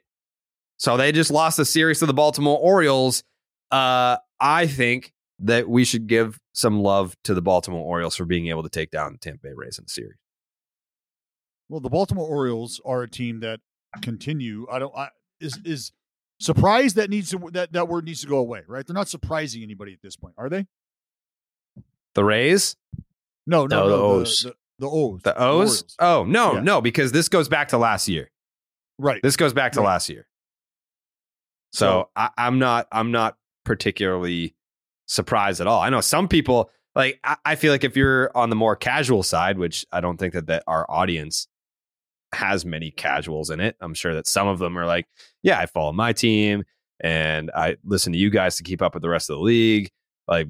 [0.78, 3.24] So they just lost a series to the Baltimore Orioles.
[3.72, 8.48] Uh, I think that we should give some love to the Baltimore Orioles for being
[8.48, 10.18] able to take down the Tampa Bay Rays in the series.
[11.70, 13.60] Well, the Baltimore Orioles are a team that
[14.02, 14.68] continue.
[14.72, 14.96] I don't.
[14.96, 15.10] I,
[15.40, 15.92] is is
[16.40, 18.62] surprised that needs to that that word needs to go away.
[18.68, 18.86] Right?
[18.86, 20.66] They're not surprising anybody at this point, are they?
[22.16, 22.76] The Rays?
[23.46, 23.90] No, no, No, no.
[23.90, 24.40] the O's.
[24.42, 25.22] The, the O's.
[25.24, 25.44] The O's?
[25.82, 25.96] Orioles.
[26.00, 26.60] Oh, no, Yeah.
[26.62, 28.32] no, because this goes back to last year.
[28.98, 29.22] Right.
[29.22, 29.88] This goes back to Right.
[29.88, 30.28] last year.
[31.72, 34.56] So, So- I, I'm not I'm not particularly
[35.08, 35.82] surprised at all.
[35.82, 39.24] I know some people like I, I feel like if you're on the more casual
[39.24, 41.48] side, which I don't think that, that our audience
[42.34, 43.76] has many casuals in it.
[43.80, 45.08] I'm sure that some of them are like,
[45.44, 46.64] yeah, I follow my team
[47.00, 49.90] and I listen to you guys to keep up with the rest of the league.
[50.28, 50.48] Like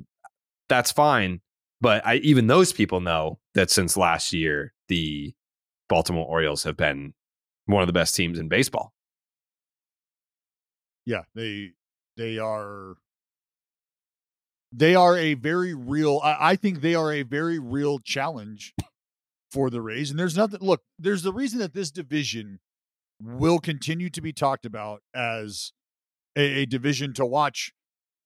[0.70, 1.42] that's fine.
[1.82, 5.34] But I even those people know that since last year, the
[5.90, 7.14] Baltimore Orioles have been
[7.68, 8.94] one of the best teams in baseball.
[11.06, 11.72] Yeah, they
[12.18, 12.96] they are
[14.72, 16.20] they are a very real.
[16.24, 18.74] I, I think they are a very real challenge
[19.52, 20.10] for the Rays.
[20.10, 20.60] And there's nothing.
[20.62, 22.60] Look, there's the reason that this division
[23.22, 25.72] will continue to be talked about as
[26.36, 27.72] a, a division to watch.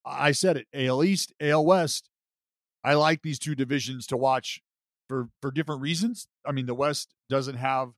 [0.06, 2.10] I said it: AL East, AL West.
[2.84, 4.62] I like these two divisions to watch
[5.08, 6.28] for for different reasons.
[6.46, 7.92] I mean, the West doesn't have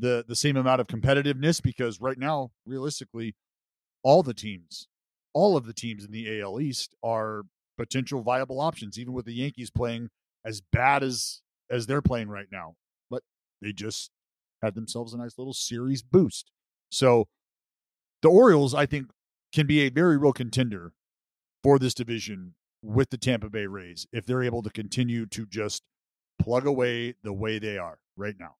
[0.00, 3.34] the the same amount of competitiveness because right now, realistically,
[4.02, 4.88] all the teams,
[5.32, 7.42] all of the teams in the AL East are
[7.78, 10.08] potential viable options, even with the Yankees playing
[10.44, 12.74] as bad as as they're playing right now.
[13.10, 13.22] But
[13.60, 14.10] they just
[14.62, 16.50] had themselves a nice little series boost.
[16.90, 17.28] So
[18.22, 19.10] the Orioles, I think,
[19.52, 20.92] can be a very real contender
[21.62, 25.82] for this division with the Tampa Bay Rays if they're able to continue to just
[26.40, 28.56] plug away the way they are right now.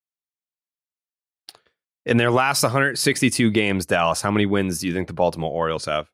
[2.06, 5.84] In their last 162 games, Dallas, how many wins do you think the Baltimore Orioles
[5.84, 6.08] have?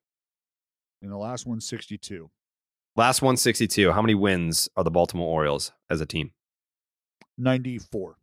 [1.02, 2.30] In the last one, 62.
[2.96, 6.32] Last 162, how many wins are the Baltimore Orioles as a team?
[7.38, 8.16] 94.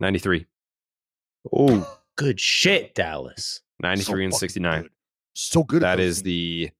[0.00, 0.46] 93.
[1.52, 3.60] Oh, good shit, Dallas.
[3.80, 4.82] 93 and 69.
[4.82, 4.90] good.
[5.34, 5.82] So good.
[5.84, 6.24] at That those is teams.
[6.24, 6.70] the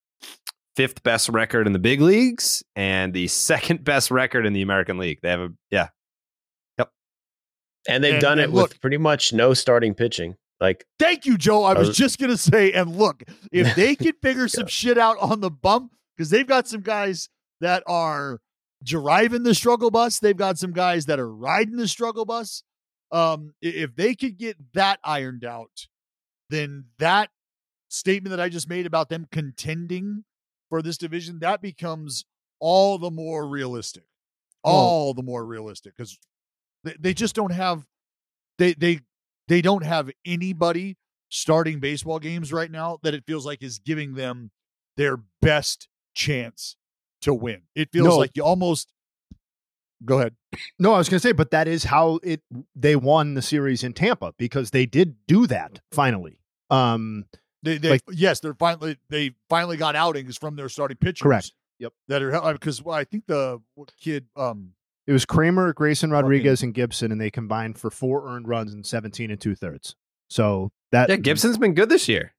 [0.74, 4.98] fifth best record in the big leagues and the second best record in the American
[4.98, 5.20] League.
[5.22, 5.88] They have a, yeah.
[7.88, 10.36] And they've And- done it and with pretty much no starting pitching.
[10.60, 11.64] Like Thank you, Joe.
[11.64, 15.40] I was just gonna say, and look, if they can figure some shit out on
[15.40, 17.28] the bump, because they've got some guys
[17.60, 18.40] that are
[18.84, 22.62] driving the struggle bus, they've got some guys that are riding the struggle bus.
[23.10, 25.86] Um, if they could get that ironed out,
[26.50, 27.30] then that
[27.88, 30.24] statement that I just made about them contending
[30.68, 32.24] for this division, that becomes
[32.60, 34.04] all the more realistic.
[34.64, 36.18] All the more realistic because
[36.84, 37.86] they, they just don't have
[38.58, 39.00] they they
[39.48, 40.96] they don't have anybody
[41.30, 44.50] starting baseball games right now that it feels like is giving them
[44.96, 46.76] their best chance
[47.22, 47.62] to win.
[47.74, 48.16] It feels No.
[48.18, 48.88] like you almost
[50.04, 50.34] go ahead.
[50.78, 52.40] No, I was going to say, but that is how it
[52.74, 56.40] they won the series in Tampa because they did do that finally.
[56.70, 57.26] Um,
[57.62, 61.22] They, they Like- yes, they're finally they finally got outings from their starting pitchers.
[61.22, 61.52] Correct.
[61.80, 61.92] Yep.
[62.08, 63.60] That are because well, I think the
[64.00, 64.72] kid um
[65.08, 68.84] it was Kremer, Grayson Rodriguez, and Gibson, and they combined for four earned runs in
[68.84, 69.94] 17 and two thirds.
[70.28, 72.34] So that Yeah, Gibson's been good this year.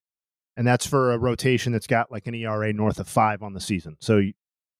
[0.56, 3.60] and that's for a rotation that's got like an ERA north of five on the
[3.60, 3.98] season.
[4.02, 4.22] So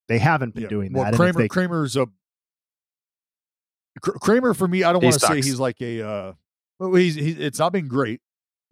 [0.08, 0.68] they haven't been yeah.
[0.68, 1.14] doing well, that.
[1.14, 2.06] Kremer they- Kremer's a
[4.00, 4.84] Kremer for me.
[4.84, 6.02] I don't want to say he's like a.
[6.06, 6.32] uh
[6.78, 8.20] well, he's, he's it's not been great,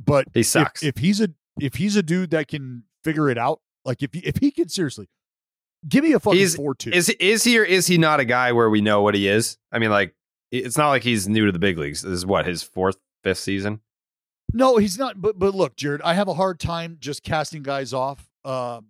[0.02, 0.82] but He if- sucks.
[0.82, 1.28] If, he's a
[1.60, 4.68] if he's a dude that can figure it out, like if he, if he can
[4.68, 5.08] seriously
[5.86, 6.90] give me a fucking He's- four two.
[6.90, 9.58] Is is he or is he not a guy where we know what he is?
[9.70, 10.14] I mean, like
[10.50, 12.02] it's not like he's new to the big leagues.
[12.02, 13.80] This is what his fourth, fifth season.
[14.54, 15.20] No, he's not.
[15.20, 18.86] But but look, Jared, I have a hard time just casting guys off, um,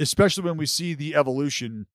[0.00, 1.86] especially when we see the evolution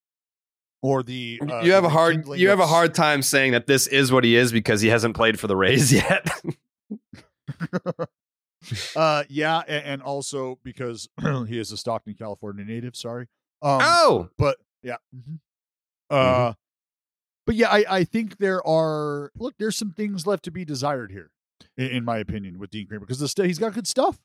[0.81, 1.41] or the.
[1.45, 4.23] Uh, you have a hard you have a hard time saying that this is what
[4.23, 6.29] he is because he hasn't played for the Rays yet.
[8.95, 11.07] Uh, yeah, and, and also because
[11.47, 12.95] he is a Stockton, California native.
[12.95, 13.27] Sorry.
[13.61, 14.97] Um, oh, but yeah.
[15.15, 15.39] mhm.
[16.09, 16.53] Uh,
[17.45, 19.55] but yeah, I I think there are look.
[19.57, 21.31] There's some things left to be desired here,
[21.77, 24.19] in, in my opinion, with Dean Kremer because the st- he's got good stuff.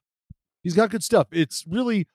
[0.63, 1.29] He's got good stuff.
[1.33, 2.07] It's really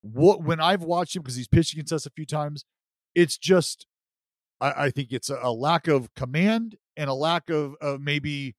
[0.00, 2.64] what when I've watched him because he's pitched against us a few times.
[3.14, 3.86] It's just
[4.60, 8.54] I, I think it's a, a lack of command and a lack of, of maybe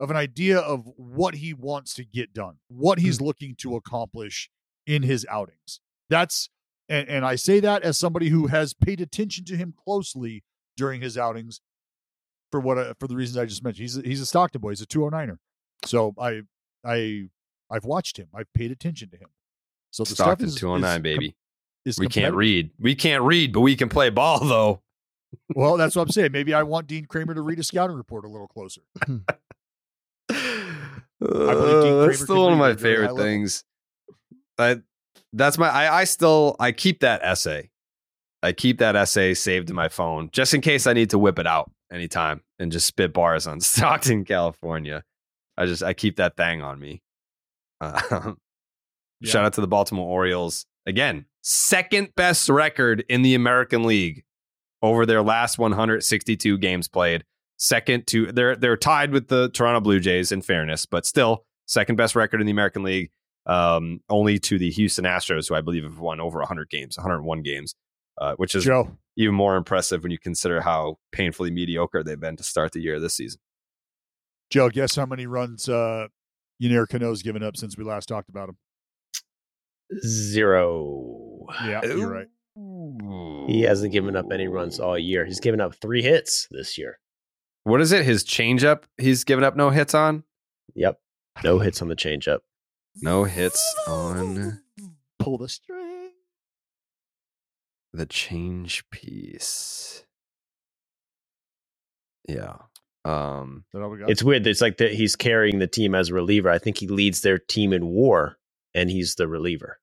[0.00, 4.48] of an idea of what he wants to get done, what he's looking to accomplish
[4.86, 5.80] in his outings.
[6.08, 6.50] That's
[6.88, 10.42] and, and I say that as somebody who has paid attention to him closely
[10.76, 11.60] during his outings
[12.50, 13.82] for what I, for the reasons I just mentioned.
[13.82, 14.70] He's a, he's a Stockton boy.
[14.70, 15.38] He's a 209er.
[15.84, 16.42] So I
[16.84, 17.28] I
[17.70, 18.28] I've watched him.
[18.34, 19.28] I've paid attention to him.
[19.90, 21.36] So the stuff Stockton is, 209, is baby.
[21.84, 22.70] is we can't read.
[22.78, 24.82] We can't read, but we can play ball though.
[25.54, 26.32] Well, that's what I'm saying.
[26.32, 28.82] Maybe I want Dean Kremer to read a scouting report a little closer.
[31.20, 33.64] Uh, that's still one of my at a very high favorite things.
[34.56, 34.80] I
[35.32, 37.70] that's my I, I still I keep that essay.
[38.42, 41.38] I keep that essay saved in my phone just in case I need to whip
[41.38, 45.02] it out anytime and just spit bars on Stockton, California.
[45.56, 47.02] I just I keep that thing on me.
[47.80, 48.32] Uh,
[49.24, 54.22] Shout out to the Baltimore Orioles again, second best record in the American League
[54.80, 57.24] over their last 162 games played.
[57.58, 61.96] Second to they're they're tied with the Toronto Blue Jays in fairness, but still second
[61.96, 63.10] best record in the American League.
[63.48, 67.42] Um, only to the Houston Astros, who I believe have won over 100 games, 101
[67.42, 67.74] games,
[68.20, 68.90] uh, which is Joe.
[69.16, 73.00] even more impressive when you consider how painfully mediocre they've been to start the year
[73.00, 73.40] this season.
[74.50, 76.08] Joe, guess how many runs uh
[76.62, 78.56] Yennier Cano's given up since we last talked about him?
[80.04, 81.46] Zero.
[81.64, 83.46] Yeah, you're right.
[83.48, 85.24] He hasn't given up any runs all year.
[85.24, 86.98] He's given up three hits this year.
[87.64, 88.04] What is it?
[88.04, 88.82] His changeup?
[88.98, 90.24] He's given up no hits on.
[90.74, 90.98] Yep.
[91.44, 92.38] No hits on the changeup.
[93.00, 94.60] No hits on
[95.18, 96.10] Pull the string.
[97.92, 100.04] the change piece.
[102.28, 102.56] Yeah.
[103.04, 104.10] Um that all we got?
[104.10, 104.46] It's weird.
[104.46, 106.50] It's like that he's carrying the team as a reliever.
[106.50, 108.36] I think he leads their team in WAR,
[108.74, 109.78] and he's the reliever.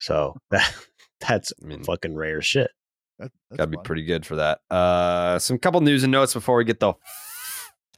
[0.00, 0.72] So that
[1.20, 1.52] that's
[1.84, 2.70] fucking rare shit.
[3.18, 4.60] That, gotta be pretty good for that.
[4.70, 6.94] Uh some couple news and notes before we get the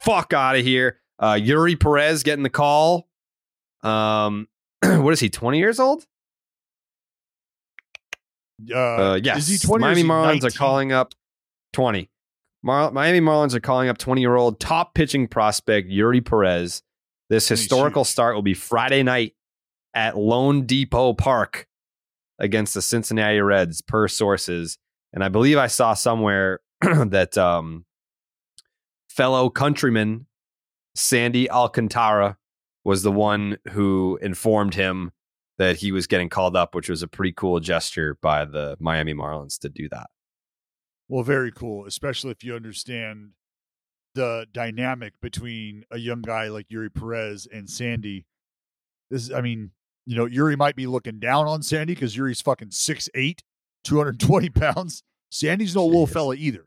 [0.01, 0.99] fuck out of here.
[1.19, 3.06] Uh Eury Perez getting the call.
[3.83, 4.47] Um
[4.83, 6.05] what is he, 20 years old?
[8.71, 9.49] Uh, Uh, yes.
[9.49, 10.47] Is he 20 or Miami Marlins 19?
[10.47, 11.13] are calling up
[11.73, 12.09] 20.
[12.63, 16.83] Mar- Miami Marlins are calling up 20 year old top pitching prospect Eury Perez.
[17.29, 19.33] This historical start will be Friday night
[19.93, 21.67] at loanDepot Park
[22.39, 24.77] against the Cincinnati Reds, per sources.
[25.13, 27.85] And I believe I saw somewhere that um,
[29.09, 30.27] fellow countryman
[30.95, 32.37] Sandy Alcantara
[32.87, 35.11] was the one who informed him
[35.57, 39.13] that he was getting called up, which was a pretty cool gesture by the Miami
[39.13, 40.07] Marlins to do that.
[41.09, 43.31] Well, very cool, especially if you understand
[44.15, 48.25] the dynamic between a young guy like Eury Perez and Sandy.
[49.11, 49.71] This, I mean,
[50.05, 53.39] you know, Eury might be looking down on Sandy because Eury's fucking 6'8,
[53.83, 55.03] 220 pounds.
[55.29, 56.63] Sandy's no little fella either.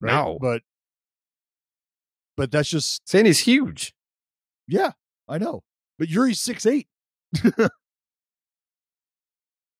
[0.00, 0.12] Right?
[0.12, 0.38] No.
[0.40, 0.62] But
[2.36, 3.92] but that's just Sandy's huge.
[4.68, 4.92] Yeah,
[5.32, 5.62] I know.
[5.98, 6.86] But Eury's six eight.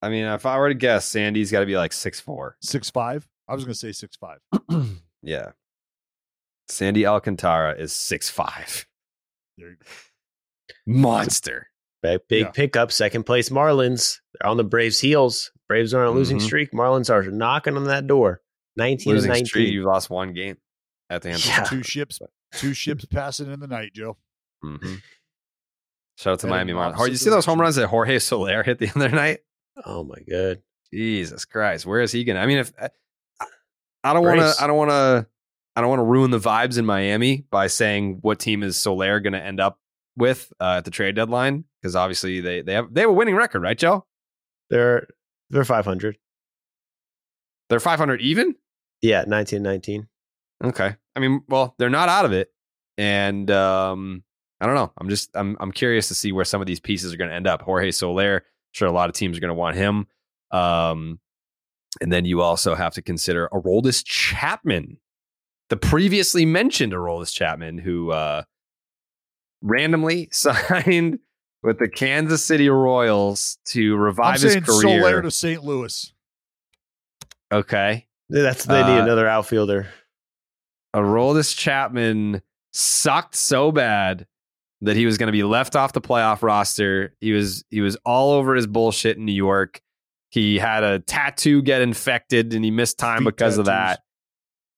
[0.03, 2.57] I mean, if I were to guess, Sandy's got to be like six four.
[2.65, 3.25] 6'5.
[3.49, 4.39] I was gonna say six five.
[5.25, 5.53] Yeah.
[6.69, 8.87] Sandy Alcantara is six five.
[9.57, 9.87] There you go.
[10.85, 11.69] Monster.
[12.03, 12.51] Big, big Yeah.
[12.51, 14.19] pickup, second place Marlins.
[14.41, 15.53] They're on the Braves' heels.
[15.69, 16.43] Braves are on a losing Mhm.
[16.43, 16.73] streak.
[16.73, 18.41] Marlins are knocking on that door.
[18.77, 19.47] 19 Losing 19.
[19.47, 20.57] streak, you lost one game
[21.09, 21.47] at the end.
[21.47, 21.63] Yeah.
[21.65, 22.19] Two ships,
[22.55, 24.17] two ships passing in the night, Joe.
[24.65, 24.95] Mm-hmm.
[26.19, 26.97] Shout out to Miami in Marlins.
[26.99, 29.41] Oh, you see those home runs that Jorge Soler hit the other night?
[29.85, 30.63] Oh my god.
[30.93, 32.41] Jesus Christ, where is he gonna?
[32.41, 32.91] I mean, if I-
[34.05, 35.27] I don't want to, I don't want to,
[35.77, 39.21] I don't want to ruin the vibes in Miami by saying what team is Soler
[39.21, 39.79] going to end up
[40.17, 43.37] with uh, at the trade deadline because obviously they they have they have a winning
[43.37, 44.05] record, right, Joe?
[44.71, 45.07] They're
[45.51, 46.19] they're 500.
[47.69, 48.57] They're 500 even.
[49.03, 50.09] Yeah, 19 19.
[50.65, 52.49] Okay, I mean, well, they're not out of it,
[52.99, 54.25] and um,
[54.63, 54.93] I don't know.
[54.99, 57.37] I'm just I'm I'm curious to see where some of these pieces are going to
[57.37, 57.63] end up.
[57.63, 60.07] Jorge Soler, sure, a lot of teams are going to want him.
[60.53, 61.19] Um,
[62.01, 64.99] and then you also have to consider Aroldis Chapman,
[65.69, 68.45] the previously mentioned Aroldis Chapman, who uh,
[69.63, 71.19] randomly signed
[71.63, 75.01] with the Kansas City Royals to I'm revive his saying career.
[75.03, 75.63] Soler to St.
[75.65, 76.13] Louis.
[77.53, 79.89] okay, That's they need Uh, another outfielder.
[80.95, 84.27] Aroldis Chapman sucked so bad
[84.83, 87.15] that he was going to be left off the playoff roster.
[87.21, 89.81] He was he was all over his bullshit in New York.
[90.29, 94.01] He had a tattoo get infected and he missed time Feet because of that.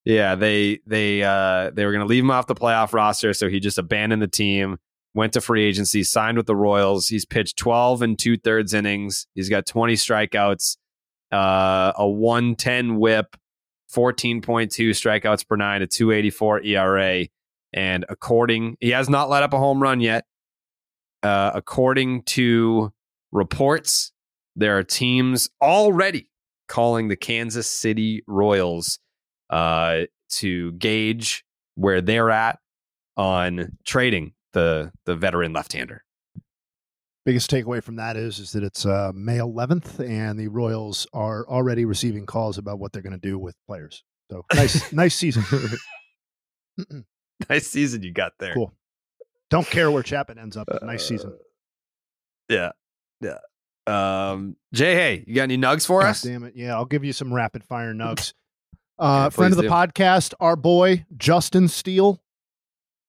[0.05, 3.49] Yeah, they they uh they were going to leave him off the playoff roster, so
[3.49, 4.79] he just abandoned the team.
[5.15, 7.07] Went to free agency, signed with the Royals.
[7.07, 9.29] He's pitched 12 and two thirds innings.
[9.35, 10.77] He's got 20 strikeouts,
[11.33, 13.37] uh, a 110 whip,
[13.95, 17.27] 14.2 strikeouts per nine, a 284 ERA.
[17.75, 20.25] And according, he has not let up a home run yet.
[21.25, 22.93] Uh, according to
[23.33, 24.13] reports,
[24.55, 26.31] there are teams already
[26.69, 29.01] calling the Kansas City Royals
[29.51, 31.45] uh, to gauge
[31.75, 32.61] where they're at
[33.17, 36.05] on trading the the veteran left-hander.
[37.25, 41.45] Biggest takeaway from that is is that it's uh, May 11th, and the Royals are
[41.49, 44.05] already receiving calls about what they're going to do with players.
[44.31, 45.45] So nice, nice season.
[47.49, 48.55] nice season you got there.
[48.55, 48.73] Cool.
[49.51, 50.69] Don't care where Chapman ends up.
[50.83, 51.37] Nice season.
[52.49, 52.73] Yeah,
[53.21, 53.39] yeah.
[53.87, 56.23] Um, Jay, hey, you got any nugs for God us?
[56.23, 56.55] damn it!
[56.57, 58.33] Yeah, I'll give you some rapid fire nugs.
[58.97, 59.69] Uh, Yeah, friend of the do.
[59.69, 62.23] podcast, our boy Justin Steele.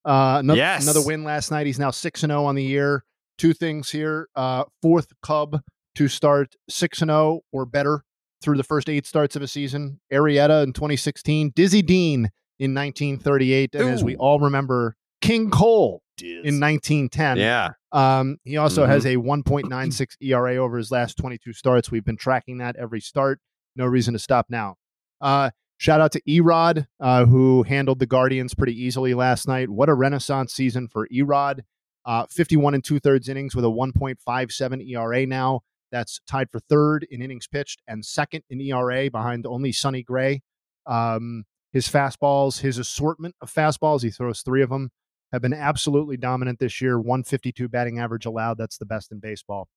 [0.04, 0.82] Uh, another, Yes.
[0.84, 1.68] another win last night.
[1.68, 3.06] He's now six and zero on the year.
[3.38, 5.62] Two things here: uh, fourth Cub
[5.94, 8.04] to start six and zero or better
[8.42, 10.00] through the first eight starts of a season.
[10.12, 16.60] Arrieta in 2016, Dizzy Dean in 1938, and as we all remember, King Cole in
[16.60, 17.38] 1910.
[17.38, 17.70] Yeah.
[17.92, 18.88] Um, he also Mhm.
[18.88, 21.92] has a 1.96 ERA over his last 22 starts.
[21.92, 23.40] We've been tracking that every start.
[23.76, 24.76] No reason to stop now.
[25.20, 29.70] Uh, shout out to Erod, uh, who handled the Guardians pretty easily last night.
[29.70, 31.62] What a renaissance season for Erod.
[32.06, 35.62] Uh, 51 and two thirds innings with a 1.57 ERA now.
[35.92, 40.42] That's tied for third in innings pitched and second in ERA behind only Sonny Gray.
[40.86, 41.46] Um,
[41.76, 44.92] his fastballs, his assortment of fastballs, he throws three of them,
[45.34, 46.98] have been absolutely dominant this year.
[46.98, 48.58] 152 batting average allowed.
[48.58, 49.68] That's the best in baseball.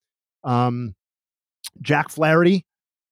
[0.45, 0.95] Um,
[1.81, 2.65] Jack Flaherty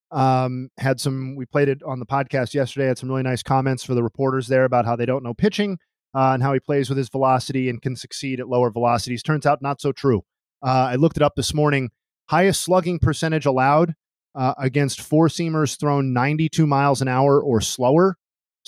[0.09, 3.83] um, had some, we played it on the podcast yesterday, had some really nice comments
[3.83, 5.79] for the reporters there about how they don't know pitching
[6.15, 9.21] uh, and how he plays with his velocity and can succeed at lower velocities.
[9.21, 10.21] Turns out not so true.
[10.65, 11.89] Uh, I looked it up this morning.
[12.29, 13.95] Highest slugging percentage allowed
[14.33, 18.15] uh, against four seamers thrown 92 miles an hour or slower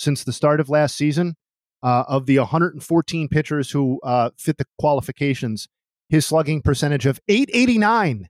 [0.00, 1.36] since the start of last season.
[1.82, 5.66] Uh, of the 114 pitchers who uh, fit the qualifications,
[6.10, 8.28] his slugging percentage of 889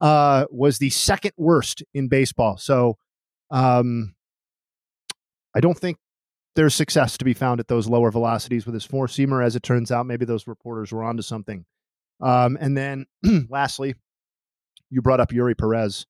[0.00, 2.56] uh, was the second worst in baseball.
[2.56, 2.96] So
[3.52, 4.16] um,
[5.54, 5.98] I don't think
[6.56, 9.44] there's success to be found at those lower velocities with his four seamer.
[9.44, 11.64] As it turns out, maybe those reporters were onto something.
[12.20, 13.06] Um, and then
[13.48, 13.94] lastly,
[14.90, 16.06] you brought up Eury Perez.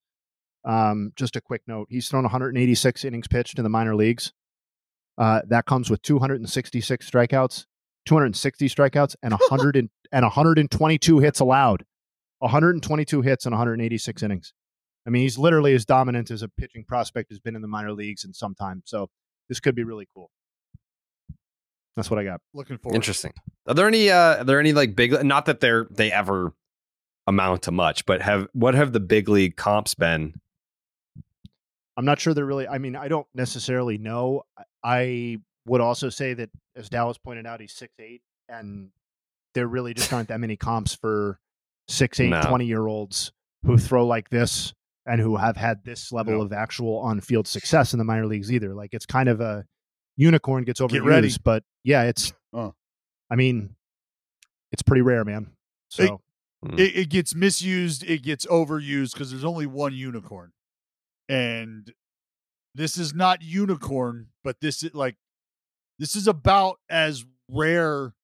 [0.65, 4.33] Um, just a quick note: he's thrown 186 innings pitched in the minor leagues.
[5.19, 7.67] Uh, that comes with 266 strikeouts,
[8.07, 11.85] 260 strikeouts, and 100 and, and 122 hits allowed.
[12.39, 14.53] 122 hits and 186 innings.
[15.07, 17.93] I mean, he's literally as dominant as a pitching prospect has been in the minor
[17.93, 18.83] leagues in some time.
[18.85, 19.09] So
[19.49, 20.31] this could be really cool.
[21.97, 22.41] That's what I got.
[22.55, 22.95] Looking forward.
[22.95, 23.33] Interesting.
[23.67, 26.53] Are there any uh are there any like big not that they're they ever
[27.27, 30.35] amount to much, but have what have the big league comps been?
[31.97, 32.69] I'm not sure they're really.
[32.69, 34.45] I mean, I don't necessarily know.
[34.89, 35.37] I- I
[35.67, 38.91] would also say that, as Dallas pointed out, he's six eight, and
[39.55, 41.39] there really just aren't that many comps for
[41.89, 42.41] six eight No.
[42.43, 43.33] 20 year olds
[43.65, 44.73] who throw like this
[45.07, 46.43] and who have had this level No.
[46.43, 48.75] of actual on field success in the minor leagues either.
[48.75, 49.67] Like it's kind of a
[50.17, 51.31] unicorn gets overused, Get ready.
[51.45, 52.33] but yeah, it's.
[52.53, 52.71] Uh.
[53.31, 53.75] I mean,
[54.73, 55.51] it's pretty rare, man.
[55.91, 56.23] So
[56.77, 58.05] It, it gets misused.
[58.05, 60.53] It gets overused because there's only one unicorn,
[61.29, 61.93] and
[62.79, 65.17] this is not unicorn, but this is like
[65.99, 68.15] this is about as rare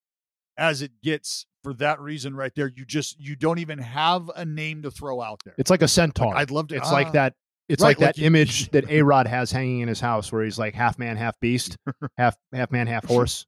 [0.56, 2.70] as it gets for that reason right there.
[2.74, 5.55] You just you don't even have a name to throw out there.
[5.59, 6.36] It's like a centaur.
[6.36, 6.93] I'd love to- It's ah.
[6.93, 7.35] like that.
[7.68, 10.31] It's Right, like that like you- image that A Rod has hanging in his house,
[10.31, 11.76] where he's like half man, half beast,
[12.18, 13.47] half half man, half horse.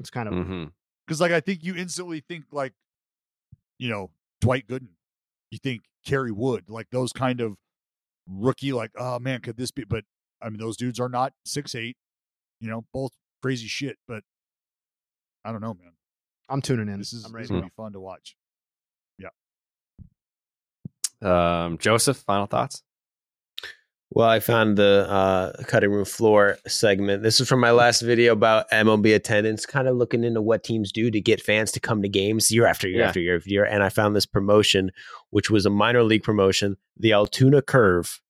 [0.00, 0.64] It's kind of Mm-hmm.
[1.06, 2.72] because like I think you instantly think like,
[3.78, 4.10] you know,
[4.40, 4.88] Dwight Gooden.
[5.50, 7.56] You think Kerry Wood, like those kind of
[8.28, 9.84] rookie, like, oh man, could this be?
[9.84, 10.04] But
[10.42, 11.96] I mean, those dudes are not six eight.
[12.60, 13.96] You know, both crazy shit.
[14.08, 14.22] But
[15.44, 15.92] I don't know, man.
[16.48, 16.98] I'm tuning in.
[16.98, 18.36] This is I'm this ready is gonna be fun to watch.
[19.18, 19.28] Yeah.
[21.22, 22.82] Um Joseph, final thoughts?
[24.10, 27.24] Well, I found the uh, cutting room floor segment.
[27.24, 30.92] This is from my last video about MLB attendance, kind of looking into what teams
[30.92, 33.08] do to get fans to come to games year after year Yeah.
[33.08, 33.64] after year after year.
[33.64, 34.92] And I found this promotion,
[35.30, 38.20] which was a minor league promotion, the Altoona Curve.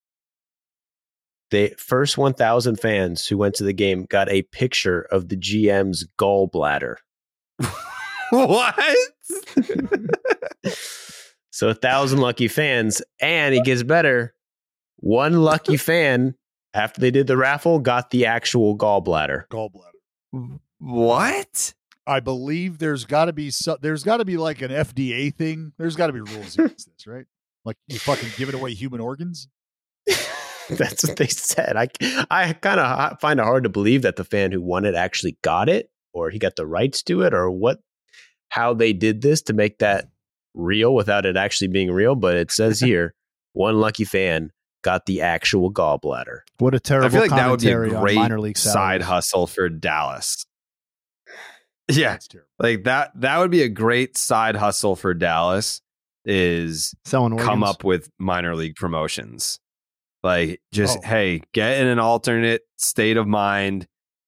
[1.51, 6.07] The first 1,000 fans who went to the game got a picture of the GM's
[6.19, 6.97] gallbladder.
[8.31, 8.97] what?
[11.57, 14.35] So a thousand lucky fans, and it gets better.
[14.97, 16.35] One lucky fan
[16.75, 19.49] after they did the raffle got the actual gallbladder.
[19.49, 20.59] Gallbladder.
[20.79, 21.73] What?
[22.07, 25.73] I believe there's got to be so, there's got to be like an FDA thing.
[25.79, 27.25] There's got to be rules against this, right?
[27.65, 29.49] Like you fucking giving away human organs.
[30.71, 31.77] That's what they said.
[31.77, 31.89] I
[32.31, 35.39] I kind of find it hard to believe that the fan who won it actually
[35.43, 37.81] got it, or he got the rights to it, or what,
[38.49, 40.09] how they did this to make that
[40.55, 42.15] real without it actually being real.
[42.15, 43.15] But it says here,
[43.53, 44.51] one lucky fan
[44.83, 46.41] got the actual gallbladder.
[46.59, 49.47] What a terrible I feel like that would be a great minor league side hustle
[49.47, 50.47] for Dallas.
[51.89, 52.19] Yeah,
[52.59, 53.13] like that.
[53.15, 55.83] That would be a great side hustle for Dallas.
[56.25, 59.61] Is Selling come up with minor league promotions.
[60.27, 61.07] Like just Oh.
[61.07, 63.87] hey, get in an alternate state of mind.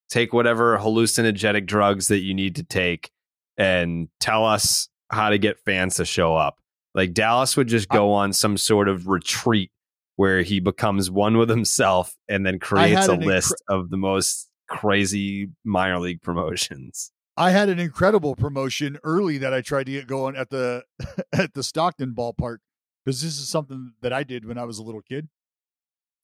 [0.09, 3.11] Take whatever hallucinogenic drugs that you need to take,
[3.57, 6.61] and tell us how to get fans to show up.
[6.95, 9.73] Like Dallas would just go on some sort of retreat
[10.15, 14.49] where he becomes one with himself and then creates a incre- list of the most
[14.69, 17.11] crazy minor league promotions.
[17.37, 20.85] I had an incredible promotion early that I tried to get going at the
[21.33, 22.59] at the Stockton ballpark
[23.05, 25.29] because this is something that I did when I was a little kid.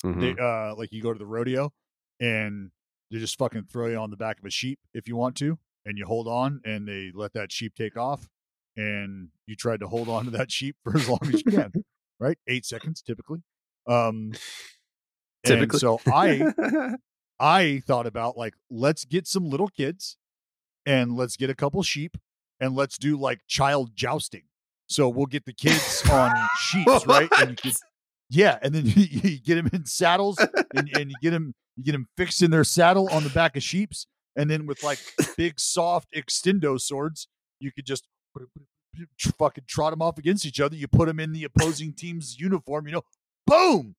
[0.05, 0.21] Mhm.
[0.21, 1.73] They uh like you go to the rodeo
[2.21, 2.71] and
[3.11, 5.59] they just fucking throw you on the back of a sheep if you want to,
[5.87, 8.29] and you hold on and they let that sheep take off,
[8.77, 11.73] and you tried to hold on to that sheep for as long as you can,
[12.21, 12.39] right?
[12.47, 13.43] Eight seconds typically.
[13.87, 14.33] Um,
[15.45, 16.53] and so I
[17.41, 20.17] I thought about like let's get some little kids
[20.87, 22.17] and let's get a couple sheep
[22.61, 24.45] and let's do like child jousting.
[24.87, 27.29] So we'll get the kids on sheeps, right?
[27.39, 27.75] And you could,
[28.35, 30.39] yeah, and then you, you get them in saddles
[30.75, 33.57] and, and you get them you get them fixed in their saddle on the back
[33.57, 34.07] of sheeps,
[34.37, 34.99] and then with like
[35.37, 37.29] big soft extendo swords,
[37.61, 38.07] you could just
[39.39, 40.77] fucking trot them off against each other.
[40.77, 43.03] You put them in the opposing team's uniform, you know,
[43.47, 43.97] boom,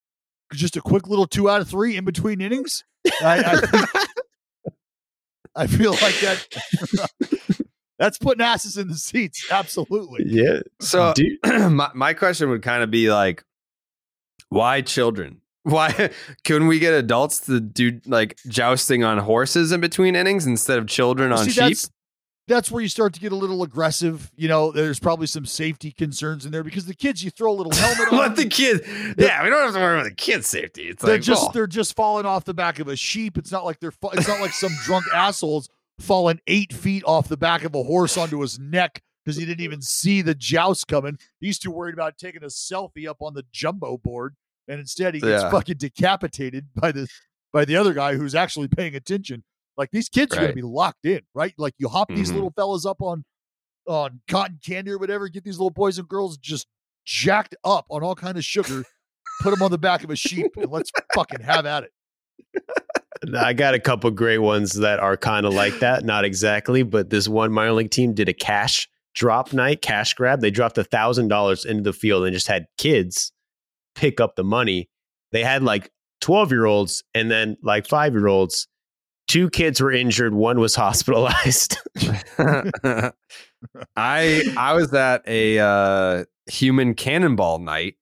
[0.53, 2.83] just a quick little two out of three in between innings.
[3.21, 4.05] I, I,
[5.63, 6.47] I feel like that.
[7.97, 9.47] That's putting asses in the seats.
[9.49, 10.25] Absolutely.
[10.25, 10.59] Yeah.
[10.81, 11.37] So Dude.
[11.71, 13.43] my, my question would kind of be like,
[14.55, 15.41] why children?
[15.63, 16.11] Why
[16.45, 20.87] couldn't we get adults to do like jousting on horses in between innings instead of
[20.87, 21.63] children on See, sheep?
[21.63, 21.89] That's,
[22.47, 24.31] that's where you start to get a little aggressive.
[24.35, 27.57] You know, there's probably some safety concerns in there because the kids, you throw a
[27.57, 28.17] little helmet on.
[28.17, 28.85] Let the kid.
[29.17, 30.83] Yeah, we don't have to worry about the kid's safety.
[30.83, 33.37] It's they're like just they're just falling off the back of a sheep.
[33.37, 35.67] It's not like they're fa- it's not like some drunk assholes
[35.99, 39.63] falling eight feet off the back of a horse onto his neck because he didn't
[39.63, 41.17] even see the joust coming.
[41.39, 44.35] He's too worried about taking a selfie up on the jumbo board,
[44.67, 45.49] and instead he gets Yeah.
[45.51, 47.07] fucking decapitated by the
[47.53, 49.43] by the other guy who's actually paying attention.
[49.77, 51.53] Like these kids are gonna be locked in, right?
[51.57, 52.35] Like you hop these Mhm.
[52.35, 53.23] little fellas up on
[53.87, 56.65] on cotton candy or whatever, get these little boys and girls just
[57.05, 58.83] jacked up on all kind of sugar,
[59.41, 61.91] put them on the back of a sheep, and let's fucking have at it.
[63.35, 66.03] I got a couple great ones that are kind of like that.
[66.03, 70.41] Not exactly, but this one minor league team did a cash drop night, cash grab.
[70.41, 73.31] They dropped a thousand dollars into the field and just had kids
[73.95, 74.89] pick up the money.
[75.31, 75.91] They had like
[76.21, 78.67] 12 year olds and then like five year olds.
[79.27, 81.77] Two kids were injured, one was hospitalized.
[83.95, 87.95] I I was at a uh, human cannonball night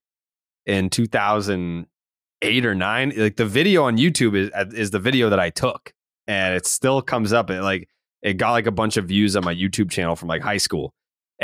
[0.66, 5.50] in 2008 or 9 like the video on YouTube is is the video that I
[5.50, 5.92] took
[6.26, 7.88] and it still comes up and like
[8.22, 10.94] it got like a bunch of views on my YouTube channel from like high school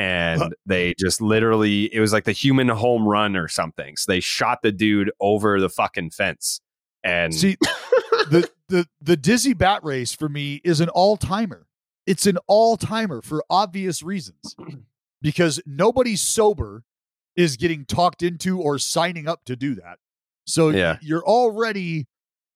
[0.00, 4.20] and they just literally it was like the human home run or something so they
[4.20, 6.60] shot the dude over the fucking fence
[7.02, 7.56] and See,
[8.30, 11.66] the the the dizzy bat race for me is an all timer.
[12.06, 14.54] It's an all timer for obvious reasons,
[15.22, 16.82] because nobody sober
[17.36, 19.98] is getting talked into or signing up to do that.
[20.46, 20.98] So Yeah.
[21.00, 22.06] you're already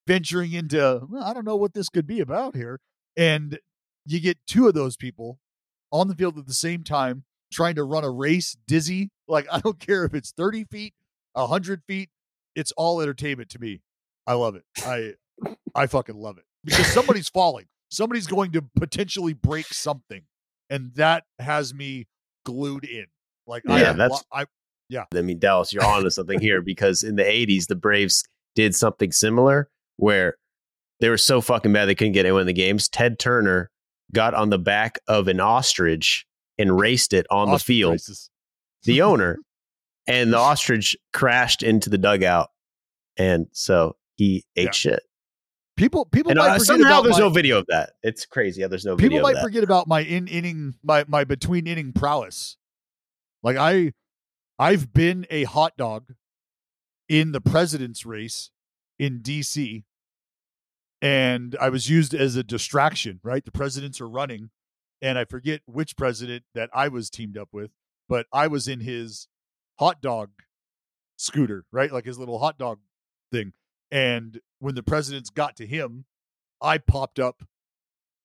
[0.06, 2.80] venturing into well, I don't know what this could be about here,
[3.16, 3.58] and
[4.04, 5.38] you get two of those people
[5.90, 7.24] on the field at the same time
[7.54, 9.10] trying to run a race dizzy.
[9.28, 10.94] Like I don't care if it's thirty feet,
[11.36, 12.10] hundred feet.
[12.54, 13.80] It's all entertainment to me.
[14.26, 14.64] I love it.
[14.84, 15.14] I
[15.74, 17.66] I fucking love it because somebody's falling.
[17.90, 20.22] Somebody's going to potentially break something,
[20.68, 22.06] and that has me
[22.44, 23.06] glued in.
[23.46, 24.46] Like Yeah, am that's- I
[24.88, 25.04] yeah.
[25.14, 28.22] I mean, Dallas, you're on to something here because in the 80s, the Braves
[28.54, 30.36] did something similar where
[31.00, 32.88] they were so fucking bad they couldn't get anyone in the games.
[32.88, 33.70] Ted Turner
[34.12, 36.26] got on the back of an ostrich
[36.58, 38.30] and raced it on the field, races.
[38.84, 39.38] the owner,
[40.06, 42.50] and the ostrich crashed into the dugout.
[43.16, 44.70] And so he ate Yeah.
[44.72, 45.02] shit.
[45.76, 47.94] People people And uh, somehow there's my, no video of that.
[48.02, 48.62] It's crazy.
[48.62, 49.42] how there's no people video might of that.
[49.42, 52.56] forget about my in inning my my between inning prowess.
[53.42, 53.92] Like I
[54.56, 56.14] I've been a hot dog
[57.08, 58.50] in the president's race
[59.00, 59.82] in DC
[61.02, 63.44] and I was used as a distraction, right?
[63.44, 64.50] The presidents are running
[65.04, 67.70] and I forget which president that I was teamed up with,
[68.08, 69.28] but I was in his
[69.78, 70.30] hot dog
[71.18, 71.92] scooter, right?
[71.92, 72.78] Like his little hot dog
[73.30, 73.52] thing.
[73.90, 76.06] And when the presidents got to him,
[76.62, 77.42] I popped up.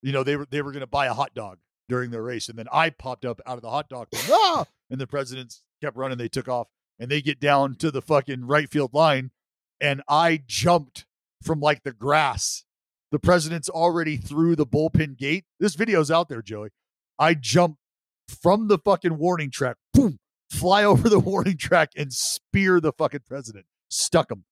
[0.01, 1.57] You know, they were they were going to buy a hot dog
[1.89, 4.07] during their race, and then I popped up out of the hot dog.
[4.29, 4.65] ah!
[4.89, 6.17] And the presidents kept running.
[6.17, 9.31] They took off, and they get down to the fucking right field line,
[9.81, 11.05] and I jumped
[11.43, 12.63] from like the grass.
[13.11, 15.45] The president's already through the bullpen gate.
[15.59, 16.69] This video's out there, Joey.
[17.17, 17.77] I jump
[18.41, 20.19] from the fucking warning track, boom,
[20.51, 23.65] fly over the warning track and spear the fucking president.
[23.89, 24.43] Stuck him.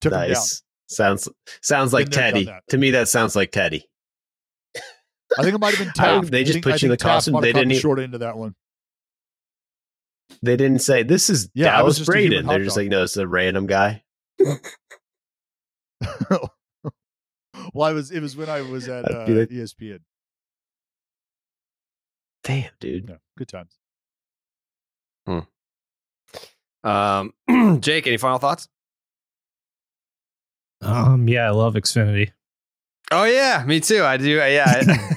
[0.00, 0.36] Took him down.
[0.88, 1.28] Sounds
[1.62, 2.60] sounds like Been there, done Teddy.
[2.70, 3.86] To me, that sounds like Teddy.
[5.38, 6.30] I think it might have been Taft.
[6.30, 7.40] they just think- put you in the Taft costume.
[7.40, 8.54] They didn't short into that one.
[10.42, 12.46] They didn't say this is Yeah, I was Dallas Braden.
[12.46, 12.84] They're just dog.
[12.84, 14.02] like, no, it's a random guy.
[17.72, 18.10] well, I was.
[18.10, 19.46] It was when I was at uh, feel.
[19.46, 20.00] ESPN.
[22.44, 23.08] Damn, dude.
[23.08, 23.76] Yeah, good times.
[25.26, 25.40] Hmm.
[26.88, 28.68] Um, Jake, any final thoughts?
[30.80, 32.30] Um, yeah, I love Xfinity.
[33.10, 34.04] Oh yeah, me too.
[34.04, 34.28] I do.
[34.30, 34.64] Yeah,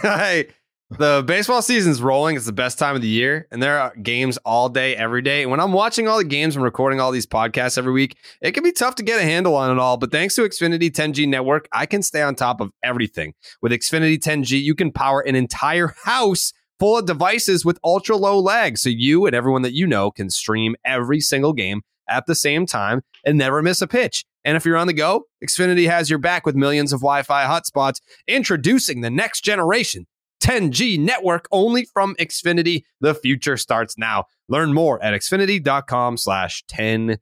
[0.03, 0.47] I,
[0.97, 2.35] the baseball season's rolling.
[2.35, 5.43] It's the best time of the year, and there are games all day, every day.
[5.43, 8.53] And when I'm watching all the games and recording all these podcasts every week, it
[8.53, 9.97] can be tough to get a handle on it all.
[9.97, 13.33] But thanks to Xfinity 10G network, I can stay on top of everything.
[13.61, 18.39] With Xfinity 10G, you can power an entire house full of devices with ultra low
[18.39, 22.33] lag, so you and everyone that you know can stream every single game at the
[22.33, 24.25] same time and never miss a pitch.
[24.43, 27.43] And if you're on the go, Xfinity has your back with millions of Wi Fi
[27.43, 28.01] hotspots.
[28.27, 30.07] Introducing the next generation
[30.41, 32.83] 10G network only from Xfinity.
[33.01, 34.25] The future starts now.
[34.47, 37.19] Learn more at xfinity.com slash 10G.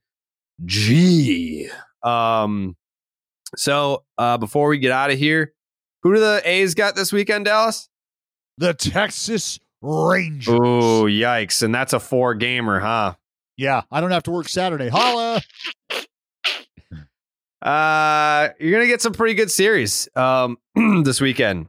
[2.03, 2.75] Um,
[3.55, 5.53] so uh, before we get out of here,
[6.03, 7.89] who do the A's got this weekend, Dallas?
[8.57, 10.53] The Texas Rangers.
[10.53, 11.63] Oh, yikes.
[11.63, 13.15] And that's a four gamer, huh?
[13.57, 14.89] Yeah, I don't have to work Saturday.
[14.89, 15.41] Holla.
[17.61, 20.57] Uh, you're gonna get some pretty good series um
[21.03, 21.67] this weekend.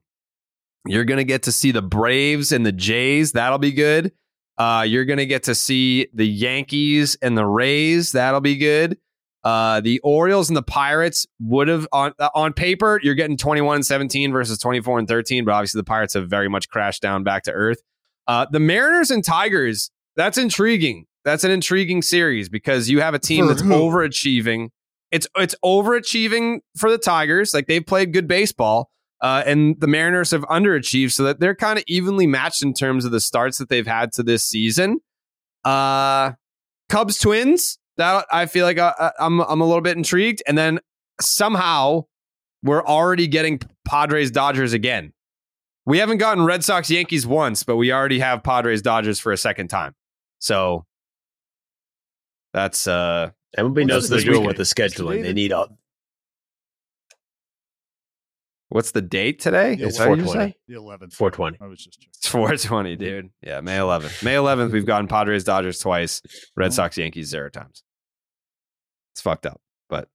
[0.89, 3.33] You're gonna get to see the Braves and the Jays.
[3.33, 4.13] That'll be good.
[4.57, 8.13] Uh, you're gonna get to see the Yankees and the Rays.
[8.13, 8.99] That'll be good.
[9.45, 13.77] Uh, the Orioles and the Pirates would have on uh, on paper you're getting 21
[13.77, 17.23] and 17 versus 24 and 13, but obviously the Pirates have very much crashed down
[17.23, 17.79] back to earth.
[18.27, 19.91] Uh, the Mariners and Tigers.
[20.17, 21.07] That's intriguing.
[21.25, 23.73] That's an intriguing series because you have a team For that's who?
[23.73, 24.71] overachieving
[25.11, 27.55] it's it's overachieving for the Tigers.
[27.55, 28.91] Like they've played good baseball,
[29.21, 33.05] uh, and the Mariners have underachieved, so that they're kind of evenly matched in terms
[33.05, 35.01] of the starts that they've had to this season.
[35.65, 36.33] Uh,
[36.89, 37.79] Cubs Twins.
[37.97, 40.79] That I feel like I, I- I'm I'm a little bit intrigued, and then
[41.21, 42.05] somehow
[42.63, 45.13] we're already getting Padres Dodgers again.
[45.85, 49.37] We haven't gotten Red Sox Yankees once, but we already have Padres Dodgers for a
[49.37, 49.95] second time.
[50.39, 50.85] So
[52.53, 55.23] that's uh Everybody What's knows the they're doing with the scheduling.
[55.23, 55.69] They need all.
[58.71, 59.77] What's the date today?
[59.77, 60.59] The Is that what you 420.
[60.69, 61.15] The 11th.
[61.15, 61.59] 420.
[61.61, 62.11] I was just checking.
[62.15, 63.31] It's 420, dude.
[63.43, 64.23] Yeah, May 11th.
[64.23, 66.21] May 11th, we've gotten Padres, Dodgers twice,
[66.55, 67.83] Red Sox, Yankees zero times.
[69.15, 69.61] It's fucked up.
[69.89, 70.09] But,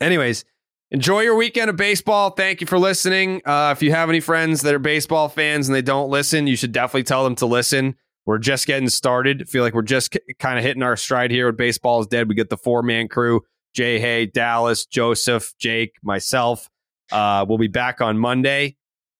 [0.00, 0.46] anyways,
[0.90, 2.30] enjoy your weekend of baseball.
[2.30, 3.42] Thank you for listening.
[3.44, 6.56] Uh, if you have any friends that are baseball fans and they don't listen, you
[6.56, 7.96] should definitely tell them to listen.
[8.24, 9.42] We're just getting started.
[9.42, 12.28] I feel like we're just kind of hitting our stride here with Baseball is Dead.
[12.28, 13.42] We get the four man crew
[13.76, 16.68] Jayhay, Dallas, Joseph, Jake, myself.
[17.10, 18.76] Uh, we'll be back on Monday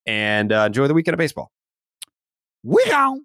[0.07, 1.51] and uh, enjoy the weekend of baseball.
[2.63, 3.19] We out.